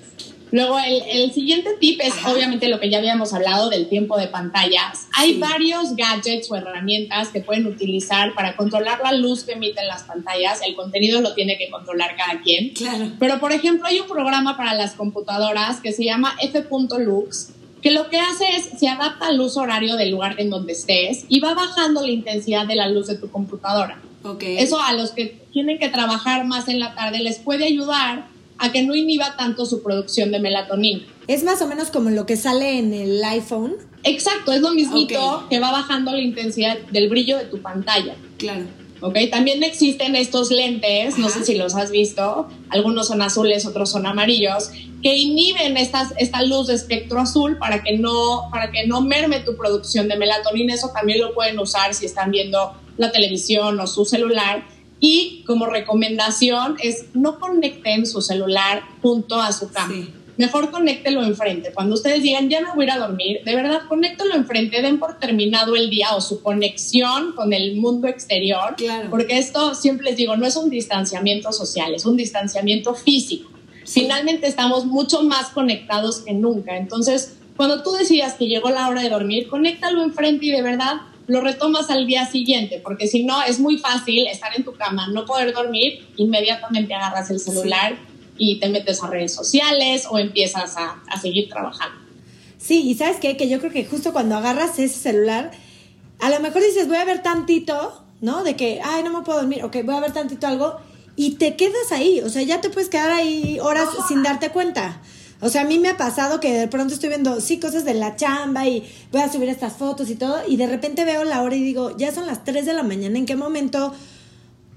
Luego, 0.52 0.78
el, 0.78 1.32
siguiente 1.32 1.70
tip 1.78 2.00
es 2.02 2.14
obviamente 2.26 2.68
lo 2.68 2.80
que 2.80 2.90
ya 2.90 2.98
habíamos 2.98 3.32
hablado 3.32 3.70
del 3.70 3.88
tiempo 3.88 4.18
de 4.18 4.26
pantallas. 4.26 5.08
Hay 5.16 5.38
varios 5.38 5.94
gadgets 5.96 6.50
o 6.50 6.56
herramientas 6.56 7.28
que 7.28 7.40
pueden 7.40 7.66
utilizar 7.66 8.34
para 8.34 8.56
controlar 8.56 9.00
la 9.02 9.12
luz 9.12 9.44
que 9.44 9.52
emiten 9.52 9.86
las 9.86 10.02
pantallas. 10.02 10.60
El 10.66 10.74
contenido 10.74 11.20
lo 11.20 11.34
tiene 11.34 11.56
que 11.56 11.70
controlar 11.70 12.16
cada 12.16 12.40
quien. 12.42 12.70
Claro. 12.74 13.12
Pero, 13.18 13.38
por 13.38 13.52
ejemplo, 13.52 13.86
hay 13.86 14.00
un 14.00 14.08
programa 14.08 14.56
para 14.56 14.74
las 14.74 14.94
computadoras 14.94 15.80
que 15.80 15.92
se 15.92 16.04
llama 16.04 16.34
F.lux, 16.40 17.50
que 17.80 17.90
lo 17.92 18.08
que 18.08 18.18
hace 18.18 18.44
es 18.56 18.78
se 18.78 18.88
adapta 18.88 19.28
al 19.28 19.36
luz 19.36 19.56
horario 19.56 19.96
del 19.96 20.10
lugar 20.10 20.34
en 20.38 20.50
donde 20.50 20.72
estés 20.72 21.24
y 21.28 21.40
va 21.40 21.54
bajando 21.54 22.02
la 22.02 22.10
intensidad 22.10 22.66
de 22.66 22.76
la 22.76 22.88
luz 22.88 23.06
de 23.06 23.16
tu 23.16 23.30
computadora. 23.30 24.00
Okay. 24.22 24.58
Eso 24.58 24.78
a 24.80 24.92
los 24.92 25.12
que 25.12 25.40
tienen 25.52 25.78
que 25.78 25.88
trabajar 25.88 26.44
más 26.44 26.68
en 26.68 26.78
la 26.78 26.94
tarde 26.94 27.20
les 27.20 27.38
puede 27.38 27.64
ayudar 27.64 28.26
a 28.60 28.70
que 28.72 28.82
no 28.82 28.94
inhiba 28.94 29.36
tanto 29.36 29.66
su 29.66 29.82
producción 29.82 30.30
de 30.30 30.38
melatonina. 30.38 31.02
Es 31.26 31.42
más 31.42 31.60
o 31.62 31.66
menos 31.66 31.90
como 31.90 32.10
lo 32.10 32.26
que 32.26 32.36
sale 32.36 32.78
en 32.78 32.92
el 32.92 33.22
iPhone. 33.24 33.74
Exacto, 34.04 34.52
es 34.52 34.60
lo 34.60 34.72
mismito 34.72 35.46
que 35.50 35.58
va 35.58 35.72
bajando 35.72 36.12
la 36.12 36.20
intensidad 36.20 36.78
del 36.92 37.08
brillo 37.08 37.38
de 37.38 37.46
tu 37.46 37.60
pantalla. 37.60 38.14
Claro. 38.38 38.64
¿ok? 39.00 39.16
También 39.30 39.62
existen 39.62 40.14
estos 40.14 40.50
lentes, 40.50 41.18
no 41.18 41.28
sé 41.28 41.44
si 41.44 41.54
los 41.54 41.74
has 41.74 41.90
visto, 41.90 42.48
algunos 42.68 43.08
son 43.08 43.22
azules, 43.22 43.66
otros 43.66 43.90
son 43.90 44.06
amarillos, 44.06 44.70
que 45.02 45.16
inhiben 45.16 45.76
estas, 45.76 46.12
esta 46.18 46.42
luz 46.42 46.66
de 46.66 46.74
espectro 46.74 47.20
azul 47.20 47.56
para 47.56 47.82
que, 47.82 47.96
no, 47.96 48.48
para 48.50 48.70
que 48.70 48.86
no 48.86 49.00
merme 49.00 49.40
tu 49.40 49.56
producción 49.56 50.08
de 50.08 50.16
melatonina. 50.16 50.74
Eso 50.74 50.90
también 50.90 51.20
lo 51.20 51.32
pueden 51.32 51.58
usar 51.58 51.94
si 51.94 52.04
están 52.04 52.30
viendo 52.30 52.74
la 52.98 53.10
televisión 53.10 53.80
o 53.80 53.86
su 53.86 54.04
celular 54.04 54.66
y 55.00 55.42
como 55.46 55.66
recomendación 55.66 56.76
es 56.82 57.06
no 57.14 57.40
conecten 57.40 58.06
su 58.06 58.20
celular 58.20 58.82
junto 59.02 59.40
a 59.40 59.52
su 59.52 59.70
cama. 59.70 59.94
Mejor 60.36 60.70
conéctelo 60.70 61.22
enfrente. 61.22 61.72
Cuando 61.72 61.94
ustedes 61.96 62.22
digan, 62.22 62.48
ya 62.48 62.60
me 62.62 62.68
voy 62.74 62.84
a 62.84 62.86
ir 62.86 62.90
a 62.92 62.98
dormir, 62.98 63.40
de 63.44 63.54
verdad, 63.54 63.82
conéctelo 63.88 64.34
enfrente, 64.34 64.80
den 64.80 64.98
por 64.98 65.18
terminado 65.18 65.76
el 65.76 65.90
día 65.90 66.14
o 66.14 66.20
su 66.20 66.42
conexión 66.42 67.32
con 67.32 67.52
el 67.52 67.76
mundo 67.76 68.08
exterior. 68.08 68.74
Porque 69.10 69.38
esto, 69.38 69.74
siempre 69.74 70.06
les 70.06 70.16
digo, 70.16 70.36
no 70.36 70.46
es 70.46 70.56
un 70.56 70.70
distanciamiento 70.70 71.52
social, 71.52 71.94
es 71.94 72.06
un 72.06 72.16
distanciamiento 72.16 72.94
físico. 72.94 73.50
Finalmente 73.84 74.46
estamos 74.46 74.86
mucho 74.86 75.22
más 75.22 75.48
conectados 75.48 76.20
que 76.20 76.32
nunca. 76.32 76.76
Entonces, 76.76 77.36
cuando 77.56 77.82
tú 77.82 77.92
decidas 77.92 78.34
que 78.34 78.46
llegó 78.46 78.70
la 78.70 78.88
hora 78.88 79.02
de 79.02 79.10
dormir, 79.10 79.48
conéctalo 79.48 80.02
enfrente 80.02 80.46
y 80.46 80.52
de 80.52 80.62
verdad 80.62 81.02
lo 81.30 81.40
retomas 81.40 81.90
al 81.90 82.08
día 82.08 82.26
siguiente, 82.26 82.80
porque 82.82 83.06
si 83.06 83.22
no 83.22 83.40
es 83.42 83.60
muy 83.60 83.78
fácil 83.78 84.26
estar 84.26 84.52
en 84.56 84.64
tu 84.64 84.74
cama, 84.74 85.06
no 85.06 85.24
poder 85.24 85.54
dormir, 85.54 86.04
inmediatamente 86.16 86.92
agarras 86.92 87.30
el 87.30 87.38
celular 87.38 87.96
y 88.36 88.58
te 88.58 88.68
metes 88.68 89.00
a 89.00 89.06
redes 89.06 89.32
sociales 89.32 90.08
o 90.10 90.18
empiezas 90.18 90.76
a, 90.76 91.00
a 91.08 91.20
seguir 91.20 91.48
trabajando. 91.48 92.00
Sí, 92.58 92.82
y 92.82 92.96
sabes 92.96 93.18
qué, 93.20 93.36
que 93.36 93.48
yo 93.48 93.60
creo 93.60 93.70
que 93.70 93.84
justo 93.84 94.12
cuando 94.12 94.36
agarras 94.36 94.76
ese 94.80 94.98
celular, 94.98 95.52
a 96.18 96.30
lo 96.30 96.40
mejor 96.40 96.62
dices, 96.62 96.88
voy 96.88 96.96
a 96.96 97.04
ver 97.04 97.22
tantito, 97.22 98.02
¿no? 98.20 98.42
De 98.42 98.56
que, 98.56 98.80
ay, 98.82 99.04
no 99.04 99.16
me 99.16 99.24
puedo 99.24 99.38
dormir, 99.38 99.62
ok, 99.62 99.76
voy 99.84 99.94
a 99.94 100.00
ver 100.00 100.12
tantito 100.12 100.48
algo, 100.48 100.78
y 101.14 101.36
te 101.36 101.54
quedas 101.54 101.92
ahí, 101.92 102.20
o 102.22 102.28
sea, 102.28 102.42
ya 102.42 102.60
te 102.60 102.70
puedes 102.70 102.88
quedar 102.88 103.12
ahí 103.12 103.58
horas 103.60 103.88
sin 104.08 104.24
darte 104.24 104.50
cuenta. 104.50 105.00
O 105.40 105.48
sea, 105.48 105.62
a 105.62 105.64
mí 105.64 105.78
me 105.78 105.88
ha 105.88 105.96
pasado 105.96 106.38
que 106.38 106.52
de 106.52 106.68
pronto 106.68 106.92
estoy 106.92 107.08
viendo, 107.08 107.40
sí, 107.40 107.58
cosas 107.58 107.84
de 107.84 107.94
la 107.94 108.16
chamba 108.16 108.68
y 108.68 108.84
voy 109.10 109.22
a 109.22 109.32
subir 109.32 109.48
estas 109.48 109.72
fotos 109.72 110.10
y 110.10 110.14
todo, 110.14 110.36
y 110.46 110.56
de 110.56 110.66
repente 110.66 111.04
veo 111.04 111.24
la 111.24 111.42
hora 111.42 111.56
y 111.56 111.62
digo, 111.62 111.96
ya 111.96 112.12
son 112.12 112.26
las 112.26 112.44
3 112.44 112.66
de 112.66 112.74
la 112.74 112.82
mañana, 112.82 113.18
¿en 113.18 113.26
qué 113.26 113.36
momento? 113.36 113.94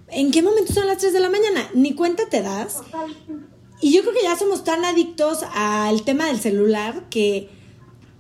¿En 0.10 0.32
qué 0.32 0.42
momento 0.42 0.74
son 0.74 0.88
las 0.88 1.00
3 1.00 1.12
de 1.12 1.20
la 1.20 1.30
mañana? 1.30 1.70
Ni 1.74 1.94
cuenta 1.94 2.24
te 2.30 2.42
das. 2.42 2.78
Y 3.82 3.92
yo 3.92 4.02
creo 4.02 4.14
que 4.14 4.24
ya 4.24 4.38
somos 4.38 4.64
tan 4.64 4.86
adictos 4.86 5.40
al 5.54 6.04
tema 6.04 6.28
del 6.28 6.40
celular 6.40 7.10
que, 7.10 7.50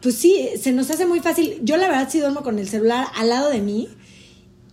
pues 0.01 0.15
sí, 0.15 0.49
se 0.59 0.73
nos 0.73 0.89
hace 0.91 1.05
muy 1.05 1.21
fácil. 1.21 1.59
Yo 1.61 1.77
la 1.77 1.87
verdad 1.87 2.09
sí 2.11 2.19
duermo 2.19 2.43
con 2.43 2.59
el 2.59 2.67
celular 2.67 3.07
al 3.15 3.29
lado 3.29 3.49
de 3.49 3.61
mí. 3.61 3.87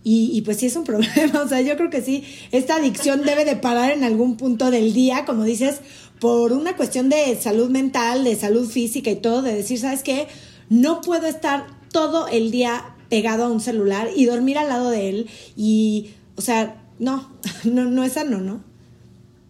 Y, 0.03 0.31
y, 0.33 0.41
pues 0.41 0.57
sí 0.57 0.65
es 0.65 0.75
un 0.75 0.83
problema, 0.85 1.43
o 1.43 1.47
sea, 1.47 1.61
yo 1.61 1.77
creo 1.77 1.91
que 1.91 2.01
sí, 2.01 2.25
esta 2.51 2.77
adicción 2.77 3.21
debe 3.23 3.45
de 3.45 3.55
parar 3.55 3.91
en 3.91 4.03
algún 4.03 4.35
punto 4.35 4.71
del 4.71 4.93
día, 4.93 5.25
como 5.25 5.43
dices, 5.43 5.81
por 6.21 6.53
una 6.53 6.77
cuestión 6.77 7.09
de 7.09 7.35
salud 7.35 7.71
mental, 7.71 8.23
de 8.23 8.35
salud 8.35 8.69
física 8.69 9.09
y 9.09 9.15
todo, 9.15 9.41
de 9.41 9.55
decir, 9.55 9.79
¿sabes 9.79 10.03
qué? 10.03 10.27
No 10.69 11.01
puedo 11.01 11.25
estar 11.25 11.65
todo 11.91 12.27
el 12.27 12.51
día 12.51 12.95
pegado 13.09 13.45
a 13.45 13.47
un 13.49 13.59
celular 13.59 14.07
y 14.15 14.25
dormir 14.25 14.59
al 14.59 14.69
lado 14.69 14.91
de 14.91 15.09
él 15.09 15.29
y, 15.57 16.11
o 16.35 16.41
sea, 16.41 16.79
no, 16.99 17.27
no, 17.63 17.85
no 17.85 18.03
es 18.03 18.13
sano, 18.13 18.37
¿no? 18.37 18.63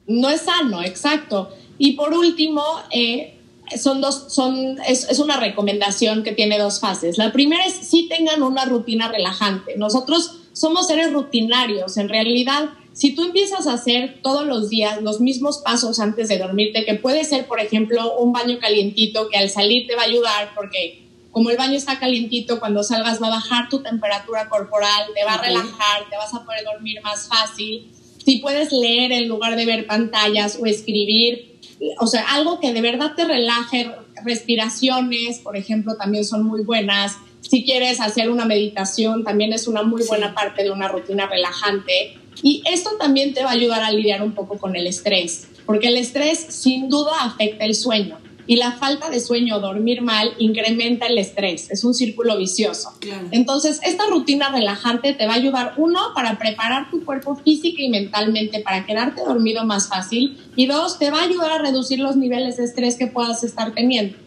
No 0.08 0.30
es 0.30 0.42
sano, 0.42 0.82
exacto. 0.82 1.50
Y 1.78 1.94
por 1.94 2.14
último, 2.14 2.64
eh, 2.90 3.38
son 3.78 4.00
dos, 4.00 4.28
son, 4.30 4.80
es, 4.88 5.10
es, 5.10 5.20
una 5.20 5.38
recomendación 5.38 6.24
que 6.24 6.32
tiene 6.32 6.58
dos 6.58 6.80
fases. 6.80 7.18
La 7.18 7.34
primera 7.34 7.66
es 7.66 7.74
si 7.74 8.08
tengan 8.08 8.44
una 8.44 8.64
rutina 8.64 9.10
relajante. 9.10 9.76
Nosotros 9.76 10.40
somos 10.54 10.88
seres 10.88 11.12
rutinarios, 11.12 11.98
en 11.98 12.08
realidad 12.08 12.70
si 12.94 13.16
tú 13.16 13.24
empiezas 13.24 13.68
a 13.68 13.74
hacer 13.74 14.20
todos 14.22 14.46
los 14.46 14.70
días 14.70 15.02
los 15.02 15.22
mismos 15.22 15.60
pasos 15.60 16.00
antes 16.00 16.28
de 16.28 16.38
dormirte, 16.38 16.86
que 16.86 16.96
puede 16.96 17.24
ser, 17.24 17.48
por 17.48 17.60
ejemplo, 17.60 18.18
un 18.18 18.34
baño 18.34 18.60
calientito 18.60 19.30
que 19.30 19.38
al 19.38 19.50
salir 19.50 19.88
te 19.88 19.96
va 19.96 20.04
a 20.04 20.06
ayudar 20.06 20.52
porque 20.56 21.02
como 21.32 21.50
el 21.50 21.58
baño 21.58 21.78
está 21.78 21.98
calientito, 21.98 22.60
cuando 22.60 22.84
salgas 22.84 23.22
va 23.22 23.28
a 23.28 23.32
bajar 23.32 23.70
tu 23.70 23.82
temperatura 23.82 24.50
corporal, 24.50 25.06
te 25.16 25.24
va 25.24 25.36
a 25.36 25.42
relajar, 25.42 26.10
te 26.10 26.18
vas 26.18 26.34
a 26.34 26.44
poder 26.44 26.66
dormir 26.66 27.02
más 27.02 27.28
fácil. 27.28 27.90
Si 28.24 28.38
puedes 28.38 28.72
leer 28.74 29.14
en 29.14 29.30
lugar 29.30 29.56
de 29.56 29.66
ver 29.66 29.88
pantallas 29.88 30.58
o 30.62 30.66
escribir, 30.66 31.58
o 32.00 32.08
sea, 32.08 32.26
algo 32.34 32.60
que 32.60 32.74
de 32.74 32.82
verdad 32.82 33.14
te 33.16 33.26
relaje, 33.26 33.90
respiraciones, 34.26 35.40
por 35.40 35.56
ejemplo, 35.56 35.96
también 35.96 36.26
son 36.26 36.44
muy 36.44 36.64
buenas. 36.64 37.16
Si 37.40 37.64
quieres 37.64 38.02
hacer 38.02 38.30
una 38.30 38.46
meditación, 38.46 39.24
también 39.24 39.54
es 39.54 39.68
una 39.68 39.84
muy 39.84 40.04
buena 40.06 40.36
parte 40.36 40.64
de 40.64 40.72
una 40.72 40.90
rutina 40.90 41.28
relajante. 41.28 42.18
Y 42.44 42.64
esto 42.66 42.92
también 43.00 43.34
te 43.34 43.44
va 43.44 43.50
a 43.50 43.54
ayudar 43.54 43.84
a 43.84 43.92
lidiar 43.92 44.22
un 44.22 44.34
poco 44.34 44.58
con 44.58 44.76
el 44.76 44.88
estrés, 44.88 45.48
porque 45.66 45.88
el 45.88 45.98
estrés 45.98 46.40
sin 46.50 46.90
duda 46.90 47.12
afecta 47.22 47.66
el 47.66 47.76
sueño 47.76 48.18
y 48.48 48.58
la 48.58 48.74
falta 48.74 49.10
de 49.10 49.20
sueño 49.20 49.56
o 49.56 49.60
dormir 49.60 50.02
mal 50.02 50.34
incrementa 50.38 51.08
el 51.08 51.18
estrés, 51.18 51.70
es 51.72 51.84
un 51.84 51.94
círculo 51.94 52.38
vicioso. 52.38 52.92
Entonces, 53.32 53.80
esta 53.84 54.08
rutina 54.08 54.50
relajante 54.50 55.14
te 55.14 55.26
va 55.26 55.34
a 55.34 55.38
ayudar, 55.38 55.74
uno, 55.78 56.00
para 56.16 56.38
preparar 56.38 56.90
tu 56.90 57.06
cuerpo 57.06 57.36
física 57.36 57.82
y 57.82 57.90
mentalmente 57.90 58.60
para 58.60 58.86
quedarte 58.86 59.22
dormido 59.22 59.66
más 59.66 59.88
fácil 59.88 60.38
y 60.56 60.66
dos, 60.66 61.00
te 61.00 61.12
va 61.12 61.20
a 61.20 61.24
ayudar 61.24 61.52
a 61.52 61.58
reducir 61.60 62.00
los 62.00 62.16
niveles 62.16 62.58
de 62.58 62.66
estrés 62.66 62.96
que 62.96 63.08
puedas 63.08 63.44
estar 63.44 63.74
teniendo. 63.74 64.18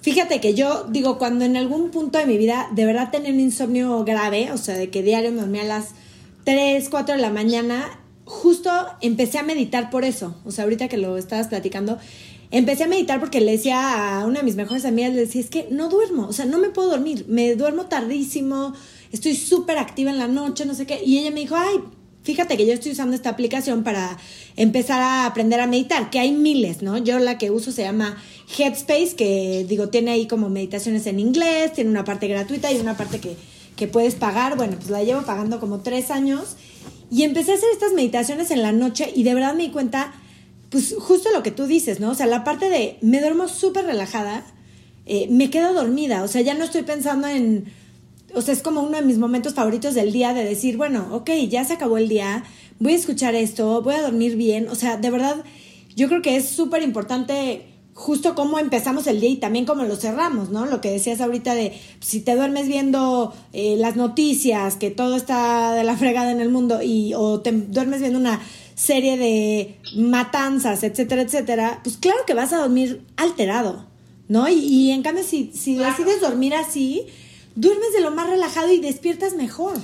Fíjate 0.00 0.40
que 0.40 0.54
yo 0.54 0.84
digo, 0.90 1.16
cuando 1.16 1.44
en 1.44 1.56
algún 1.56 1.90
punto 1.90 2.18
de 2.18 2.26
mi 2.26 2.36
vida 2.36 2.68
de 2.72 2.84
verdad 2.84 3.10
tenía 3.10 3.32
un 3.32 3.40
insomnio 3.40 4.04
grave, 4.04 4.50
o 4.52 4.58
sea, 4.58 4.74
de 4.74 4.90
que 4.90 5.02
diario 5.02 5.30
me 5.30 5.40
dormía 5.40 5.62
a 5.62 5.66
las 5.66 5.94
3, 6.44 6.88
4 6.88 7.16
de 7.16 7.20
la 7.20 7.30
mañana, 7.30 8.00
justo 8.24 8.70
empecé 9.00 9.38
a 9.38 9.42
meditar 9.42 9.90
por 9.90 10.04
eso. 10.04 10.36
O 10.44 10.50
sea, 10.50 10.64
ahorita 10.64 10.88
que 10.88 10.96
lo 10.96 11.16
estabas 11.16 11.48
platicando, 11.48 11.98
empecé 12.50 12.84
a 12.84 12.88
meditar 12.88 13.20
porque 13.20 13.40
le 13.40 13.52
decía 13.52 14.20
a 14.20 14.26
una 14.26 14.40
de 14.40 14.44
mis 14.44 14.56
mejores 14.56 14.84
amigas, 14.84 15.12
le 15.12 15.20
decía, 15.20 15.40
es 15.40 15.50
que 15.50 15.66
no 15.70 15.88
duermo, 15.88 16.26
o 16.28 16.32
sea, 16.32 16.44
no 16.44 16.58
me 16.58 16.70
puedo 16.70 16.90
dormir, 16.90 17.24
me 17.28 17.54
duermo 17.56 17.86
tardísimo, 17.86 18.74
estoy 19.12 19.34
súper 19.34 19.78
activa 19.78 20.10
en 20.10 20.18
la 20.18 20.28
noche, 20.28 20.66
no 20.66 20.74
sé 20.74 20.86
qué. 20.86 21.02
Y 21.04 21.18
ella 21.18 21.30
me 21.30 21.40
dijo, 21.40 21.56
ay, 21.56 21.80
fíjate 22.22 22.56
que 22.56 22.66
yo 22.66 22.72
estoy 22.72 22.92
usando 22.92 23.14
esta 23.14 23.30
aplicación 23.30 23.82
para 23.82 24.18
empezar 24.56 25.00
a 25.00 25.26
aprender 25.26 25.60
a 25.60 25.66
meditar, 25.66 26.10
que 26.10 26.18
hay 26.18 26.32
miles, 26.32 26.82
¿no? 26.82 26.98
Yo 26.98 27.18
la 27.18 27.38
que 27.38 27.50
uso 27.50 27.72
se 27.72 27.82
llama 27.82 28.16
Headspace, 28.56 29.14
que 29.16 29.64
digo, 29.68 29.88
tiene 29.88 30.12
ahí 30.12 30.26
como 30.26 30.48
meditaciones 30.48 31.06
en 31.06 31.20
inglés, 31.20 31.72
tiene 31.72 31.90
una 31.90 32.04
parte 32.04 32.28
gratuita 32.28 32.70
y 32.72 32.76
una 32.76 32.96
parte 32.96 33.20
que 33.20 33.36
que 33.76 33.88
puedes 33.88 34.14
pagar. 34.14 34.56
Bueno, 34.56 34.76
pues 34.76 34.90
la 34.90 35.02
llevo 35.02 35.22
pagando 35.22 35.60
como 35.60 35.80
tres 35.80 36.10
años. 36.10 36.56
Y 37.10 37.22
empecé 37.22 37.52
a 37.52 37.54
hacer 37.54 37.68
estas 37.72 37.92
meditaciones 37.92 38.50
en 38.50 38.62
la 38.62 38.72
noche 38.72 39.12
y 39.14 39.22
de 39.22 39.34
verdad 39.34 39.54
me 39.54 39.64
di 39.64 39.70
cuenta, 39.70 40.12
pues 40.70 40.94
justo 40.98 41.28
lo 41.32 41.42
que 41.42 41.50
tú 41.50 41.66
dices, 41.66 42.00
¿no? 42.00 42.10
O 42.10 42.14
sea, 42.14 42.26
la 42.26 42.42
parte 42.42 42.68
de 42.68 42.98
me 43.02 43.20
duermo 43.20 43.46
súper 43.46 43.84
relajada, 43.84 44.44
eh, 45.06 45.28
me 45.30 45.50
quedo 45.50 45.74
dormida, 45.74 46.24
o 46.24 46.28
sea, 46.28 46.40
ya 46.40 46.54
no 46.54 46.64
estoy 46.64 46.82
pensando 46.82 47.28
en, 47.28 47.66
o 48.34 48.42
sea, 48.42 48.52
es 48.52 48.62
como 48.62 48.82
uno 48.82 48.98
de 48.98 49.04
mis 49.04 49.18
momentos 49.18 49.54
favoritos 49.54 49.94
del 49.94 50.12
día 50.12 50.32
de 50.32 50.44
decir, 50.44 50.76
bueno, 50.76 51.06
ok, 51.12 51.30
ya 51.48 51.64
se 51.64 51.74
acabó 51.74 51.98
el 51.98 52.08
día, 52.08 52.42
voy 52.80 52.94
a 52.94 52.96
escuchar 52.96 53.34
esto, 53.34 53.82
voy 53.82 53.94
a 53.94 54.02
dormir 54.02 54.36
bien, 54.36 54.68
o 54.68 54.74
sea, 54.74 54.96
de 54.96 55.10
verdad, 55.10 55.44
yo 55.94 56.08
creo 56.08 56.22
que 56.22 56.36
es 56.36 56.48
súper 56.48 56.82
importante 56.82 57.66
justo 57.94 58.34
cómo 58.34 58.58
empezamos 58.58 59.06
el 59.06 59.20
día 59.20 59.30
y 59.30 59.36
también 59.36 59.64
cómo 59.64 59.84
lo 59.84 59.96
cerramos, 59.96 60.50
¿no? 60.50 60.66
Lo 60.66 60.80
que 60.80 60.90
decías 60.90 61.20
ahorita 61.20 61.54
de 61.54 61.72
si 62.00 62.20
te 62.20 62.34
duermes 62.34 62.66
viendo 62.66 63.32
eh, 63.52 63.76
las 63.78 63.96
noticias, 63.96 64.74
que 64.74 64.90
todo 64.90 65.16
está 65.16 65.74
de 65.74 65.84
la 65.84 65.96
fregada 65.96 66.32
en 66.32 66.40
el 66.40 66.50
mundo, 66.50 66.82
y, 66.82 67.14
o 67.14 67.40
te 67.40 67.52
duermes 67.52 68.00
viendo 68.00 68.18
una 68.18 68.40
serie 68.74 69.16
de 69.16 69.78
matanzas, 69.96 70.82
etcétera, 70.82 71.22
etcétera, 71.22 71.80
pues 71.84 71.96
claro 71.96 72.18
que 72.26 72.34
vas 72.34 72.52
a 72.52 72.58
dormir 72.58 73.02
alterado, 73.16 73.86
¿no? 74.28 74.48
Y, 74.48 74.90
en 74.90 75.02
cambio, 75.02 75.22
si, 75.22 75.52
si 75.54 75.76
decides 75.76 76.20
dormir 76.20 76.54
así, 76.54 77.06
duermes 77.54 77.92
de 77.92 78.00
lo 78.00 78.10
más 78.10 78.28
relajado 78.28 78.72
y 78.72 78.80
despiertas 78.80 79.34
mejor. 79.34 79.78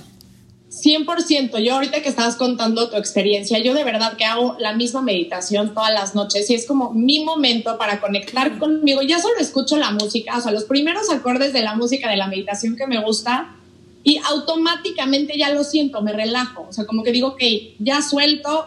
100%. 0.71 1.59
Yo 1.59 1.75
ahorita 1.75 2.01
que 2.01 2.09
estabas 2.09 2.37
contando 2.37 2.89
tu 2.91 2.97
experiencia, 2.97 3.59
yo 3.59 3.75
de 3.75 3.83
verdad 3.83 4.17
que 4.17 4.25
hago 4.25 4.57
la 4.61 4.73
misma 4.75 5.03
meditación 5.03 5.75
todas 5.75 5.93
las 5.93 6.15
noches 6.15 6.49
y 6.49 6.55
es 6.55 6.67
como 6.67 6.93
mi 6.93 7.25
momento 7.25 7.77
para 7.77 8.01
conectar 8.01 8.59
conmigo. 8.59 9.03
Ya 9.03 9.21
solo 9.21 9.39
escucho 9.39 9.77
la 9.77 9.91
música, 9.91 10.39
o 10.39 10.41
sea, 10.41 10.53
los 10.53 10.65
primeros 10.65 11.11
acordes 11.11 11.53
de 11.53 11.63
la 11.63 11.75
música 11.75 12.09
de 12.09 12.17
la 12.17 12.29
meditación 12.29 12.77
que 12.77 12.87
me 12.87 13.03
gusta 13.03 13.57
y 14.05 14.19
automáticamente 14.19 15.37
ya 15.37 15.51
lo 15.51 15.65
siento, 15.65 16.03
me 16.03 16.13
relajo. 16.13 16.67
O 16.69 16.73
sea, 16.73 16.87
como 16.87 17.03
que 17.03 17.11
digo, 17.11 17.29
ok, 17.29 17.43
ya 17.81 18.01
suelto, 18.01 18.67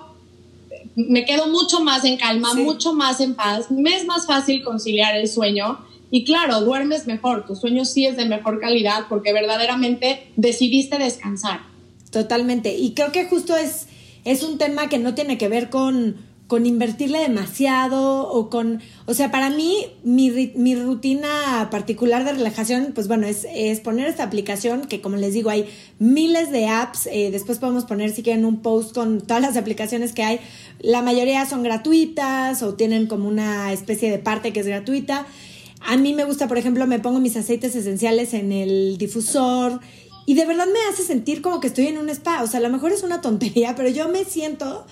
me 0.95 1.23
quedo 1.23 1.47
mucho 1.47 1.79
más 1.79 2.03
en 2.03 2.17
calma, 2.17 2.53
mucho 2.53 2.93
más 2.93 3.21
en 3.21 3.33
paz, 3.33 3.71
me 3.71 3.95
es 3.95 4.05
más 4.05 4.27
fácil 4.27 4.61
conciliar 4.61 5.15
el 5.15 5.29
sueño. 5.29 5.79
Y 6.11 6.25
claro, 6.25 6.59
duermes 6.59 7.07
mejor, 7.07 7.45
tu 7.47 7.55
sueño 7.55 7.85
sí 7.85 8.05
es 8.05 8.17
de 8.17 8.25
mejor 8.25 8.59
calidad 8.59 9.05
porque 9.07 9.33
verdaderamente 9.33 10.27
decidiste 10.35 10.99
descansar. 10.99 11.72
Totalmente. 12.13 12.77
Y 12.77 12.93
creo 12.93 13.11
que 13.11 13.25
justo 13.25 13.57
es, 13.57 13.87
es 14.23 14.43
un 14.43 14.59
tema 14.59 14.87
que 14.87 14.99
no 14.99 15.15
tiene 15.15 15.39
que 15.39 15.47
ver 15.47 15.71
con, 15.71 16.17
con 16.45 16.67
invertirle 16.67 17.17
demasiado 17.17 18.29
o 18.29 18.51
con, 18.51 18.81
o 19.07 19.15
sea, 19.15 19.31
para 19.31 19.49
mí 19.49 19.87
mi, 20.03 20.29
mi 20.55 20.75
rutina 20.75 21.69
particular 21.71 22.23
de 22.23 22.33
relajación, 22.33 22.91
pues 22.93 23.07
bueno, 23.07 23.25
es, 23.25 23.47
es, 23.51 23.79
poner 23.79 24.07
esta 24.07 24.25
aplicación 24.25 24.81
que 24.81 25.01
como 25.01 25.17
les 25.17 25.33
digo 25.33 25.49
hay 25.49 25.67
miles 25.97 26.51
de 26.51 26.67
apps, 26.67 27.07
eh, 27.07 27.31
después 27.31 27.57
podemos 27.57 27.85
poner 27.85 28.11
si 28.11 28.21
quieren 28.21 28.45
un 28.45 28.61
post 28.61 28.93
con 28.93 29.19
todas 29.19 29.41
las 29.41 29.57
aplicaciones 29.57 30.13
que 30.13 30.21
hay, 30.21 30.39
la 30.81 31.01
mayoría 31.01 31.47
son 31.47 31.63
gratuitas 31.63 32.61
o 32.61 32.75
tienen 32.75 33.07
como 33.07 33.27
una 33.27 33.73
especie 33.73 34.11
de 34.11 34.19
parte 34.19 34.53
que 34.53 34.59
es 34.59 34.67
gratuita. 34.67 35.25
A 35.85 35.97
mí 35.97 36.13
me 36.13 36.23
gusta, 36.23 36.47
por 36.47 36.57
ejemplo, 36.57 36.85
me 36.87 36.99
pongo 36.99 37.19
mis 37.19 37.35
aceites 37.35 37.75
esenciales 37.75 38.33
en 38.33 38.53
el 38.53 38.97
difusor 38.97 39.81
y 40.25 40.35
de 40.35 40.45
verdad 40.45 40.67
me 40.67 40.79
hace 40.91 41.03
sentir 41.03 41.41
como 41.41 41.59
que 41.59 41.67
estoy 41.67 41.87
en 41.87 41.97
un 41.97 42.09
spa. 42.09 42.43
O 42.43 42.47
sea, 42.47 42.59
a 42.59 42.63
lo 42.63 42.69
mejor 42.69 42.91
es 42.91 43.03
una 43.03 43.21
tontería, 43.21 43.75
pero 43.75 43.89
yo 43.89 44.07
me 44.09 44.25
siento 44.25 44.85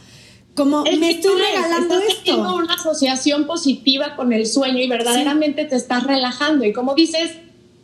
como 0.56 0.84
me 0.84 1.12
estoy 1.12 1.40
regalando 1.40 1.98
estás 2.00 2.18
esto. 2.18 2.56
una 2.56 2.74
asociación 2.74 3.48
positiva 3.48 4.16
con 4.16 4.34
el 4.34 4.46
sueño 4.46 4.80
y 4.80 4.88
verdaderamente 4.88 5.66
te 5.66 5.76
estás 5.76 6.04
relajando. 6.04 6.66
Y 6.66 6.74
como 6.74 6.94
dices, 6.94 7.32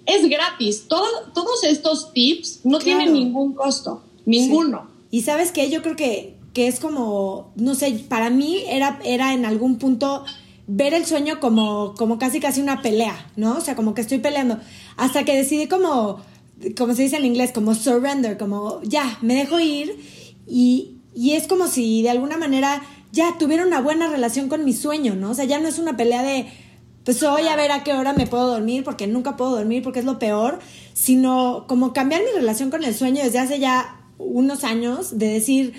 es 0.06 0.30
gratis. 0.30 0.88
todos 0.88 1.64
estos 1.64 2.12
tips 2.14 2.62
no 2.66 2.80
tienen 2.80 3.14
ningún 3.14 3.54
costo, 3.54 4.04
ninguno. 4.26 4.90
Y 5.12 5.22
sabes 5.22 5.52
qué, 5.52 5.70
yo 5.70 5.82
creo 5.82 5.96
que, 5.96 6.36
que 6.54 6.68
es 6.68 6.80
como, 6.80 7.54
no 7.56 7.76
sé, 7.76 8.04
para 8.10 8.30
mí 8.30 8.64
era, 8.68 9.00
era 9.06 9.34
en 9.34 9.46
algún 9.46 9.78
punto 9.78 10.26
ver 10.68 10.94
el 10.94 11.06
sueño 11.06 11.40
como, 11.40 11.94
como 11.96 12.20
casi 12.20 12.42
casi 12.42 12.60
una 12.60 12.82
pelea, 12.82 13.32
¿no? 13.38 13.58
O 13.58 13.62
sea, 13.62 13.76
como 13.76 13.94
que 13.94 14.02
estoy 14.02 14.18
peleando. 14.18 14.58
Hasta 14.98 15.24
que 15.24 15.36
decidí 15.36 15.68
como 15.68 16.20
como 16.78 16.94
se 16.96 17.04
dice 17.04 17.18
en 17.18 17.26
inglés, 17.26 17.52
como 17.52 17.76
surrender, 17.76 18.38
como 18.38 18.82
ya, 18.84 19.18
me 19.22 19.36
dejo 19.36 19.60
ir 19.60 20.00
y, 20.48 20.98
y 21.14 21.34
es 21.34 21.48
como 21.48 21.68
si 21.68 22.02
de 22.02 22.10
alguna 22.10 22.38
manera 22.38 22.82
ya 23.12 23.38
tuviera 23.38 23.66
una 23.66 23.82
buena 23.82 24.10
relación 24.10 24.50
con 24.50 24.66
mi 24.66 24.74
sueño, 24.74 25.16
¿no? 25.16 25.32
O 25.32 25.34
sea, 25.34 25.46
ya 25.46 25.60
no 25.60 25.68
es 25.68 25.80
una 25.80 25.98
pelea 25.98 26.24
de, 26.24 26.48
pues 27.04 27.24
hoy 27.24 27.48
a 27.48 27.56
ver 27.56 27.72
a 27.72 27.84
qué 27.84 27.94
hora 27.94 28.14
me 28.14 28.28
puedo 28.28 28.48
dormir, 28.48 28.84
porque 28.84 29.08
nunca 29.08 29.38
puedo 29.38 29.52
dormir, 29.56 29.82
porque 29.82 30.00
es 30.00 30.06
lo 30.06 30.20
peor, 30.20 30.60
sino 30.94 31.66
como 31.68 31.94
cambiar 31.94 32.22
mi 32.22 32.32
relación 32.32 32.70
con 32.70 32.84
el 32.84 32.94
sueño 32.94 33.24
desde 33.24 33.40
hace 33.40 33.60
ya 33.60 34.02
unos 34.18 34.64
años, 34.64 35.18
de 35.18 35.28
decir, 35.28 35.74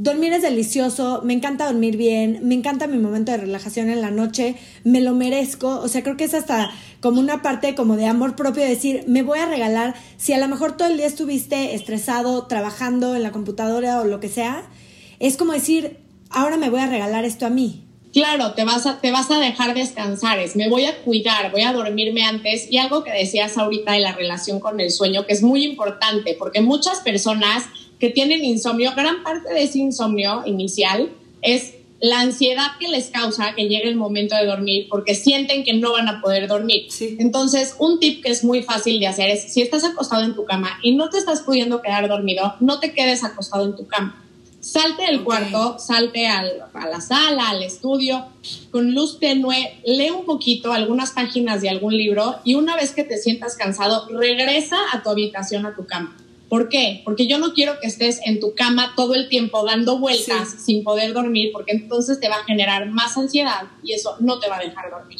Dormir 0.00 0.32
es 0.32 0.42
delicioso, 0.42 1.22
me 1.24 1.32
encanta 1.32 1.66
dormir 1.66 1.96
bien, 1.96 2.38
me 2.44 2.54
encanta 2.54 2.86
mi 2.86 2.98
momento 2.98 3.32
de 3.32 3.38
relajación 3.38 3.90
en 3.90 4.00
la 4.00 4.12
noche, 4.12 4.54
me 4.84 5.00
lo 5.00 5.12
merezco, 5.12 5.80
o 5.80 5.88
sea, 5.88 6.04
creo 6.04 6.16
que 6.16 6.22
es 6.22 6.34
hasta 6.34 6.70
como 7.00 7.18
una 7.18 7.42
parte 7.42 7.74
como 7.74 7.96
de 7.96 8.06
amor 8.06 8.36
propio, 8.36 8.62
decir, 8.62 9.02
me 9.08 9.22
voy 9.22 9.40
a 9.40 9.46
regalar, 9.46 9.96
si 10.16 10.32
a 10.32 10.38
lo 10.38 10.46
mejor 10.46 10.76
todo 10.76 10.86
el 10.86 10.98
día 10.98 11.06
estuviste 11.06 11.74
estresado, 11.74 12.46
trabajando 12.46 13.16
en 13.16 13.24
la 13.24 13.32
computadora 13.32 14.00
o 14.00 14.04
lo 14.04 14.20
que 14.20 14.28
sea, 14.28 14.70
es 15.18 15.36
como 15.36 15.52
decir, 15.52 15.98
ahora 16.30 16.56
me 16.58 16.70
voy 16.70 16.78
a 16.78 16.86
regalar 16.86 17.24
esto 17.24 17.44
a 17.46 17.50
mí. 17.50 17.84
Claro, 18.12 18.52
te 18.54 18.64
vas 18.64 18.86
a, 18.86 19.00
te 19.00 19.10
vas 19.10 19.32
a 19.32 19.40
dejar 19.40 19.74
descansar, 19.74 20.38
es, 20.38 20.54
me 20.54 20.68
voy 20.68 20.84
a 20.84 21.02
cuidar, 21.02 21.50
voy 21.50 21.62
a 21.62 21.72
dormirme 21.72 22.24
antes. 22.24 22.70
Y 22.70 22.78
algo 22.78 23.04
que 23.04 23.10
decías 23.10 23.58
ahorita 23.58 23.92
de 23.92 24.00
la 24.00 24.12
relación 24.12 24.60
con 24.60 24.80
el 24.80 24.90
sueño, 24.90 25.26
que 25.26 25.34
es 25.34 25.42
muy 25.42 25.64
importante, 25.64 26.34
porque 26.38 26.60
muchas 26.60 27.00
personas 27.00 27.64
que 27.98 28.10
tienen 28.10 28.44
insomnio, 28.44 28.92
gran 28.94 29.22
parte 29.22 29.52
de 29.52 29.64
ese 29.64 29.78
insomnio 29.78 30.42
inicial 30.46 31.10
es 31.42 31.74
la 32.00 32.20
ansiedad 32.20 32.76
que 32.78 32.88
les 32.88 33.10
causa 33.10 33.54
que 33.56 33.68
llegue 33.68 33.88
el 33.88 33.96
momento 33.96 34.36
de 34.36 34.46
dormir 34.46 34.86
porque 34.88 35.14
sienten 35.14 35.64
que 35.64 35.72
no 35.72 35.92
van 35.92 36.08
a 36.08 36.20
poder 36.20 36.46
dormir. 36.46 36.86
Entonces, 37.18 37.74
un 37.78 37.98
tip 37.98 38.22
que 38.22 38.30
es 38.30 38.44
muy 38.44 38.62
fácil 38.62 39.00
de 39.00 39.08
hacer 39.08 39.30
es, 39.30 39.52
si 39.52 39.62
estás 39.62 39.84
acostado 39.84 40.22
en 40.22 40.34
tu 40.34 40.44
cama 40.44 40.78
y 40.82 40.94
no 40.94 41.10
te 41.10 41.18
estás 41.18 41.40
pudiendo 41.40 41.82
quedar 41.82 42.08
dormido, 42.08 42.54
no 42.60 42.78
te 42.78 42.92
quedes 42.92 43.24
acostado 43.24 43.64
en 43.64 43.74
tu 43.74 43.86
cama. 43.86 44.24
Salte 44.60 45.06
del 45.06 45.22
cuarto, 45.22 45.78
salte 45.78 46.26
a 46.26 46.42
la 46.42 47.00
sala, 47.00 47.50
al 47.50 47.62
estudio, 47.62 48.26
con 48.70 48.92
luz 48.92 49.18
tenue, 49.18 49.80
lee 49.84 50.10
un 50.10 50.24
poquito 50.24 50.72
algunas 50.72 51.12
páginas 51.12 51.62
de 51.62 51.70
algún 51.70 51.96
libro 51.96 52.36
y 52.44 52.54
una 52.54 52.76
vez 52.76 52.92
que 52.92 53.04
te 53.04 53.18
sientas 53.18 53.56
cansado, 53.56 54.06
regresa 54.08 54.76
a 54.92 55.02
tu 55.02 55.10
habitación, 55.10 55.64
a 55.64 55.74
tu 55.74 55.86
cama 55.86 56.16
¿Por 56.48 56.68
qué? 56.68 57.02
Porque 57.04 57.26
yo 57.26 57.38
no 57.38 57.52
quiero 57.52 57.78
que 57.80 57.86
estés 57.86 58.20
en 58.24 58.40
tu 58.40 58.54
cama 58.54 58.94
todo 58.96 59.14
el 59.14 59.28
tiempo 59.28 59.64
dando 59.64 59.98
vueltas 59.98 60.56
sin 60.64 60.82
poder 60.82 61.12
dormir, 61.12 61.50
porque 61.52 61.72
entonces 61.72 62.20
te 62.20 62.28
va 62.28 62.36
a 62.36 62.44
generar 62.44 62.88
más 62.90 63.16
ansiedad 63.18 63.64
y 63.82 63.92
eso 63.92 64.16
no 64.20 64.38
te 64.38 64.48
va 64.48 64.56
a 64.56 64.60
dejar 64.60 64.90
dormir. 64.90 65.18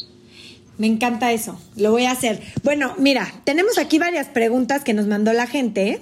Me 0.79 0.87
encanta 0.87 1.31
eso, 1.33 1.59
lo 1.75 1.91
voy 1.91 2.05
a 2.05 2.11
hacer. 2.11 2.41
Bueno, 2.63 2.95
mira, 2.97 3.41
tenemos 3.43 3.77
aquí 3.77 3.99
varias 3.99 4.27
preguntas 4.27 4.83
que 4.83 4.93
nos 4.93 5.07
mandó 5.07 5.33
la 5.33 5.45
gente 5.45 6.01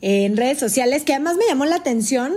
en 0.00 0.36
redes 0.36 0.58
sociales, 0.58 1.04
que 1.04 1.14
además 1.14 1.36
me 1.36 1.46
llamó 1.46 1.64
la 1.64 1.76
atención 1.76 2.34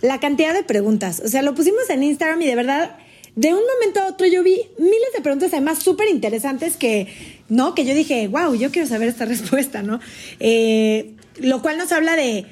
la 0.00 0.20
cantidad 0.20 0.54
de 0.54 0.62
preguntas. 0.62 1.20
O 1.24 1.28
sea, 1.28 1.42
lo 1.42 1.54
pusimos 1.54 1.88
en 1.90 2.02
Instagram 2.02 2.40
y 2.42 2.46
de 2.46 2.54
verdad, 2.54 2.96
de 3.36 3.52
un 3.52 3.62
momento 3.74 4.00
a 4.00 4.06
otro 4.06 4.26
yo 4.26 4.42
vi 4.42 4.60
miles 4.78 5.12
de 5.14 5.22
preguntas 5.22 5.52
además 5.52 5.80
súper 5.80 6.08
interesantes 6.08 6.76
que, 6.76 7.08
¿no? 7.48 7.74
Que 7.74 7.84
yo 7.84 7.94
dije, 7.94 8.28
wow, 8.28 8.54
yo 8.54 8.70
quiero 8.70 8.86
saber 8.86 9.08
esta 9.08 9.24
respuesta, 9.26 9.82
¿no? 9.82 10.00
Eh, 10.40 11.14
lo 11.38 11.62
cual 11.62 11.78
nos 11.78 11.92
habla 11.92 12.16
de 12.16 12.46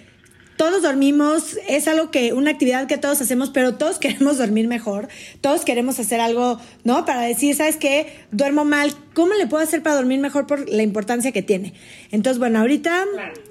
todos 0.56 0.82
dormimos, 0.82 1.58
es 1.68 1.88
algo 1.88 2.10
que, 2.10 2.32
una 2.32 2.52
actividad 2.52 2.86
que 2.86 2.98
todos 2.98 3.20
hacemos, 3.20 3.50
pero 3.50 3.74
todos 3.74 3.98
queremos 4.00 4.38
dormir 4.38 4.68
mejor, 4.68 5.08
todos 5.40 5.64
queremos 5.64 5.98
hacer 5.98 6.20
algo, 6.20 6.60
¿no? 6.84 7.04
Para 7.04 7.22
decir, 7.22 7.56
¿sabes 7.56 7.76
qué? 7.76 8.26
Duermo 8.30 8.64
mal, 8.64 8.94
¿cómo 9.14 9.34
le 9.34 9.46
puedo 9.46 9.62
hacer 9.62 9.82
para 9.82 9.96
dormir 9.96 10.20
mejor 10.20 10.46
por 10.46 10.68
la 10.68 10.82
importancia 10.82 11.32
que 11.32 11.42
tiene? 11.42 11.74
Entonces, 12.10 12.38
bueno, 12.38 12.60
ahorita 12.60 13.04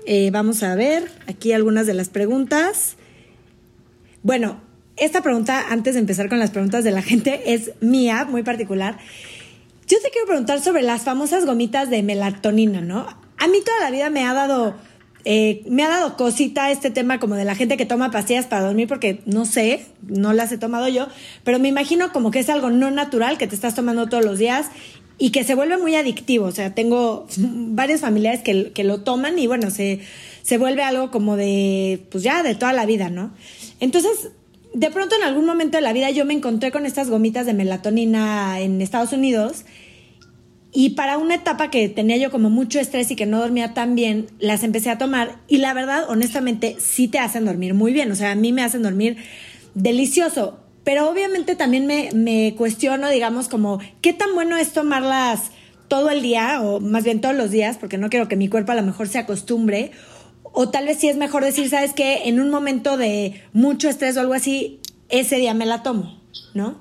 eh, 0.05 0.29
vamos 0.31 0.63
a 0.63 0.75
ver 0.75 1.11
aquí 1.27 1.53
algunas 1.53 1.87
de 1.87 1.95
las 1.95 2.09
preguntas. 2.09 2.95
Bueno, 4.23 4.61
esta 4.97 5.21
pregunta, 5.21 5.65
antes 5.69 5.95
de 5.95 5.99
empezar 5.99 6.29
con 6.29 6.39
las 6.39 6.51
preguntas 6.51 6.83
de 6.83 6.91
la 6.91 7.01
gente, 7.01 7.53
es 7.53 7.71
mía, 7.81 8.25
muy 8.29 8.43
particular. 8.43 8.97
Yo 9.87 9.97
te 10.01 10.09
quiero 10.11 10.27
preguntar 10.27 10.61
sobre 10.61 10.83
las 10.83 11.01
famosas 11.01 11.45
gomitas 11.45 11.89
de 11.89 12.03
melatonina, 12.03 12.79
¿no? 12.79 13.05
A 13.37 13.47
mí 13.47 13.57
toda 13.65 13.79
la 13.81 13.91
vida 13.91 14.09
me 14.09 14.23
ha 14.23 14.33
dado 14.33 14.75
eh, 15.25 15.63
me 15.67 15.83
ha 15.83 15.89
dado 15.89 16.17
cosita 16.17 16.71
este 16.71 16.89
tema 16.89 17.19
como 17.19 17.35
de 17.35 17.45
la 17.45 17.55
gente 17.55 17.77
que 17.77 17.85
toma 17.85 18.11
pastillas 18.11 18.45
para 18.47 18.63
dormir 18.63 18.87
porque 18.87 19.21
no 19.25 19.45
sé, 19.45 19.85
no 20.01 20.33
las 20.33 20.51
he 20.51 20.57
tomado 20.57 20.87
yo, 20.87 21.07
pero 21.43 21.59
me 21.59 21.67
imagino 21.67 22.11
como 22.11 22.31
que 22.31 22.39
es 22.39 22.49
algo 22.49 22.69
no 22.69 22.91
natural 22.91 23.37
que 23.37 23.47
te 23.47 23.55
estás 23.55 23.75
tomando 23.75 24.07
todos 24.09 24.25
los 24.25 24.39
días 24.39 24.67
y 25.17 25.29
que 25.29 25.43
se 25.43 25.53
vuelve 25.53 25.77
muy 25.77 25.95
adictivo. 25.95 26.45
O 26.45 26.51
sea, 26.51 26.73
tengo 26.73 27.27
varios 27.37 28.01
familiares 28.01 28.41
que, 28.41 28.71
que 28.71 28.83
lo 28.83 29.01
toman 29.01 29.37
y 29.37 29.45
bueno, 29.45 29.69
se, 29.69 29.99
se 30.41 30.57
vuelve 30.57 30.81
algo 30.81 31.11
como 31.11 31.37
de, 31.37 32.03
pues 32.09 32.23
ya, 32.23 32.41
de 32.41 32.55
toda 32.55 32.73
la 32.73 32.87
vida, 32.87 33.09
¿no? 33.09 33.31
Entonces, 33.79 34.29
de 34.73 34.89
pronto 34.89 35.15
en 35.15 35.23
algún 35.23 35.45
momento 35.45 35.77
de 35.77 35.81
la 35.81 35.93
vida 35.93 36.09
yo 36.11 36.25
me 36.25 36.33
encontré 36.33 36.71
con 36.71 36.85
estas 36.85 37.09
gomitas 37.09 37.45
de 37.45 37.53
melatonina 37.53 38.59
en 38.59 38.81
Estados 38.81 39.13
Unidos 39.13 39.65
y 40.73 40.91
para 40.91 41.17
una 41.17 41.35
etapa 41.35 41.69
que 41.69 41.89
tenía 41.89 42.17
yo 42.17 42.31
como 42.31 42.49
mucho 42.49 42.79
estrés 42.79 43.11
y 43.11 43.15
que 43.15 43.25
no 43.25 43.39
dormía 43.39 43.73
tan 43.73 43.93
bien, 43.93 44.27
las 44.39 44.63
empecé 44.63 44.89
a 44.89 44.97
tomar 44.97 45.39
y 45.47 45.57
la 45.57 45.73
verdad, 45.73 46.05
honestamente, 46.09 46.77
sí 46.79 47.09
te 47.09 47.19
hacen 47.19 47.45
dormir 47.45 47.73
muy 47.73 47.91
bien. 47.91 48.09
O 48.11 48.15
sea, 48.15 48.31
a 48.31 48.35
mí 48.35 48.53
me 48.53 48.63
hacen 48.63 48.83
dormir 48.83 49.17
delicioso. 49.73 50.59
Pero 50.83 51.09
obviamente 51.09 51.55
también 51.55 51.85
me, 51.85 52.55
cuestiono, 52.55 53.09
digamos, 53.09 53.49
como, 53.49 53.79
¿qué 54.01 54.13
tan 54.13 54.33
bueno 54.33 54.57
es 54.57 54.71
tomarlas 54.71 55.51
todo 55.89 56.09
el 56.09 56.21
día 56.21 56.61
o 56.61 56.79
más 56.79 57.03
bien 57.03 57.21
todos 57.21 57.35
los 57.35 57.51
días? 57.51 57.77
Porque 57.77 57.97
no 57.97 58.09
quiero 58.09 58.27
que 58.27 58.37
mi 58.37 58.47
cuerpo 58.47 58.71
a 58.71 58.75
lo 58.75 58.83
mejor 58.83 59.09
se 59.09 59.19
acostumbre. 59.19 59.91
O 60.53 60.69
tal 60.69 60.85
vez 60.85 60.97
sí 60.99 61.09
es 61.09 61.17
mejor 61.17 61.43
decir, 61.43 61.69
¿sabes 61.69 61.93
qué? 61.93 62.23
En 62.25 62.39
un 62.39 62.49
momento 62.49 62.97
de 62.97 63.41
mucho 63.53 63.89
estrés 63.89 64.17
o 64.17 64.21
algo 64.21 64.33
así, 64.33 64.79
ese 65.09 65.35
día 65.35 65.53
me 65.53 65.65
la 65.65 65.83
tomo, 65.83 66.19
¿no? 66.53 66.79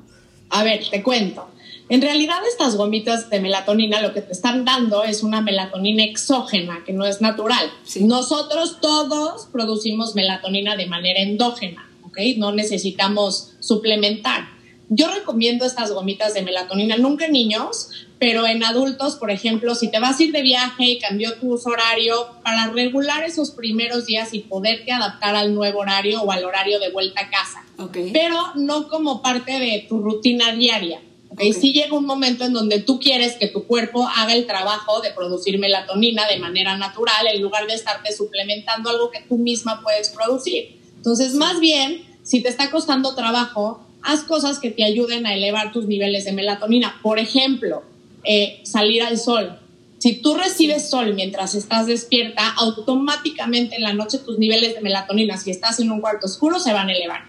A 0.49 0.63
ver, 0.65 0.81
te 0.91 1.03
cuento. 1.03 1.49
En 1.91 2.01
realidad 2.01 2.39
estas 2.49 2.77
gomitas 2.77 3.31
de 3.31 3.41
melatonina 3.41 4.01
lo 4.01 4.15
que 4.15 4.23
te 4.23 4.31
están 4.31 4.65
dando 4.65 5.03
es 5.03 5.25
una 5.25 5.41
melatonina 5.41 6.05
exógena, 6.05 6.85
que 6.87 6.93
no 6.93 7.05
es 7.05 7.21
natural. 7.21 7.69
Nosotros 8.01 8.81
todos 8.81 9.49
producimos 9.51 10.15
melatonina 10.15 10.77
de 10.77 10.87
manera 10.87 11.19
endógena, 11.19 11.91
¿ok? 12.05 12.17
No 12.37 12.53
necesitamos 12.53 13.55
suplementar. 13.59 14.49
yo 14.93 15.09
recomiendo 15.09 15.65
estas 15.65 15.93
gomitas 15.93 16.35
de 16.35 16.43
melatonina, 16.43 16.97
nunca 16.97 17.27
en 17.27 17.33
niños, 17.33 17.91
pero 18.21 18.47
en 18.47 18.63
adultos, 18.65 19.17
por 19.17 19.31
ejemplo, 19.33 19.75
si 19.75 19.89
te 19.89 19.99
vas 19.99 20.19
a 20.19 20.23
ir 20.23 20.33
de 20.33 20.43
viaje 20.43 20.85
y 20.85 20.99
cambió 20.99 21.35
tu 21.39 21.55
horario, 21.65 22.27
para 22.45 22.71
regular 22.71 23.25
esos 23.25 23.51
primeros 23.51 24.07
días 24.07 24.33
y 24.33 24.41
poderte 24.41 24.93
adaptar 24.93 25.35
al 25.35 25.55
nuevo 25.55 25.81
horario 25.81 26.23
o 26.23 26.31
al 26.31 26.45
horario 26.45 26.79
de 26.79 26.91
vuelta 26.91 27.23
a 27.23 27.31
casa. 27.31 27.65
Pero 28.13 28.37
no 28.57 28.89
como 28.89 29.23
parte 29.23 29.59
de 29.59 29.87
tu 29.89 30.01
rutina 30.01 30.53
diaria. 30.53 31.01
¿Okay? 31.31 31.53
Sí 31.53 31.73
llega 31.73 31.97
un 31.97 32.07
momento 32.07 32.45
en 32.45 32.53
donde 32.53 32.81
tú 32.81 33.01
quieres 33.01 33.37
que 33.37 33.49
tu 33.49 33.65
cuerpo 33.65 34.07
haga 34.07 34.35
el 34.35 34.47
trabajo 34.47 35.01
de 35.01 35.11
producir 35.11 35.59
melatonina 35.59 36.27
de 36.29 36.39
manera 36.39 36.77
natural 36.77 37.27
en 37.33 37.41
lugar 37.41 37.67
de 37.67 37.75
estarte 37.75 38.13
suplementando 38.13 38.91
algo 38.91 39.11
que 39.11 39.21
tú 39.29 39.39
misma 39.39 39.81
puedes 39.83 40.11
producir. 40.11 40.79
Entonces, 40.97 41.35
más 41.35 41.61
bien, 41.61 42.05
si 42.23 42.43
te 42.43 42.49
está 42.49 42.71
costando 42.71 43.15
trabajo, 43.15 43.81
haz 44.03 44.23
cosas 44.23 44.59
que 44.59 44.71
te 44.71 44.85
ayuden 44.85 45.27
a 45.27 45.35
elevar 45.35 45.73
tus 45.73 45.87
niveles 45.87 46.25
de 46.25 46.33
melatonina. 46.33 46.99
Por 47.03 47.19
ejemplo, 47.19 47.83
eh, 48.25 48.61
salir 48.65 49.03
al 49.03 49.19
sol. 49.19 49.59
Si 49.99 50.15
tú 50.15 50.35
recibes 50.35 50.89
sol 50.89 51.15
mientras 51.15 51.55
estás 51.55 51.87
despierta, 51.87 52.55
automáticamente 52.57 53.77
en 53.77 53.83
la 53.83 53.93
noche 53.93 54.19
tus 54.19 54.39
niveles 54.39 54.75
de 54.75 54.81
melatonina, 54.81 55.37
si 55.37 55.51
estás 55.51 55.79
en 55.81 55.91
un 55.91 56.01
cuarto 56.01 56.27
oscuro, 56.27 56.59
se 56.59 56.73
van 56.73 56.89
a 56.89 56.93
elevar. 56.93 57.25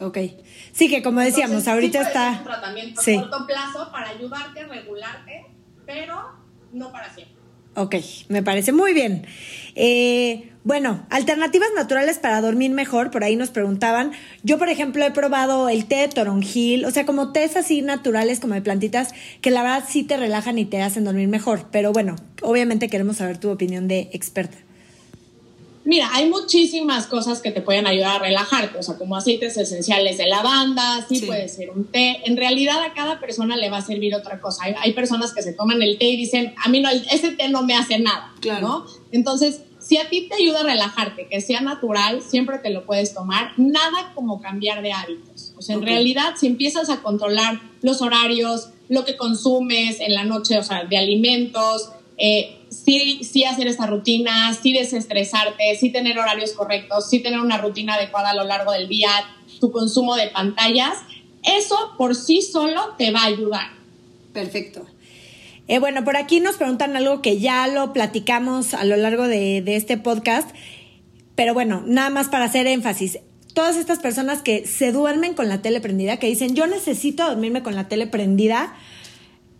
Ok. 0.00 0.18
Sí, 0.78 0.88
que 0.88 1.02
como 1.02 1.20
decíamos, 1.20 1.66
ahorita 1.66 2.00
está... 2.02 2.38
un 2.38 2.44
tratamiento 2.44 3.00
a 3.00 3.04
corto 3.04 3.46
plazo 3.48 3.90
para 3.90 4.10
ayudarte 4.10 4.62
regularte, 4.62 5.44
pero 5.84 6.30
no 6.72 6.92
para 6.92 7.12
siempre. 7.12 7.34
Ok, 7.74 7.96
me 8.28 8.44
parece 8.44 8.70
muy 8.70 8.94
bien. 8.94 9.26
Eh, 9.74 10.52
bueno, 10.62 11.04
alternativas 11.10 11.70
naturales 11.74 12.18
para 12.18 12.40
dormir 12.40 12.70
mejor, 12.70 13.10
por 13.10 13.24
ahí 13.24 13.34
nos 13.34 13.50
preguntaban. 13.50 14.12
Yo, 14.44 14.56
por 14.56 14.68
ejemplo, 14.68 15.04
he 15.04 15.10
probado 15.10 15.68
el 15.68 15.86
té 15.86 15.96
de 15.96 16.08
toronjil, 16.08 16.84
o 16.84 16.92
sea, 16.92 17.04
como 17.04 17.32
tés 17.32 17.56
así 17.56 17.82
naturales, 17.82 18.38
como 18.38 18.54
de 18.54 18.62
plantitas, 18.62 19.14
que 19.40 19.50
la 19.50 19.62
verdad 19.64 19.82
sí 19.88 20.04
te 20.04 20.16
relajan 20.16 20.58
y 20.58 20.64
te 20.64 20.80
hacen 20.80 21.02
dormir 21.02 21.26
mejor. 21.26 21.66
Pero 21.72 21.92
bueno, 21.92 22.14
obviamente 22.40 22.88
queremos 22.88 23.16
saber 23.16 23.38
tu 23.38 23.50
opinión 23.50 23.88
de 23.88 24.10
experta. 24.12 24.58
Mira, 25.88 26.10
hay 26.12 26.28
muchísimas 26.28 27.06
cosas 27.06 27.40
que 27.40 27.50
te 27.50 27.62
pueden 27.62 27.86
ayudar 27.86 28.16
a 28.16 28.18
relajarte, 28.18 28.76
o 28.76 28.82
sea, 28.82 28.98
como 28.98 29.16
aceites 29.16 29.56
esenciales 29.56 30.18
de 30.18 30.26
lavanda, 30.26 31.06
sí, 31.08 31.22
puede 31.22 31.48
ser 31.48 31.70
un 31.70 31.86
té. 31.86 32.20
En 32.26 32.36
realidad 32.36 32.82
a 32.82 32.92
cada 32.92 33.20
persona 33.20 33.56
le 33.56 33.70
va 33.70 33.78
a 33.78 33.80
servir 33.80 34.14
otra 34.14 34.38
cosa. 34.38 34.64
Hay, 34.82 34.92
personas 34.92 35.32
que 35.32 35.40
se 35.40 35.54
toman 35.54 35.80
el 35.80 35.96
té 35.96 36.04
y 36.04 36.18
dicen, 36.18 36.52
a 36.62 36.68
mí 36.68 36.82
no, 36.82 36.90
ese 36.90 37.30
té 37.30 37.48
no 37.48 37.62
me 37.62 37.74
hace 37.74 37.98
nada, 38.00 38.34
claro. 38.38 38.68
¿no? 38.68 38.86
Entonces, 39.12 39.62
si 39.80 39.96
a 39.96 40.10
ti 40.10 40.28
te 40.28 40.34
ayuda 40.34 40.60
a 40.60 40.64
relajarte, 40.64 41.26
que 41.26 41.40
sea 41.40 41.62
natural, 41.62 42.20
siempre 42.20 42.58
te 42.58 42.68
lo 42.68 42.84
puedes 42.84 43.14
tomar. 43.14 43.54
Nada 43.56 44.12
como 44.14 44.42
cambiar 44.42 44.82
de 44.82 44.92
hábitos. 44.92 45.54
O 45.56 45.62
sea, 45.62 45.76
en 45.76 45.80
realidad, 45.80 46.34
si 46.36 46.48
empiezas 46.48 46.90
a 46.90 47.00
controlar 47.00 47.62
los 47.80 48.02
horarios, 48.02 48.68
lo 48.90 49.06
que 49.06 49.16
consumes 49.16 50.00
en 50.00 50.12
la 50.12 50.24
noche, 50.24 50.58
o 50.58 50.62
sea, 50.62 50.84
de 50.84 50.98
alimentos, 50.98 51.92
eh, 52.18 52.57
sí, 53.22 53.44
hacer 53.44 53.66
esta 53.66 53.86
rutina, 53.86 54.52
sí 54.54 54.72
desestresarte, 54.72 55.76
sí 55.78 55.90
tener 55.90 56.18
horarios 56.18 56.52
correctos, 56.52 57.08
sí 57.08 57.20
tener 57.20 57.40
una 57.40 57.58
rutina 57.58 57.94
adecuada 57.94 58.30
a 58.30 58.34
lo 58.34 58.44
largo 58.44 58.72
del 58.72 58.88
día, 58.88 59.10
tu 59.60 59.70
consumo 59.70 60.16
de 60.16 60.28
pantallas, 60.28 60.98
eso 61.42 61.76
por 61.96 62.14
sí 62.14 62.42
solo 62.42 62.94
te 62.96 63.10
va 63.10 63.22
a 63.22 63.26
ayudar. 63.26 63.68
Perfecto. 64.32 64.86
Eh, 65.66 65.78
bueno, 65.78 66.04
por 66.04 66.16
aquí 66.16 66.40
nos 66.40 66.56
preguntan 66.56 66.96
algo 66.96 67.20
que 67.20 67.38
ya 67.38 67.66
lo 67.68 67.92
platicamos 67.92 68.74
a 68.74 68.84
lo 68.84 68.96
largo 68.96 69.28
de, 69.28 69.60
de 69.60 69.76
este 69.76 69.98
podcast, 69.98 70.48
pero 71.34 71.54
bueno, 71.54 71.82
nada 71.86 72.10
más 72.10 72.28
para 72.28 72.46
hacer 72.46 72.66
énfasis 72.66 73.18
todas 73.58 73.76
estas 73.76 73.98
personas 73.98 74.40
que 74.40 74.68
se 74.68 74.92
duermen 74.92 75.34
con 75.34 75.48
la 75.48 75.62
tele 75.62 75.80
prendida, 75.80 76.18
que 76.18 76.28
dicen, 76.28 76.54
yo 76.54 76.68
necesito 76.68 77.26
dormirme 77.26 77.64
con 77.64 77.74
la 77.74 77.88
tele 77.88 78.06
prendida, 78.06 78.72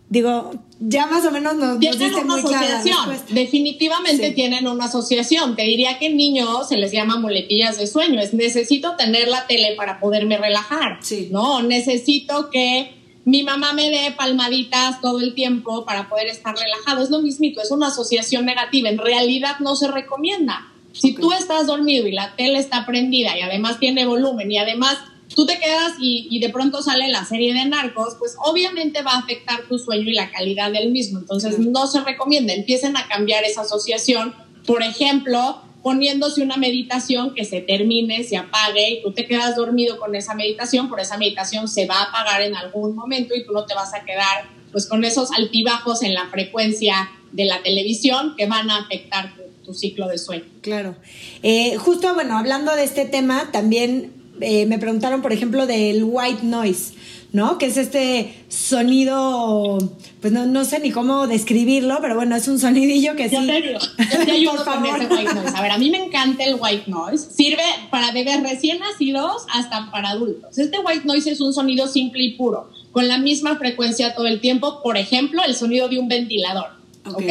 digo, 0.09 0.51
ya 0.79 1.07
más 1.07 1.25
o 1.25 1.31
menos 1.31 1.55
nos, 1.55 1.79
tienen 1.79 2.13
una 2.15 2.35
asociación. 2.35 3.17
Definitivamente 3.29 4.31
tienen 4.31 4.67
una 4.67 4.85
asociación. 4.85 5.55
Te 5.55 5.63
diría 5.63 5.99
que 5.99 6.07
en 6.07 6.17
niños 6.17 6.67
se 6.67 6.77
les 6.77 6.91
llama 6.91 7.17
muletillas 7.17 7.77
de 7.77 7.87
sueño. 7.87 8.19
Es 8.19 8.33
necesito 8.33 8.95
tener 8.95 9.27
la 9.27 9.45
tele 9.47 9.75
para 9.75 9.99
poderme 9.99 10.37
relajar. 10.37 10.97
Sí. 11.01 11.29
No, 11.31 11.61
necesito 11.61 12.49
que 12.49 12.95
mi 13.25 13.43
mamá 13.43 13.73
me 13.73 13.89
dé 13.89 14.11
palmaditas 14.17 15.01
todo 15.01 15.19
el 15.19 15.35
tiempo 15.35 15.85
para 15.85 16.09
poder 16.09 16.27
estar 16.27 16.55
relajado. 16.57 17.03
Es 17.03 17.09
lo 17.09 17.21
mismito, 17.21 17.61
es 17.61 17.71
una 17.71 17.87
asociación 17.87 18.45
negativa. 18.45 18.89
En 18.89 18.97
realidad 18.97 19.59
no 19.59 19.75
se 19.75 19.87
recomienda. 19.87 20.65
Si 20.91 21.13
tú 21.13 21.31
estás 21.33 21.67
dormido 21.67 22.07
y 22.07 22.11
la 22.11 22.35
tele 22.35 22.57
está 22.57 22.85
prendida 22.85 23.37
y 23.37 23.41
además 23.41 23.79
tiene 23.79 24.07
volumen 24.07 24.51
y 24.51 24.57
además 24.57 24.97
tú 25.35 25.45
te 25.45 25.59
quedas 25.59 25.93
y, 25.99 26.39
de 26.39 26.49
pronto 26.49 26.81
sale 26.81 27.07
la 27.07 27.25
serie 27.25 27.53
de 27.53 27.65
narcos, 27.65 28.15
pues 28.17 28.35
obviamente 28.43 29.01
va 29.01 29.13
a 29.13 29.19
afectar 29.19 29.63
tu 29.67 29.77
sueño 29.77 30.09
y 30.09 30.13
la 30.13 30.31
calidad 30.31 30.71
del 30.71 30.91
mismo. 30.91 31.19
Entonces 31.19 31.59
no 31.59 31.87
se 31.87 32.01
recomienda, 32.01 32.53
empiecen 32.53 32.97
a 32.97 33.07
cambiar 33.07 33.43
esa 33.43 33.61
asociación. 33.61 34.33
Por 34.65 34.83
ejemplo, 34.83 35.61
poniéndose 35.81 36.41
una 36.41 36.57
meditación 36.57 37.33
que 37.33 37.45
se 37.45 37.61
termine, 37.61 38.23
se 38.23 38.37
apague 38.37 38.91
y 38.91 39.01
tú 39.01 39.13
te 39.13 39.25
quedas 39.25 39.55
dormido 39.55 39.97
con 39.97 40.15
esa 40.15 40.33
meditación, 40.35 40.89
por 40.89 40.99
esa 40.99 41.17
meditación 41.17 41.67
se 41.67 41.85
va 41.85 41.99
a 41.99 42.03
apagar 42.03 42.41
en 42.41 42.55
algún 42.55 42.95
momento 42.95 43.35
y 43.35 43.45
tú 43.45 43.53
no 43.53 43.65
te 43.65 43.73
vas 43.73 43.93
a 43.93 44.03
quedar 44.03 44.49
pues 44.71 44.87
con 44.87 45.03
esos 45.03 45.31
altibajos 45.31 46.03
en 46.03 46.13
la 46.13 46.27
frecuencia 46.27 47.09
de 47.31 47.45
la 47.45 47.61
televisión 47.63 48.35
que 48.37 48.45
van 48.45 48.69
a 48.69 48.77
afectar 48.77 49.33
tu, 49.35 49.73
ciclo 49.73 50.07
de 50.07 50.17
sueño. 50.17 50.45
Claro. 50.61 50.95
Eh, 51.43 51.75
justo, 51.77 52.15
bueno, 52.15 52.39
hablando 52.39 52.75
de 52.75 52.83
este 52.83 53.05
tema, 53.05 53.51
también 53.51 54.18
eh, 54.41 54.65
me 54.65 54.79
preguntaron, 54.79 55.21
por 55.21 55.33
ejemplo, 55.33 55.67
del 55.67 56.03
white 56.03 56.43
noise, 56.43 56.93
¿no? 57.31 57.57
Que 57.57 57.67
es 57.67 57.77
este 57.77 58.33
sonido, 58.47 59.77
pues 60.21 60.33
no, 60.33 60.45
no 60.45 60.65
sé 60.65 60.79
ni 60.79 60.91
cómo 60.91 61.27
describirlo, 61.27 61.99
pero 62.01 62.15
bueno, 62.15 62.35
es 62.35 62.47
un 62.47 62.59
sonidillo 62.59 63.15
que 63.15 63.29
sí. 63.29 63.35
Yo 63.35 64.25
te 64.25 64.31
ayudo 64.31 64.63
con 64.63 64.85
ese 64.85 65.05
white 65.07 65.33
noise. 65.33 65.53
A 65.55 65.61
ver, 65.61 65.71
a 65.71 65.77
mí 65.77 65.89
me 65.89 66.03
encanta 66.03 66.43
el 66.43 66.55
white 66.59 66.89
noise. 66.89 67.29
Sirve 67.31 67.63
para 67.91 68.11
bebés 68.11 68.41
recién 68.41 68.79
nacidos 68.79 69.43
hasta 69.53 69.91
para 69.91 70.09
adultos. 70.09 70.57
Este 70.57 70.79
white 70.79 71.05
noise 71.05 71.31
es 71.31 71.41
un 71.41 71.53
sonido 71.53 71.87
simple 71.87 72.23
y 72.23 72.31
puro, 72.31 72.69
con 72.91 73.07
la 73.07 73.17
misma 73.17 73.57
frecuencia 73.57 74.15
todo 74.15 74.27
el 74.27 74.39
tiempo. 74.39 74.81
Por 74.81 74.97
ejemplo, 74.97 75.43
el 75.45 75.55
sonido 75.55 75.89
de 75.89 75.99
un 75.99 76.07
ventilador. 76.07 76.79
¿Ok? 77.05 77.23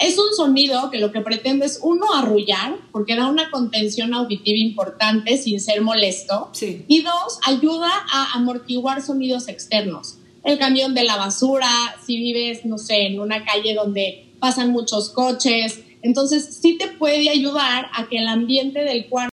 Es 0.00 0.18
un 0.18 0.34
sonido 0.34 0.90
que 0.90 0.98
lo 0.98 1.12
que 1.12 1.20
pretende 1.20 1.66
es, 1.66 1.78
uno, 1.82 2.14
arrullar, 2.14 2.74
porque 2.90 3.16
da 3.16 3.28
una 3.28 3.50
contención 3.50 4.14
auditiva 4.14 4.58
importante 4.58 5.36
sin 5.36 5.60
ser 5.60 5.82
molesto. 5.82 6.50
Y 6.88 7.02
dos, 7.02 7.38
ayuda 7.44 7.90
a 8.10 8.32
amortiguar 8.32 9.02
sonidos 9.02 9.46
externos. 9.48 10.16
El 10.42 10.58
camión 10.58 10.94
de 10.94 11.04
la 11.04 11.16
basura, 11.16 11.68
si 12.02 12.16
vives, 12.16 12.64
no 12.64 12.78
sé, 12.78 13.08
en 13.08 13.20
una 13.20 13.44
calle 13.44 13.74
donde 13.74 14.32
pasan 14.40 14.70
muchos 14.72 15.10
coches. 15.10 15.80
Entonces, 16.00 16.58
sí 16.62 16.78
te 16.78 16.88
puede 16.88 17.28
ayudar 17.28 17.90
a 17.94 18.08
que 18.08 18.16
el 18.16 18.26
ambiente 18.26 18.80
del 18.80 19.06
cuarto 19.06 19.28